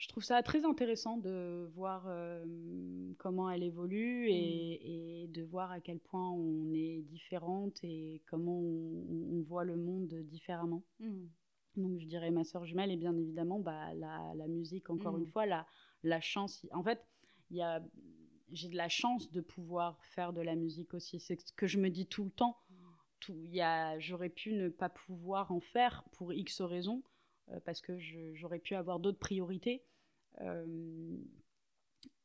je 0.00 0.08
trouve 0.08 0.24
ça 0.24 0.42
très 0.42 0.64
intéressant 0.64 1.18
de 1.18 1.70
voir 1.74 2.06
euh, 2.08 2.42
comment 3.18 3.50
elle 3.50 3.62
évolue 3.62 4.24
mm. 4.24 4.32
et, 4.32 5.22
et, 5.22 5.26
de 5.28 5.42
voir 5.44 5.70
à 5.70 5.80
quel 5.80 6.00
point 6.00 6.30
on 6.30 6.72
est 6.72 7.02
différente 7.02 7.78
et 7.84 8.22
comment 8.26 8.58
on, 8.58 9.42
voit 9.42 9.64
le 9.64 9.76
monde 9.76 10.14
différemment. 10.24 10.82
Mm. 11.00 11.26
Donc 11.76 12.00
je 12.00 12.06
dirais 12.06 12.30
ma 12.30 12.44
soeur 12.44 12.64
jumelle 12.64 12.90
et 12.90 12.96
bien 12.96 13.14
évidemment 13.16 13.60
bah, 13.60 13.92
la, 13.94 14.32
la 14.34 14.48
musique, 14.48 14.88
encore 14.88 15.18
une 15.18 15.26
fois, 15.26 15.44
la, 15.44 15.66
la 16.02 16.20
chance. 16.20 16.66
En 16.72 16.82
fait, 16.82 17.06
il 17.50 17.58
y 17.58 17.62
a 17.62 17.82
j'ai 18.52 18.68
de 18.68 18.76
la 18.76 18.88
chance 18.88 19.30
de 19.30 19.40
pouvoir 19.40 20.02
faire 20.06 20.32
de 20.32 20.40
la 20.40 20.56
musique 20.56 20.94
aussi. 20.94 21.20
C'est 21.20 21.40
ce 21.40 21.52
que 21.52 21.66
je 21.66 21.78
me 21.78 21.90
dis 21.90 22.06
tout 22.06 22.24
le 22.24 22.30
temps. 22.30 22.56
Tout, 23.20 23.36
j'aurais 23.98 24.30
pu 24.30 24.54
ne 24.54 24.70
pas 24.70 24.88
pouvoir 24.88 25.52
en 25.52 25.60
faire 25.60 26.04
pour 26.12 26.32
X 26.32 26.62
raisons, 26.62 27.02
euh, 27.50 27.60
parce 27.66 27.82
que 27.82 27.98
j'aurais 28.32 28.58
pu 28.58 28.74
avoir 28.74 28.98
d'autres 28.98 29.18
priorités. 29.18 29.84
Euh, 30.40 31.16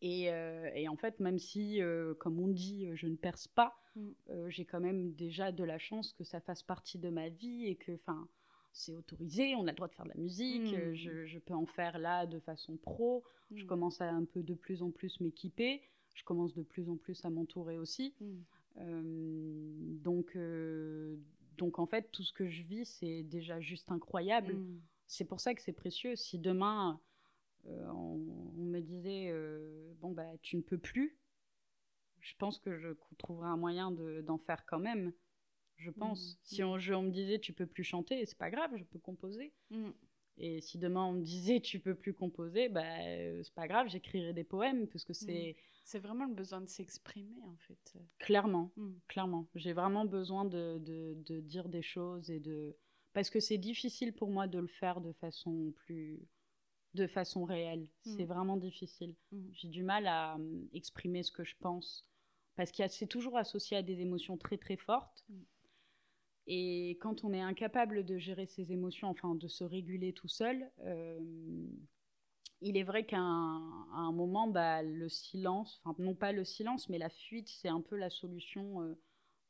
et, 0.01 0.31
euh, 0.31 0.69
et, 0.73 0.87
en 0.87 0.95
fait, 0.95 1.19
même 1.19 1.39
si, 1.39 1.79
comme 2.19 2.39
on 2.39 2.47
dit, 2.47 2.87
je 2.93 3.07
ne 3.07 3.15
perce 3.15 3.47
pas, 3.47 3.75
mm. 3.95 4.49
j'ai 4.49 4.65
quand 4.65 4.79
même 4.79 5.13
déjà 5.13 5.51
de 5.51 5.63
la 5.63 5.77
chance 5.77 6.13
que 6.13 6.23
ça 6.23 6.39
fasse 6.39 6.63
partie 6.63 6.99
de 6.99 7.09
ma 7.09 7.29
vie 7.29 7.65
et 7.65 7.75
que, 7.75 7.93
enfin, 7.93 8.27
c'est 8.71 8.93
autorisé, 8.93 9.55
on 9.55 9.67
a 9.67 9.71
le 9.71 9.75
droit 9.75 9.87
de 9.87 9.95
faire 9.95 10.05
de 10.05 10.11
la 10.11 10.21
musique, 10.21 10.73
mm. 10.73 10.93
je, 10.93 11.25
je, 11.25 11.39
peux 11.39 11.53
en 11.53 11.65
faire 11.65 11.97
là 11.97 12.25
de 12.25 12.39
façon 12.39 12.77
pro, 12.77 13.23
je 13.51 13.63
mm. 13.63 13.67
commence 13.67 14.01
à 14.01 14.09
un 14.09 14.25
peu 14.25 14.43
de 14.43 14.53
plus 14.53 14.83
en 14.83 14.91
plus 14.91 15.19
m'équiper 15.21 15.81
je 16.15 16.23
commence 16.23 16.53
de 16.55 16.63
plus 16.63 16.89
en 16.89 16.95
plus 16.95 17.23
à 17.25 17.29
m'entourer 17.29 17.77
aussi. 17.77 18.15
Euh, 18.77 19.73
donc, 20.01 20.35
euh, 20.35 21.17
donc 21.57 21.77
en 21.77 21.85
fait, 21.85 22.09
tout 22.11 22.23
ce 22.23 22.33
que 22.33 22.47
je 22.47 22.63
vis, 22.63 22.85
c'est 22.85 23.23
déjà 23.23 23.59
juste 23.59 23.91
incroyable. 23.91 24.57
C'est 25.07 25.25
pour 25.25 25.39
ça 25.39 25.53
que 25.53 25.61
c'est 25.61 25.73
précieux. 25.73 26.15
Si 26.15 26.39
demain, 26.39 26.99
euh, 27.67 27.87
on, 27.89 28.17
me 28.55 28.79
disait, 28.79 29.33
bon, 29.99 30.11
bah, 30.11 30.37
tu 30.41 30.57
ne 30.57 30.61
peux 30.61 30.77
plus, 30.77 31.17
je 32.19 32.33
pense 32.37 32.59
que 32.59 32.77
je 32.77 32.89
trouverai 33.17 33.47
un 33.47 33.57
moyen 33.57 33.91
d'en 33.91 34.37
faire 34.37 34.65
quand 34.65 34.79
même. 34.79 35.13
Je 35.77 35.91
pense. 35.91 36.33
Mm. 36.33 36.37
Si 36.43 36.63
on, 36.63 36.73
on, 36.73 37.03
me 37.03 37.11
disait, 37.11 37.39
tu 37.39 37.53
peux 37.53 37.67
plus 37.67 37.83
chanter, 37.83 38.25
c'est 38.25 38.37
pas 38.37 38.49
grave, 38.49 38.71
je 38.75 38.83
peux 38.83 38.99
composer. 38.99 39.53
Et 40.37 40.59
si 40.59 40.77
demain 40.77 41.05
on 41.05 41.13
me 41.13 41.21
disait 41.21 41.61
tu 41.61 41.79
peux 41.79 41.95
plus 41.95 42.13
composer, 42.13 42.67
bah, 42.67 42.83
c'est 43.43 43.53
pas 43.53 43.67
grave, 43.67 43.87
j'écrirai 43.87 44.33
des 44.33 44.43
poèmes 44.43 44.87
parce 44.87 45.05
que 45.05 45.13
c'est 45.13 45.55
c'est 45.85 45.99
vraiment 45.99 46.25
le 46.25 46.33
besoin 46.33 46.61
de 46.61 46.67
s'exprimer, 46.67 47.39
en 47.43 47.55
fait. 47.57 47.93
Clairement, 48.17 48.73
clairement. 49.07 49.47
J'ai 49.53 49.71
vraiment 49.71 50.05
besoin 50.05 50.43
de, 50.43 50.79
de, 50.79 51.39
dire 51.41 51.69
des 51.69 51.83
choses 51.83 52.31
et 52.31 52.39
de... 52.39 52.75
Parce 53.13 53.29
que 53.29 53.39
c'est 53.39 53.59
difficile 53.59 54.11
pour 54.11 54.31
moi 54.31 54.47
de 54.47 54.57
le 54.57 54.67
faire 54.67 54.99
de 54.99 55.13
façon 55.13 55.71
plus... 55.85 56.19
de 56.95 57.07
façon 57.07 57.43
réelle. 57.43 57.87
C'est 58.03 58.25
vraiment 58.25 58.57
difficile. 58.57 59.15
Hmm. 59.31 59.47
J'ai 59.53 59.67
du 59.67 59.83
mal 59.83 60.07
à 60.07 60.35
euh, 60.37 60.61
exprimer 60.73 61.23
ce 61.23 61.31
que 61.31 61.43
je 61.43 61.55
pense. 61.59 62.07
Parce 62.55 62.71
que 62.71 62.87
c'est 62.87 63.07
toujours 63.07 63.37
associé 63.37 63.77
à 63.77 63.81
des 63.81 63.99
émotions 63.99 64.37
très, 64.37 64.57
très 64.57 64.77
fortes. 64.77 65.25
Et 66.47 66.97
quand 67.01 67.23
on 67.23 67.33
est 67.33 67.41
incapable 67.41 68.05
de 68.05 68.17
gérer 68.17 68.45
ses 68.45 68.71
émotions, 68.71 69.09
enfin 69.09 69.35
de 69.35 69.47
se 69.47 69.63
réguler 69.63 70.13
tout 70.13 70.27
seul, 70.27 70.69
euh, 70.85 71.19
il 72.61 72.77
est 72.77 72.83
vrai 72.83 73.05
qu'à 73.05 73.19
un, 73.19 74.11
moment, 74.11 74.47
bah, 74.47 74.83
le 74.83 75.09
silence, 75.09 75.81
enfin 75.83 76.01
non 76.01 76.15
pas 76.15 76.31
le 76.31 76.45
silence, 76.45 76.87
mais 76.87 76.97
la 76.97 77.09
fuite, 77.09 77.49
c'est 77.49 77.67
un 77.67 77.81
peu 77.81 77.95
la 77.95 78.09
solution 78.09 78.81
euh, 78.81 78.95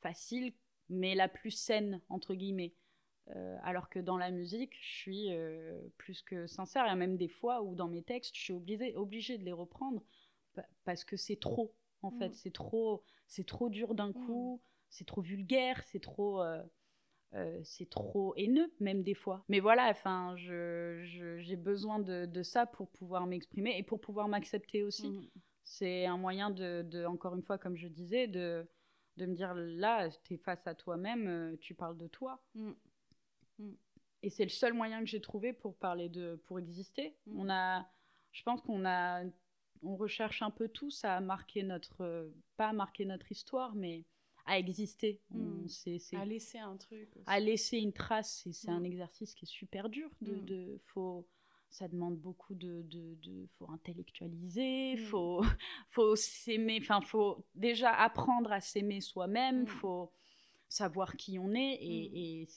facile, 0.02 0.54
mais 0.90 1.16
la 1.16 1.28
plus 1.28 1.52
saine, 1.52 2.02
entre 2.10 2.34
guillemets. 2.34 2.74
Euh, 3.32 3.58
alors 3.64 3.90
que 3.90 4.00
dans 4.00 4.18
la 4.18 4.30
musique, 4.30 4.74
je 4.80 4.98
suis 4.98 5.34
euh, 5.34 5.80
plus 5.98 6.22
que 6.22 6.46
sincère. 6.46 6.86
Il 6.86 6.90
y 6.90 6.92
a 6.92 6.96
même 6.96 7.18
des 7.18 7.28
fois 7.28 7.64
où 7.64 7.76
dans 7.76 7.88
mes 7.88 8.04
textes, 8.04 8.36
je 8.36 8.42
suis 8.42 8.54
obligée, 8.54 8.96
obligée 8.96 9.38
de 9.38 9.44
les 9.44 9.52
reprendre 9.52 10.04
parce 10.84 11.04
que 11.04 11.18
c'est 11.18 11.40
trop, 11.40 11.74
en 12.02 12.12
fait. 12.12 12.30
Mm. 12.30 12.34
C'est 12.34 12.54
trop, 12.54 13.04
c'est 13.28 13.46
trop 13.46 13.70
dur 13.70 13.96
d'un 13.96 14.10
mm. 14.10 14.26
coup, 14.26 14.62
c'est 14.90 15.06
trop 15.06 15.22
vulgaire, 15.22 15.82
c'est 15.86 16.02
trop... 16.02 16.42
Euh, 17.34 17.60
c'est 17.64 17.90
trop 17.90 18.34
haineux 18.38 18.74
même 18.80 19.04
des 19.04 19.16
fois. 19.16 19.44
Mais 19.50 19.60
voilà, 19.60 19.90
enfin, 19.90 20.36
j'ai 20.38 21.56
besoin 21.58 22.00
de, 22.00 22.44
ça 22.44 22.66
pour 22.66 22.90
pouvoir 22.90 23.28
m'exprimer 23.28 23.78
et 23.78 23.84
pour 23.84 24.00
pouvoir 24.00 24.30
m'accepter 24.30 24.84
aussi. 24.84 25.10
Mm. 25.10 25.28
C'est 25.64 26.06
un 26.06 26.18
moyen 26.18 26.50
de, 26.52 27.06
encore 27.06 27.36
une 27.36 27.42
fois, 27.42 27.58
comme 27.58 27.76
je 27.76 27.90
disais, 27.90 28.28
de, 28.28 28.66
de 29.18 29.26
me 29.26 29.34
dire 29.34 29.54
là, 29.54 30.08
tu 30.24 30.36
es 30.36 30.38
face 30.38 30.66
à 30.66 30.76
toi-même, 30.76 31.58
tu 31.60 31.74
parles 31.74 31.98
de 31.98 32.08
toi. 32.08 32.42
Mm. 34.26 34.28
Mm. 34.28 34.28
Et 34.28 34.30
c'est 34.30 34.44
le 34.44 34.50
seul 34.50 34.74
moyen 34.74 35.00
que 35.00 35.08
j'ai 35.08 35.22
trouvé 35.22 35.54
pour 35.54 35.76
parler 35.76 36.10
de, 36.10 36.40
pour 36.46 36.60
exister. 36.60 37.16
On 37.36 37.50
a, 37.50 37.88
je 38.32 38.44
pense 38.44 38.62
qu'on 38.62 38.86
a, 38.86 39.24
on 39.82 39.96
recherche 39.96 40.42
un 40.42 40.52
peu 40.52 40.68
tous 40.68 41.04
à 41.04 41.20
marquer 41.22 41.64
notre, 41.64 42.32
pas 42.58 42.70
à 42.70 42.74
marquer 42.74 43.06
notre 43.06 43.32
histoire, 43.32 43.76
mais 43.76 44.06
à 44.48 44.60
exister. 44.60 45.22
Hmm. 45.32 45.66
à 46.14 46.26
laisser 46.26 46.60
un 46.60 46.78
truc. 46.78 47.10
À 47.26 47.40
laisser 47.40 47.78
une 47.78 47.94
trace. 47.94 48.48
C'est 48.52 48.70
un 48.70 48.80
hmm. 48.80 48.86
exercice 48.86 49.34
qui 49.34 49.46
est 49.46 49.52
super 49.52 49.90
dur. 49.90 50.10
De, 50.22 50.36
de 50.36 50.80
faut, 50.86 51.28
ça 51.70 51.88
demande 51.88 52.18
beaucoup 52.18 52.54
de, 52.54 52.84
de, 52.84 53.16
de 53.24 53.48
faut 53.58 53.70
intellectualiser, 53.72 54.98
faut, 54.98 55.42
faut 55.90 56.16
s'aimer. 56.16 56.78
Enfin, 56.80 57.02
faut 57.02 57.44
déjà 57.56 57.92
apprendre 57.92 58.52
à 58.52 58.62
s'aimer 58.62 59.02
soi-même. 59.02 59.66
Faut, 59.66 60.12
savoir 60.68 61.16
qui 61.16 61.40
on 61.40 61.54
est. 61.54 61.76
Et, 61.76 62.42
et 62.42 62.48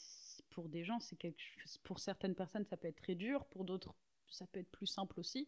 pour 0.59 0.69
des 0.69 0.83
gens, 0.83 0.99
c'est 0.99 1.15
quelque 1.15 1.41
pour 1.85 2.01
certaines 2.01 2.35
personnes, 2.35 2.65
ça 2.65 2.77
peut 2.77 2.89
être 2.89 3.01
très 3.01 3.15
dur, 3.15 3.45
pour 3.45 3.63
d'autres, 3.63 3.95
ça 4.29 4.45
peut 4.49 4.59
être 4.59 4.73
plus 4.73 4.89
simple 4.89 5.21
aussi. 5.21 5.47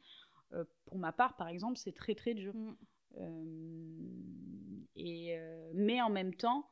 Euh, 0.53 0.65
pour 0.85 0.99
ma 0.99 1.11
part, 1.11 1.35
par 1.35 1.49
exemple, 1.49 1.79
c'est 1.79 1.91
très 1.91 2.15
très 2.15 2.33
dur. 2.33 2.55
Mm. 2.55 2.77
Euh, 3.19 4.85
et, 4.95 5.37
euh, 5.37 5.73
mais 5.75 6.01
en 6.01 6.11
même 6.11 6.33
temps, 6.33 6.71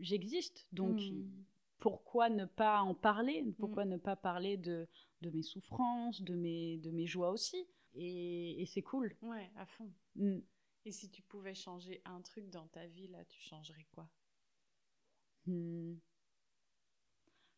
j'existe. 0.00 0.66
Donc, 0.72 0.98
mm. 0.98 1.28
pourquoi 1.78 2.30
ne 2.30 2.46
pas 2.46 2.80
en 2.80 2.94
parler? 2.94 3.44
Pourquoi 3.58 3.84
mm. 3.84 3.90
ne 3.90 3.96
pas 3.98 4.16
parler 4.16 4.56
de, 4.56 4.88
de, 5.20 5.28
mes 5.28 5.42
souffrances, 5.42 6.22
de 6.22 6.34
mes, 6.34 6.78
de 6.78 6.90
mes 6.90 7.06
joies 7.06 7.32
aussi? 7.32 7.66
Et, 7.92 8.64
c'est 8.66 8.80
cool. 8.80 9.14
Ouais, 9.20 9.50
à 9.56 9.66
fond. 9.66 9.92
Et 10.86 10.90
si 10.90 11.10
tu 11.10 11.20
pouvais 11.20 11.54
changer 11.54 12.00
un 12.06 12.22
truc 12.22 12.48
dans 12.48 12.66
ta 12.68 12.86
vie, 12.86 13.08
là, 13.08 13.26
tu 13.26 13.42
changerais 13.42 13.86
quoi? 13.94 14.08
Hmm. 15.46 15.94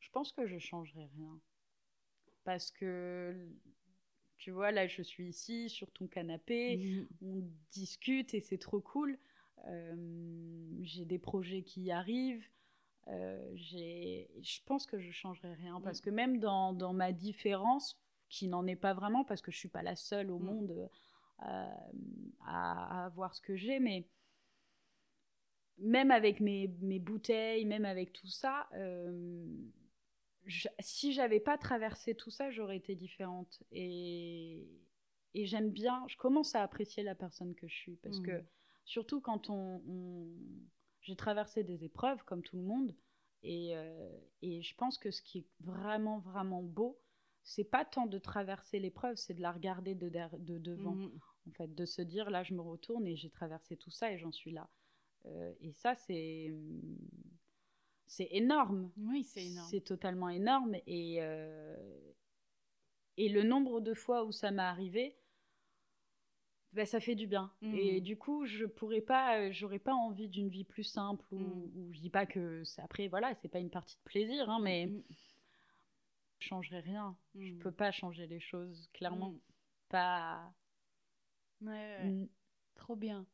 Je 0.01 0.11
pense 0.11 0.33
que 0.33 0.47
je 0.47 0.59
changerais 0.59 1.09
rien. 1.17 1.41
Parce 2.45 2.71
que, 2.71 3.49
tu 4.37 4.51
vois, 4.51 4.71
là, 4.71 4.87
je 4.87 5.03
suis 5.03 5.29
ici, 5.29 5.71
sur 5.71 5.91
ton 5.91 6.07
canapé, 6.07 6.77
mhm. 6.77 7.09
on 7.23 7.43
discute 7.73 8.35
et 8.35 8.41
c'est 8.41 8.59
trop 8.59 8.81
cool. 8.81 9.19
Euh, 9.67 10.79
j'ai 10.83 11.05
des 11.05 11.19
projets 11.19 11.63
qui 11.63 11.91
arrivent. 11.91 12.47
Euh, 13.09 13.57
je 13.57 14.61
pense 14.67 14.87
que 14.87 14.99
je 14.99 15.11
changerai 15.11 15.55
rien 15.55 15.81
parce 15.81 16.01
que 16.01 16.11
même 16.11 16.39
dans, 16.39 16.73
dans 16.73 16.93
ma 16.93 17.13
différence, 17.13 17.99
qui 18.29 18.49
n'en 18.49 18.67
est 18.67 18.77
pas 18.77 18.95
vraiment 18.95 19.25
parce 19.25 19.43
que 19.43 19.53
je 19.53 19.59
suis 19.59 19.69
pas 19.69 19.83
la 19.83 19.97
seule 19.97 20.31
au 20.31 20.39
mm. 20.39 20.45
monde 20.45 20.91
euh, 21.47 21.69
à, 22.47 23.05
avoir 23.07 23.35
ce 23.35 23.41
que 23.41 23.57
j'ai, 23.57 23.79
mais 23.79 24.09
même 25.79 26.11
avec 26.11 26.41
mes, 26.41 26.69
mes, 26.81 26.99
bouteilles, 26.99 27.65
même 27.65 27.85
avec 27.85 28.13
tout 28.13 28.29
ça, 28.29 28.69
je, 30.47 30.69
si 30.81 31.13
j'avais 31.13 31.41
pas 31.41 31.59
traversé 31.59 32.15
tout 32.15 32.31
ça, 32.31 32.51
j'aurais 32.51 32.77
été 32.77 32.95
différente. 32.95 33.63
Et, 33.73 34.67
et 35.35 35.47
j'aime 35.47 35.71
bien, 35.71 36.05
je 36.09 36.17
commence 36.17 36.55
à 36.55 36.63
apprécier 36.63 37.03
la 37.03 37.15
personne 37.15 37.55
que 37.55 37.67
je 37.67 37.75
suis. 37.75 37.97
Parce 37.97 38.21
que, 38.21 38.33
mmh. 38.33 38.47
surtout 38.85 39.21
quand 39.21 39.51
on. 39.51 39.83
J'ai 41.01 41.17
traversé 41.17 41.65
des 41.65 41.85
épreuves, 41.85 42.25
comme 42.25 42.43
tout 42.43 42.57
le 42.57 42.63
monde. 42.63 42.97
Et, 43.43 43.77
euh, 43.77 44.11
et, 44.41 44.63
je 44.63 44.75
pense 44.75 44.97
que 44.97 45.11
ce 45.11 45.21
qui 45.21 45.39
est 45.41 45.47
vraiment, 45.61 46.19
vraiment 46.21 46.63
beau, 46.63 46.99
c'est 47.43 47.65
pas 47.65 47.85
tant 47.85 48.07
de 48.07 48.19
traverser 48.19 48.79
l'épreuve, 48.79 49.17
c'est 49.17 49.35
de 49.35 49.43
la 49.43 49.53
regarder 49.53 49.95
de, 49.95 50.09
de 50.09 50.59
devant. 50.59 50.95
Mmh. 50.95 51.21
En 51.47 51.53
fait, 51.53 51.75
de 51.75 51.85
se 51.85 52.01
dire, 52.01 52.31
là, 52.31 52.43
je 52.43 52.55
me 52.55 52.63
retourne 52.63 53.07
et 53.07 53.17
j'ai 53.17 53.29
traversé 53.29 53.77
tout 53.77 53.91
ça 53.91 54.11
et 54.11 54.19
j'en 54.19 54.33
suis 54.33 54.51
là. 54.51 54.71
Euh, 55.27 55.53
et 55.61 55.73
ça, 55.73 55.95
c'est 55.95 56.53
c'est 58.07 58.29
énorme. 58.31 58.93
Oui, 58.97 59.25
c'est 59.25 59.47
énorme. 59.47 59.69
C'est 59.71 59.81
totalement 59.81 60.29
énorme. 60.29 60.77
Et, 60.87 61.17
euh, 61.21 62.13
et 63.17 63.29
le 63.29 63.43
nombre 63.43 63.81
de 63.81 63.95
fois 63.95 64.25
où 64.25 64.33
ça 64.33 64.51
m'est 64.51 64.63
arrivé, 64.63 65.17
ben, 66.73 66.87
ça 66.87 67.01
fait 67.01 67.15
du 67.15 67.27
bien. 67.27 67.53
Et 67.63 68.01
mmh. 68.01 68.05
du 68.05 68.17
coup, 68.17 68.47
je 68.47 68.67
pourrais 68.67 69.01
pas, 69.01 69.51
j'aurais 69.53 69.79
pas 69.79 69.95
envie 69.95 70.29
d'une 70.29 70.49
vie 70.49 70.65
plus 70.65 70.85
simple. 70.85 71.25
Ou, 71.33 71.39
mmh. 71.39 71.93
je 71.93 72.01
dis 72.01 72.11
pas 72.11 72.27
que 72.27 72.63
après, 72.79 73.09
voilà, 73.09 73.35
c'est 73.37 73.49
pas 73.49 73.61
une 73.61 73.71
partie 73.71 73.97
de 73.97 74.03
plaisir, 74.03 74.51
hein, 74.51 74.59
mais 74.61 74.87
mmh. 74.87 75.03
je 76.41 76.47
changerai 76.49 76.81
rien. 76.81 77.17
Je 77.37 77.55
peux 77.55 77.73
pas 77.73 77.93
changer 77.93 78.27
les 78.27 78.41
choses, 78.41 78.89
clairement. 78.93 79.35
Pas. 79.89 80.53
Ouais, 81.61 82.29
Trop 82.75 82.97
bien. 82.97 83.25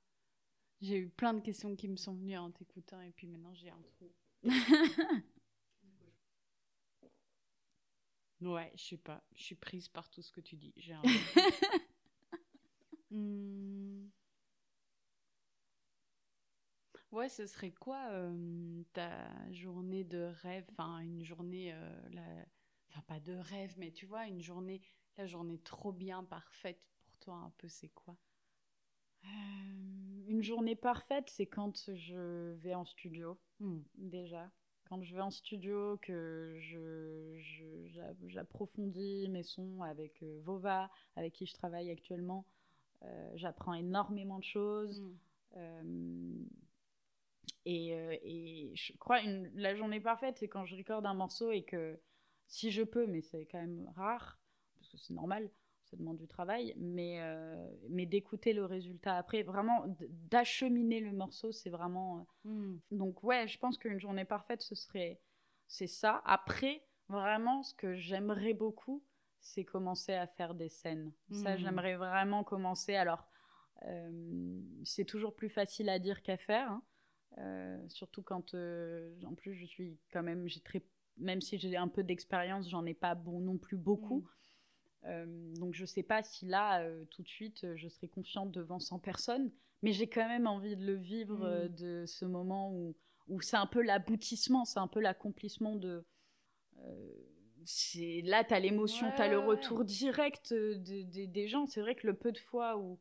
J'ai 0.80 0.98
eu 0.98 1.08
plein 1.08 1.34
de 1.34 1.40
questions 1.40 1.76
qui 1.76 1.88
me 1.88 1.96
sont 1.96 2.14
venues 2.14 2.36
en 2.38 2.50
t'écoutant, 2.50 3.00
et 3.02 3.10
puis 3.12 3.26
maintenant 3.26 3.54
j'ai 3.54 3.70
un 3.70 3.82
trou. 3.82 4.10
ouais, 8.40 8.72
je 8.74 8.82
sais 8.82 8.96
pas. 8.96 9.22
Je 9.34 9.42
suis 9.42 9.54
prise 9.54 9.88
par 9.88 10.08
tout 10.08 10.22
ce 10.22 10.32
que 10.32 10.40
tu 10.40 10.56
dis. 10.56 10.72
J'ai 10.76 10.94
un... 10.94 11.02
Hmm. 13.10 14.10
Ouais, 17.12 17.28
ce 17.28 17.46
serait 17.46 17.72
quoi 17.72 18.08
euh, 18.12 18.82
ta 18.92 19.10
journée 19.52 20.04
de 20.04 20.32
rêve? 20.42 20.64
Enfin, 20.70 21.00
une 21.00 21.24
journée, 21.24 21.72
euh, 21.72 22.08
la... 22.12 22.46
enfin 22.88 23.02
pas 23.02 23.20
de 23.20 23.32
rêve, 23.34 23.74
mais 23.78 23.90
tu 23.90 24.06
vois, 24.06 24.26
une 24.26 24.40
journée, 24.42 24.80
la 25.16 25.26
journée 25.26 25.58
trop 25.58 25.92
bien, 25.92 26.22
parfaite 26.24 26.80
pour 27.02 27.16
toi, 27.18 27.34
un 27.36 27.50
peu, 27.58 27.68
c'est 27.68 27.88
quoi? 27.88 28.16
Euh, 29.24 29.28
Une 30.30 30.42
journée 30.42 30.76
parfaite, 30.76 31.28
c'est 31.28 31.46
quand 31.46 31.76
je 31.92 32.52
vais 32.54 32.74
en 32.74 32.84
studio, 32.84 33.36
hmm. 33.58 33.80
déjà 33.96 34.50
quand 34.90 35.02
je 35.04 35.14
vais 35.14 35.20
en 35.20 35.30
studio, 35.30 35.98
que 36.02 36.58
j'approfondis 38.26 39.28
mes 39.28 39.44
sons 39.44 39.82
avec 39.82 40.20
euh, 40.24 40.40
Vova, 40.42 40.90
avec 41.14 41.32
qui 41.32 41.46
je 41.46 41.54
travaille 41.54 41.90
actuellement, 41.90 42.44
euh, 43.04 43.30
j'apprends 43.36 43.74
énormément 43.74 44.40
de 44.40 44.44
choses. 44.44 45.00
Mm. 45.54 46.44
Euh, 47.66 48.16
et, 48.22 48.72
je 48.74 48.92
crois 48.98 49.20
une, 49.20 49.48
la 49.54 49.76
journée 49.76 50.00
parfaite, 50.00 50.38
c'est 50.38 50.48
quand 50.48 50.64
je 50.64 50.76
recorde 50.76 51.06
un 51.06 51.14
morceau 51.14 51.52
et 51.52 51.62
que 51.62 52.00
si 52.48 52.72
je 52.72 52.82
peux, 52.82 53.06
mais 53.06 53.20
c'est 53.20 53.46
quand 53.46 53.60
même 53.60 53.88
rare, 53.94 54.40
parce 54.74 54.88
que 54.88 54.96
c'est 54.96 55.14
normal, 55.14 55.50
ça 55.90 55.96
demande 55.96 56.18
du 56.18 56.28
travail, 56.28 56.72
mais, 56.76 57.20
euh, 57.20 57.68
mais 57.88 58.06
d'écouter 58.06 58.52
le 58.52 58.64
résultat 58.64 59.16
après, 59.16 59.42
vraiment 59.42 59.84
d'acheminer 60.30 61.00
le 61.00 61.12
morceau, 61.12 61.50
c'est 61.50 61.70
vraiment. 61.70 62.26
Euh, 62.46 62.48
hmm. 62.48 62.80
Donc, 62.92 63.24
ouais, 63.24 63.48
je 63.48 63.58
pense 63.58 63.76
qu'une 63.76 63.98
journée 63.98 64.24
parfaite, 64.24 64.62
ce 64.62 64.74
serait. 64.74 65.20
C'est 65.66 65.88
ça. 65.88 66.22
Après, 66.24 66.84
vraiment, 67.08 67.62
ce 67.62 67.74
que 67.74 67.94
j'aimerais 67.94 68.54
beaucoup, 68.54 69.02
c'est 69.40 69.64
commencer 69.64 70.14
à 70.14 70.26
faire 70.26 70.54
des 70.54 70.68
scènes. 70.68 71.12
Ça, 71.32 71.54
hmm. 71.54 71.58
j'aimerais 71.58 71.96
vraiment 71.96 72.44
commencer. 72.44 72.94
Alors, 72.94 73.26
euh, 73.86 74.60
c'est 74.84 75.04
toujours 75.04 75.34
plus 75.34 75.50
facile 75.50 75.88
à 75.88 75.98
dire 75.98 76.22
qu'à 76.22 76.36
faire. 76.36 76.70
Hein. 77.36 77.82
surtout 77.88 78.22
quand, 78.22 78.54
en 78.54 79.34
plus, 79.34 79.54
je 79.54 79.66
suis 79.66 79.98
quand 80.12 80.22
même, 80.22 80.46
j'ai 80.46 80.60
très, 80.60 80.84
même 81.16 81.40
si 81.40 81.58
j'ai 81.58 81.76
un 81.76 81.88
peu 81.88 82.04
d'expérience, 82.04 82.68
j'en 82.68 82.86
ai 82.86 82.94
pas 82.94 83.14
bon 83.16 83.40
non 83.40 83.58
plus 83.58 83.76
beaucoup. 83.76 84.20
Hmm. 84.20 84.39
Euh, 85.06 85.26
donc 85.56 85.74
je 85.74 85.82
ne 85.82 85.86
sais 85.86 86.02
pas 86.02 86.22
si 86.22 86.46
là, 86.46 86.82
euh, 86.82 87.04
tout 87.10 87.22
de 87.22 87.28
suite, 87.28 87.66
je 87.74 87.88
serai 87.88 88.08
confiante 88.08 88.50
devant 88.50 88.78
100 88.78 88.98
personnes, 88.98 89.50
mais 89.82 89.92
j'ai 89.92 90.08
quand 90.08 90.28
même 90.28 90.46
envie 90.46 90.76
de 90.76 90.84
le 90.84 90.94
vivre, 90.94 91.44
euh, 91.44 91.68
mm. 91.68 91.74
de 91.74 92.04
ce 92.06 92.24
moment 92.24 92.72
où, 92.72 92.94
où 93.28 93.40
c'est 93.40 93.56
un 93.56 93.66
peu 93.66 93.82
l'aboutissement, 93.82 94.64
c'est 94.64 94.80
un 94.80 94.88
peu 94.88 95.00
l'accomplissement 95.00 95.76
de... 95.76 96.04
c'est 97.64 98.22
là, 98.24 98.44
tu 98.44 98.52
as 98.52 98.60
l'émotion, 98.60 99.10
tu 99.14 99.22
as 99.22 99.28
le 99.28 99.38
retour 99.38 99.84
direct 99.84 100.52
des 100.52 101.48
gens. 101.48 101.66
C'est 101.66 101.80
vrai 101.80 101.94
que 101.94 102.06
le 102.06 102.14
peu 102.14 102.32
de 102.32 102.38
fois 102.38 102.76
où, 102.76 102.98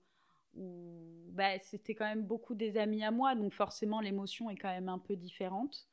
où 0.56 1.32
bah, 1.32 1.58
c'était 1.60 1.96
quand 1.96 2.06
même 2.06 2.24
beaucoup 2.24 2.54
des 2.56 2.78
amis 2.78 3.04
à 3.04 3.12
moi, 3.12 3.36
donc 3.36 3.54
forcément 3.54 4.00
l'émotion 4.00 4.50
est 4.50 4.58
quand 4.58 4.70
même 4.70 4.90
un 4.90 5.00
peu 5.00 5.16
différente. 5.16 5.88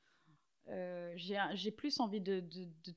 j'ai 1.16 1.70
plus 1.70 1.98
envie 1.98 2.20
de, 2.20 2.40
de, 2.40 2.94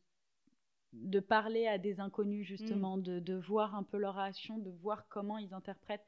de 0.94 1.20
de 1.20 1.20
parler 1.20 1.68
à 1.68 1.78
des 1.78 2.00
inconnus 2.00 2.46
justement, 2.48 2.98
mm. 2.98 3.20
de, 3.20 3.36
voir 3.36 3.76
un 3.76 3.84
peu 3.84 3.98
leur 3.98 4.16
réaction, 4.16 4.58
de 4.58 4.70
voir 4.70 5.08
comment 5.08 5.38
ils 5.38 5.54
interprètent. 5.54 6.06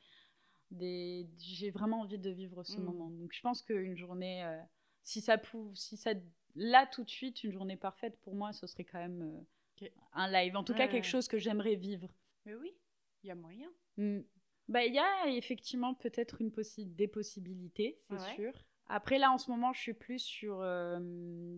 Des... 0.71 1.27
J'ai 1.37 1.69
vraiment 1.69 2.01
envie 2.01 2.17
de 2.17 2.29
vivre 2.29 2.63
ce 2.63 2.79
mm. 2.79 2.83
moment. 2.83 3.09
Donc 3.09 3.33
je 3.33 3.41
pense 3.41 3.61
qu'une 3.61 3.97
journée, 3.97 4.43
euh, 4.45 4.59
si 5.03 5.21
ça 5.21 5.37
pouvait, 5.37 5.75
si 5.75 5.97
ça, 5.97 6.11
là 6.55 6.87
tout 6.87 7.03
de 7.03 7.09
suite, 7.09 7.43
une 7.43 7.51
journée 7.51 7.77
parfaite 7.77 8.19
pour 8.21 8.35
moi, 8.35 8.53
ce 8.53 8.67
serait 8.67 8.85
quand 8.85 8.99
même 8.99 9.45
euh, 9.81 9.87
un 10.13 10.31
live. 10.31 10.55
En 10.55 10.63
tout 10.63 10.73
cas, 10.73 10.87
quelque 10.87 11.07
chose 11.07 11.27
que 11.27 11.37
j'aimerais 11.37 11.75
vivre. 11.75 12.09
Mais 12.45 12.55
oui, 12.55 12.73
il 13.23 13.27
y 13.27 13.31
a 13.31 13.35
moyen. 13.35 13.69
Mm. 13.97 14.21
Bah, 14.67 14.85
il 14.85 14.93
y 14.93 14.99
a 14.99 15.27
effectivement 15.27 15.93
peut-être 15.93 16.41
une 16.41 16.51
des 16.77 17.07
possibilités, 17.07 17.99
c'est 18.09 18.35
sûr. 18.35 18.53
Après, 18.87 19.17
là, 19.17 19.31
en 19.31 19.37
ce 19.37 19.49
moment, 19.49 19.71
je 19.71 19.79
suis 19.79 19.93
plus 19.93 20.19
sur. 20.19 20.59
Euh, 20.61 20.99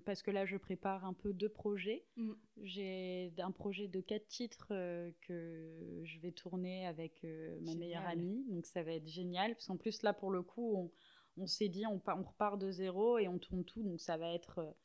parce 0.05 0.21
que 0.21 0.29
là, 0.29 0.45
je 0.45 0.55
prépare 0.55 1.03
un 1.05 1.13
peu 1.13 1.33
deux 1.33 1.49
projets. 1.49 2.05
Mm. 2.15 2.31
J'ai 2.61 3.33
un 3.39 3.51
projet 3.51 3.87
de 3.87 4.01
quatre 4.01 4.27
titres 4.27 4.67
euh, 4.71 5.11
que 5.21 6.01
je 6.03 6.19
vais 6.19 6.31
tourner 6.31 6.85
avec 6.85 7.23
euh, 7.23 7.57
ma 7.61 7.73
meilleure 7.73 8.05
amie. 8.05 8.45
Donc, 8.49 8.65
ça 8.65 8.83
va 8.83 8.91
être 8.91 9.07
génial. 9.07 9.55
Parce 9.55 9.65
qu'en 9.65 9.77
plus, 9.77 10.03
là, 10.03 10.13
pour 10.13 10.29
le 10.29 10.43
coup, 10.43 10.91
on, 11.37 11.47
s'est 11.47 11.69
dit, 11.69 11.87
on, 11.87 11.99
on, 12.05 12.23
repart 12.23 12.59
de 12.59 12.69
zéro 12.71 13.17
et 13.17 13.27
on 13.27 13.39
tourne 13.39 13.65
tout. 13.65 13.81
Donc, 13.81 13.99
ça 13.99 14.17
va 14.17 14.31
être 14.31 14.75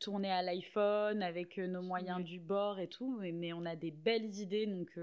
tourné 0.00 0.30
à 0.30 0.42
l'iPhone 0.42 1.22
avec 1.22 1.56
nos 1.56 1.82
moyens 1.82 2.22
du 2.24 2.40
bord 2.40 2.80
et 2.80 2.88
tout. 2.88 3.16
Mais, 3.20 3.30
mais, 3.30 3.52
on 3.52 3.64
a 3.64 3.76
des 3.76 3.92
belles 3.92 4.34
idées. 4.34 4.66
Donc 4.66 4.98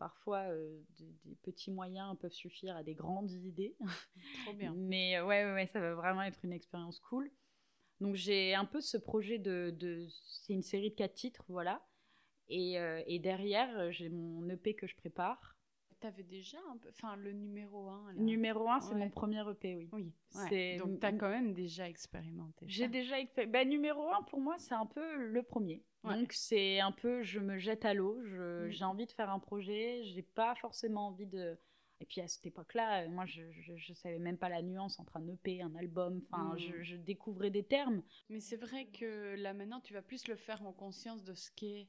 Parfois, 0.00 0.48
euh, 0.48 0.80
des, 0.98 1.36
petits 1.42 1.70
moyens 1.70 2.16
peuvent 2.18 2.32
suffire 2.32 2.74
à 2.74 2.82
des 2.82 2.94
grandes 2.94 3.32
idées. 3.32 3.76
Trop 4.46 4.54
bien. 4.54 4.72
Mais 4.74 5.18
euh, 5.18 5.26
ouais, 5.26 5.44
ouais, 5.52 5.66
ça 5.66 5.78
va 5.78 5.94
vraiment 5.94 6.22
être 6.22 6.42
une 6.42 6.54
expérience 6.54 6.98
cool. 7.00 7.30
Donc 8.00 8.14
j'ai 8.14 8.54
un 8.54 8.64
peu 8.64 8.80
ce 8.80 8.96
projet 8.96 9.38
de... 9.38 9.74
de 9.78 10.06
c'est 10.24 10.54
une 10.54 10.62
série 10.62 10.88
de 10.88 10.94
quatre 10.94 11.12
titres, 11.12 11.44
voilà. 11.48 11.86
Et, 12.48 12.80
euh, 12.80 13.02
et 13.06 13.18
derrière, 13.18 13.92
j'ai 13.92 14.08
mon 14.08 14.48
EP 14.48 14.74
que 14.74 14.86
je 14.86 14.96
prépare. 14.96 15.58
Avais 16.06 16.22
déjà 16.22 16.58
un 16.70 16.76
peu. 16.76 16.88
Enfin, 16.90 17.16
le 17.16 17.32
numéro 17.32 17.88
1. 17.88 18.14
Numéro 18.14 18.68
1, 18.68 18.80
c'est 18.80 18.94
mon 18.94 19.10
premier 19.10 19.42
EP, 19.48 19.76
oui. 19.76 19.88
Oui. 19.92 20.78
Donc, 20.78 21.00
tu 21.00 21.06
as 21.06 21.12
quand 21.12 21.28
même 21.28 21.52
déjà 21.52 21.88
expérimenté. 21.88 22.66
J'ai 22.68 22.88
déjà 22.88 23.18
expérimenté. 23.18 23.52
Bah, 23.52 23.64
numéro 23.64 24.10
1, 24.10 24.22
pour 24.22 24.40
moi, 24.40 24.56
c'est 24.58 24.74
un 24.74 24.86
peu 24.86 25.16
le 25.16 25.42
premier. 25.42 25.84
Donc, 26.04 26.32
c'est 26.32 26.80
un 26.80 26.92
peu, 26.92 27.22
je 27.22 27.40
me 27.40 27.58
jette 27.58 27.84
à 27.84 27.94
l'eau. 27.94 28.18
Mm. 28.22 28.70
J'ai 28.70 28.84
envie 28.84 29.06
de 29.06 29.12
faire 29.12 29.30
un 29.30 29.38
projet. 29.38 30.02
J'ai 30.04 30.22
pas 30.22 30.54
forcément 30.54 31.08
envie 31.08 31.26
de. 31.26 31.58
Et 32.02 32.06
puis 32.06 32.22
à 32.22 32.28
cette 32.28 32.46
époque-là, 32.46 33.06
moi, 33.08 33.26
je, 33.26 33.42
je, 33.50 33.92
savais 33.92 34.18
même 34.18 34.38
pas 34.38 34.48
la 34.48 34.62
nuance 34.62 34.98
entre 34.98 35.18
un 35.18 35.28
EP, 35.28 35.60
un 35.60 35.74
album. 35.74 36.22
Enfin, 36.30 36.56
je, 36.56 36.72
mm. 36.72 36.82
je, 36.82 36.96
découvrais 36.96 37.50
des 37.50 37.62
termes. 37.62 38.02
Mais 38.30 38.40
c'est 38.40 38.56
vrai 38.56 38.86
que 38.86 39.34
là 39.36 39.52
maintenant, 39.52 39.80
tu 39.80 39.92
vas 39.92 40.00
plus 40.00 40.26
le 40.26 40.36
faire 40.36 40.64
en 40.64 40.72
conscience 40.72 41.22
de 41.24 41.34
ce 41.34 41.50
qu'est 41.50 41.88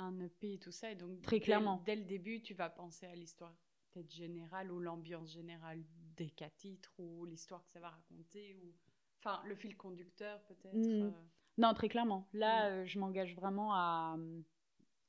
un 0.00 0.18
EP 0.20 0.54
et 0.54 0.58
tout 0.58 0.72
ça. 0.72 0.90
Et 0.90 0.96
donc, 0.96 1.20
très 1.22 1.40
clairement, 1.40 1.82
dès 1.86 1.96
le 1.96 2.04
début, 2.04 2.42
tu 2.42 2.54
vas 2.54 2.70
penser 2.70 3.06
à 3.06 3.14
l'histoire 3.14 3.54
peut-être 3.90 4.10
générale 4.12 4.70
ou 4.70 4.80
l'ambiance 4.80 5.30
générale 5.32 5.82
des 6.16 6.30
quatre 6.30 6.56
titres 6.56 6.92
ou 6.98 7.24
l'histoire 7.24 7.64
que 7.64 7.70
ça 7.70 7.80
va 7.80 7.90
raconter 7.90 8.54
ou 8.56 8.72
enfin 9.18 9.42
le 9.46 9.54
fil 9.54 9.76
conducteur 9.76 10.40
peut-être. 10.44 10.74
Mm. 10.74 11.02
Euh. 11.02 11.10
Non, 11.58 11.74
très 11.74 11.88
clairement. 11.88 12.28
Là, 12.32 12.70
mm. 12.70 12.72
euh, 12.72 12.86
je 12.86 12.98
m'engage 12.98 13.34
vraiment 13.34 13.74
à, 13.74 14.16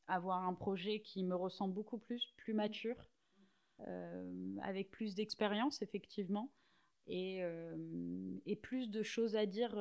avoir 0.07 0.45
un 0.45 0.53
projet 0.53 1.01
qui 1.01 1.23
me 1.23 1.35
ressemble 1.35 1.73
beaucoup 1.73 1.97
plus, 1.97 2.33
plus 2.37 2.53
mature, 2.53 3.09
euh, 3.87 4.57
avec 4.61 4.91
plus 4.91 5.15
d'expérience 5.15 5.81
effectivement 5.81 6.51
et, 7.07 7.41
et, 8.45 8.55
plus 8.55 8.89
de 8.89 9.01
choses 9.03 9.35
à 9.35 9.45
dire. 9.45 9.75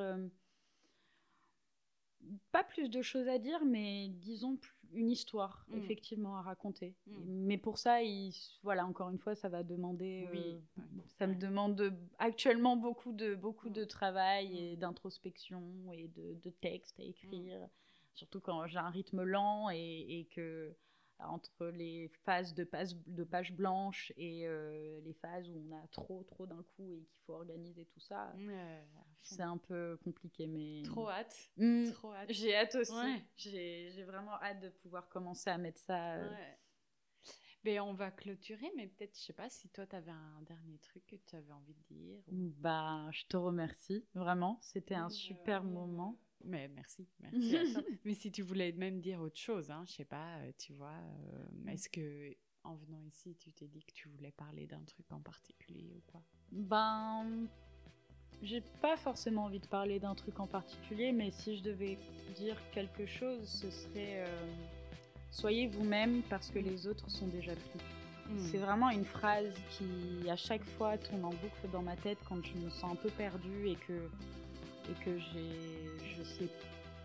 pas 2.50 2.64
plus 2.64 2.88
de 2.88 3.02
choses 3.02 3.28
à 3.28 3.38
dire, 3.38 3.64
mais 3.64 4.08
disons 4.08 4.56
plus 4.56 4.79
une 4.92 5.10
histoire, 5.10 5.66
mm. 5.68 5.78
effectivement, 5.78 6.36
à 6.36 6.42
raconter. 6.42 6.94
Mm. 7.06 7.12
Mais 7.26 7.58
pour 7.58 7.78
ça, 7.78 8.02
il, 8.02 8.32
voilà, 8.62 8.86
encore 8.86 9.10
une 9.10 9.18
fois, 9.18 9.34
ça 9.34 9.48
va 9.48 9.62
demander. 9.62 10.28
Euh, 10.34 10.82
ça 11.18 11.26
me 11.26 11.34
demande 11.34 11.92
actuellement 12.18 12.76
beaucoup 12.76 13.12
de, 13.12 13.34
beaucoup 13.34 13.70
de 13.70 13.84
mm. 13.84 13.88
travail 13.88 14.58
et 14.58 14.76
d'introspection 14.76 15.62
et 15.92 16.08
de, 16.08 16.34
de 16.42 16.50
textes 16.50 16.98
à 17.00 17.04
écrire. 17.04 17.68
Surtout 18.14 18.40
quand 18.40 18.66
j'ai 18.66 18.78
un 18.78 18.90
rythme 18.90 19.22
lent 19.22 19.70
et, 19.70 20.20
et 20.20 20.24
que 20.34 20.74
entre 21.28 21.66
les 21.66 22.08
phases 22.24 22.54
de, 22.54 22.64
pages, 22.64 22.96
de 23.06 23.24
pages 23.24 23.52
blanches 23.52 24.12
et 24.16 24.46
euh, 24.46 25.00
les 25.02 25.14
phases 25.14 25.48
où 25.48 25.64
on 25.68 25.76
a 25.76 25.86
trop, 25.88 26.22
trop 26.24 26.46
d'un 26.46 26.62
coup 26.76 26.92
et 26.92 27.04
qu'il 27.04 27.20
faut 27.26 27.34
organiser 27.34 27.84
tout 27.86 28.00
ça, 28.00 28.32
c'est 29.22 29.42
un 29.42 29.58
peu 29.58 29.98
compliqué. 30.02 30.46
Mais... 30.46 30.82
Trop 30.84 31.08
hâte. 31.08 31.50
Hmm. 31.56 31.90
trop 31.92 32.12
hâte. 32.12 32.32
J'ai 32.32 32.54
hâte 32.54 32.74
aussi. 32.74 33.24
J'ai 33.36 34.04
vraiment 34.04 34.40
hâte 34.42 34.60
de 34.60 34.68
pouvoir 34.68 35.08
commencer 35.08 35.50
à 35.50 35.58
mettre 35.58 35.80
ça. 35.80 36.14
Euh, 36.14 36.28
mais 37.64 37.78
on 37.78 37.92
va 37.92 38.10
clôturer, 38.10 38.70
mais 38.76 38.86
peut-être, 38.86 39.16
je 39.18 39.22
sais 39.22 39.32
pas 39.34 39.50
si 39.50 39.68
toi, 39.68 39.86
tu 39.86 39.94
avais 39.94 40.10
un 40.10 40.42
dernier 40.42 40.78
truc 40.78 41.06
que 41.06 41.16
tu 41.16 41.36
avais 41.36 41.52
envie 41.52 41.74
de 41.74 41.94
dire. 41.94 42.22
Bah, 42.28 43.08
je 43.12 43.26
te 43.26 43.36
remercie, 43.36 44.06
vraiment. 44.14 44.58
C'était 44.62 44.94
un 44.94 45.10
super 45.10 45.62
moment. 45.62 46.18
Mais 46.44 46.68
merci, 46.68 47.06
merci 47.20 47.56
à 47.56 47.72
toi. 47.72 47.82
Mais 48.04 48.14
si 48.14 48.32
tu 48.32 48.42
voulais 48.42 48.72
même 48.72 49.00
dire 49.00 49.20
autre 49.20 49.38
chose, 49.38 49.70
hein, 49.70 49.84
je 49.86 49.92
sais 49.92 50.04
pas, 50.04 50.38
euh, 50.38 50.52
tu 50.58 50.72
vois, 50.72 50.88
euh, 50.88 51.68
est-ce 51.68 51.88
que 51.88 52.34
en 52.64 52.74
venant 52.74 53.00
ici, 53.02 53.36
tu 53.38 53.52
t'es 53.52 53.66
dit 53.66 53.82
que 53.82 53.92
tu 53.92 54.08
voulais 54.08 54.32
parler 54.32 54.66
d'un 54.66 54.82
truc 54.84 55.10
en 55.12 55.20
particulier 55.20 55.92
ou 55.96 56.12
pas? 56.12 56.22
Ben, 56.52 57.46
j'ai 58.42 58.60
pas 58.80 58.96
forcément 58.96 59.44
envie 59.44 59.60
de 59.60 59.66
parler 59.66 59.98
d'un 59.98 60.14
truc 60.14 60.40
en 60.40 60.46
particulier, 60.46 61.12
mais 61.12 61.30
si 61.30 61.56
je 61.56 61.62
devais 61.62 61.98
dire 62.36 62.56
quelque 62.72 63.06
chose, 63.06 63.46
ce 63.48 63.70
serait 63.70 64.24
euh, 64.26 64.54
soyez 65.30 65.66
vous-même 65.66 66.22
parce 66.28 66.50
que 66.50 66.58
les 66.58 66.86
autres 66.86 67.10
sont 67.10 67.28
déjà 67.28 67.54
pris. 67.54 67.80
Hmm. 68.28 68.38
C'est 68.38 68.58
vraiment 68.58 68.90
une 68.90 69.04
phrase 69.04 69.54
qui, 69.70 70.28
à 70.28 70.36
chaque 70.36 70.64
fois, 70.64 70.96
tourne 70.98 71.24
en 71.24 71.30
boucle 71.30 71.68
dans 71.72 71.82
ma 71.82 71.96
tête 71.96 72.18
quand 72.28 72.44
je 72.44 72.54
me 72.54 72.70
sens 72.70 72.92
un 72.92 72.96
peu 72.96 73.10
perdue 73.10 73.68
et 73.68 73.76
que 73.76 74.08
et 74.88 75.04
que 75.04 75.18
je 75.18 76.22
sais 76.22 76.48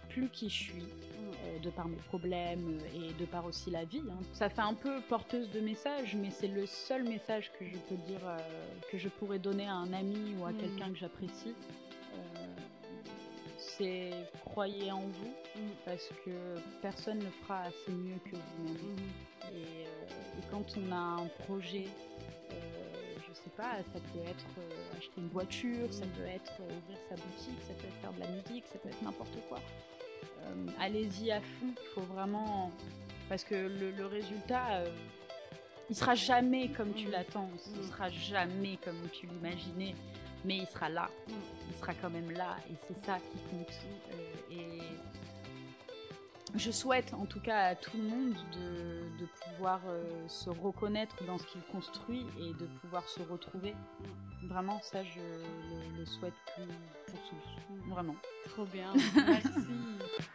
plus 0.09 0.29
qui 0.29 0.49
je 0.49 0.63
suis, 0.63 0.83
euh, 0.83 1.59
de 1.59 1.69
par 1.69 1.87
mes 1.87 1.97
problèmes 1.97 2.79
et 2.93 3.13
de 3.13 3.25
par 3.25 3.45
aussi 3.45 3.69
la 3.69 3.83
vie. 3.83 4.03
Hein. 4.09 4.19
Ça 4.33 4.49
fait 4.49 4.61
un 4.61 4.73
peu 4.73 5.01
porteuse 5.01 5.49
de 5.51 5.59
message, 5.59 6.15
mais 6.15 6.29
c'est 6.29 6.47
le 6.47 6.65
seul 6.65 7.03
message 7.03 7.51
que 7.59 7.65
je 7.65 7.77
peux 7.77 7.95
dire, 8.07 8.21
euh, 8.23 8.37
que 8.91 8.97
je 8.97 9.09
pourrais 9.09 9.39
donner 9.39 9.67
à 9.67 9.73
un 9.73 9.91
ami 9.91 10.35
ou 10.39 10.45
à 10.45 10.51
mm. 10.51 10.57
quelqu'un 10.57 10.89
que 10.91 10.97
j'apprécie. 10.97 11.53
Euh, 12.13 12.45
c'est 13.57 14.11
croyez 14.45 14.91
en 14.91 15.01
vous, 15.01 15.33
mm. 15.55 15.69
parce 15.83 16.09
que 16.23 16.31
personne 16.81 17.19
ne 17.19 17.29
fera 17.43 17.63
assez 17.63 17.91
mieux 17.91 18.19
que 18.23 18.35
vous-même. 18.35 18.95
Mm. 18.95 19.55
Et, 19.55 19.83
et, 19.83 20.43
quand 20.49 20.65
on 20.77 20.91
a 20.93 21.23
un 21.23 21.27
projet 21.45 21.87
pas, 23.49 23.77
ça 23.93 23.99
peut 24.13 24.19
être 24.27 24.45
euh, 24.57 24.97
acheter 24.97 25.13
une 25.17 25.29
voiture, 25.29 25.91
ça 25.91 26.05
peut 26.17 26.25
être 26.25 26.53
euh, 26.61 26.77
ouvrir 26.77 26.97
sa 27.09 27.15
boutique, 27.15 27.59
ça 27.67 27.73
peut 27.73 27.87
être 27.87 28.01
faire 28.01 28.13
de 28.13 28.19
la 28.19 28.27
musique, 28.27 28.65
ça 28.71 28.79
peut 28.79 28.89
être 28.89 29.01
n'importe 29.01 29.37
quoi. 29.49 29.59
Euh, 30.43 30.67
allez-y 30.79 31.31
à 31.31 31.41
fond, 31.41 31.67
il 31.69 31.93
faut 31.93 32.13
vraiment. 32.13 32.71
Parce 33.29 33.43
que 33.43 33.55
le, 33.55 34.05
résultat, 34.05 34.83
il 35.89 35.95
sera 35.95 36.13
jamais 36.13 36.69
comme 36.69 36.93
tu 36.93 37.09
l'attends, 37.09 37.49
il 37.75 37.83
sera 37.87 38.07
jamais 38.09 38.77
comme 38.83 39.01
tu 39.11 39.25
l'imaginais, 39.25 39.95
mais 40.43 40.57
il 40.57 40.67
sera 40.67 40.89
là, 40.89 41.09
il 41.27 41.75
sera 41.79 41.95
quand 41.95 42.11
même 42.11 42.29
là, 42.29 42.57
et 42.69 42.75
c'est 42.87 43.03
ça 43.03 43.17
qui 43.17 43.39
compte. 43.49 43.73
et 44.51 44.79
je 46.57 46.71
souhaite 46.71 47.13
en 47.13 47.25
tout 47.25 47.39
cas 47.39 47.67
à 47.67 47.75
tout 47.75 47.97
le 47.97 48.03
monde 48.03 48.35
de, 48.53 49.25
pouvoir 49.51 49.81
euh, 49.87 50.03
se 50.27 50.49
reconnaître 50.49 51.23
dans 51.25 51.37
ce 51.37 51.45
qu'il 51.47 51.61
construit 51.71 52.25
et 52.39 52.53
de 52.53 52.67
pouvoir 52.81 53.07
se 53.07 53.21
retrouver. 53.21 53.73
Vraiment, 54.43 54.79
ça, 54.81 55.03
je 55.03 55.19
le, 55.97 56.05
souhaite 56.05 56.33
pour 57.07 57.19
tous. 57.29 57.89
Vraiment. 57.89 58.15
Trop 58.49 58.65
bien. 58.65 58.93
Merci. 59.15 59.49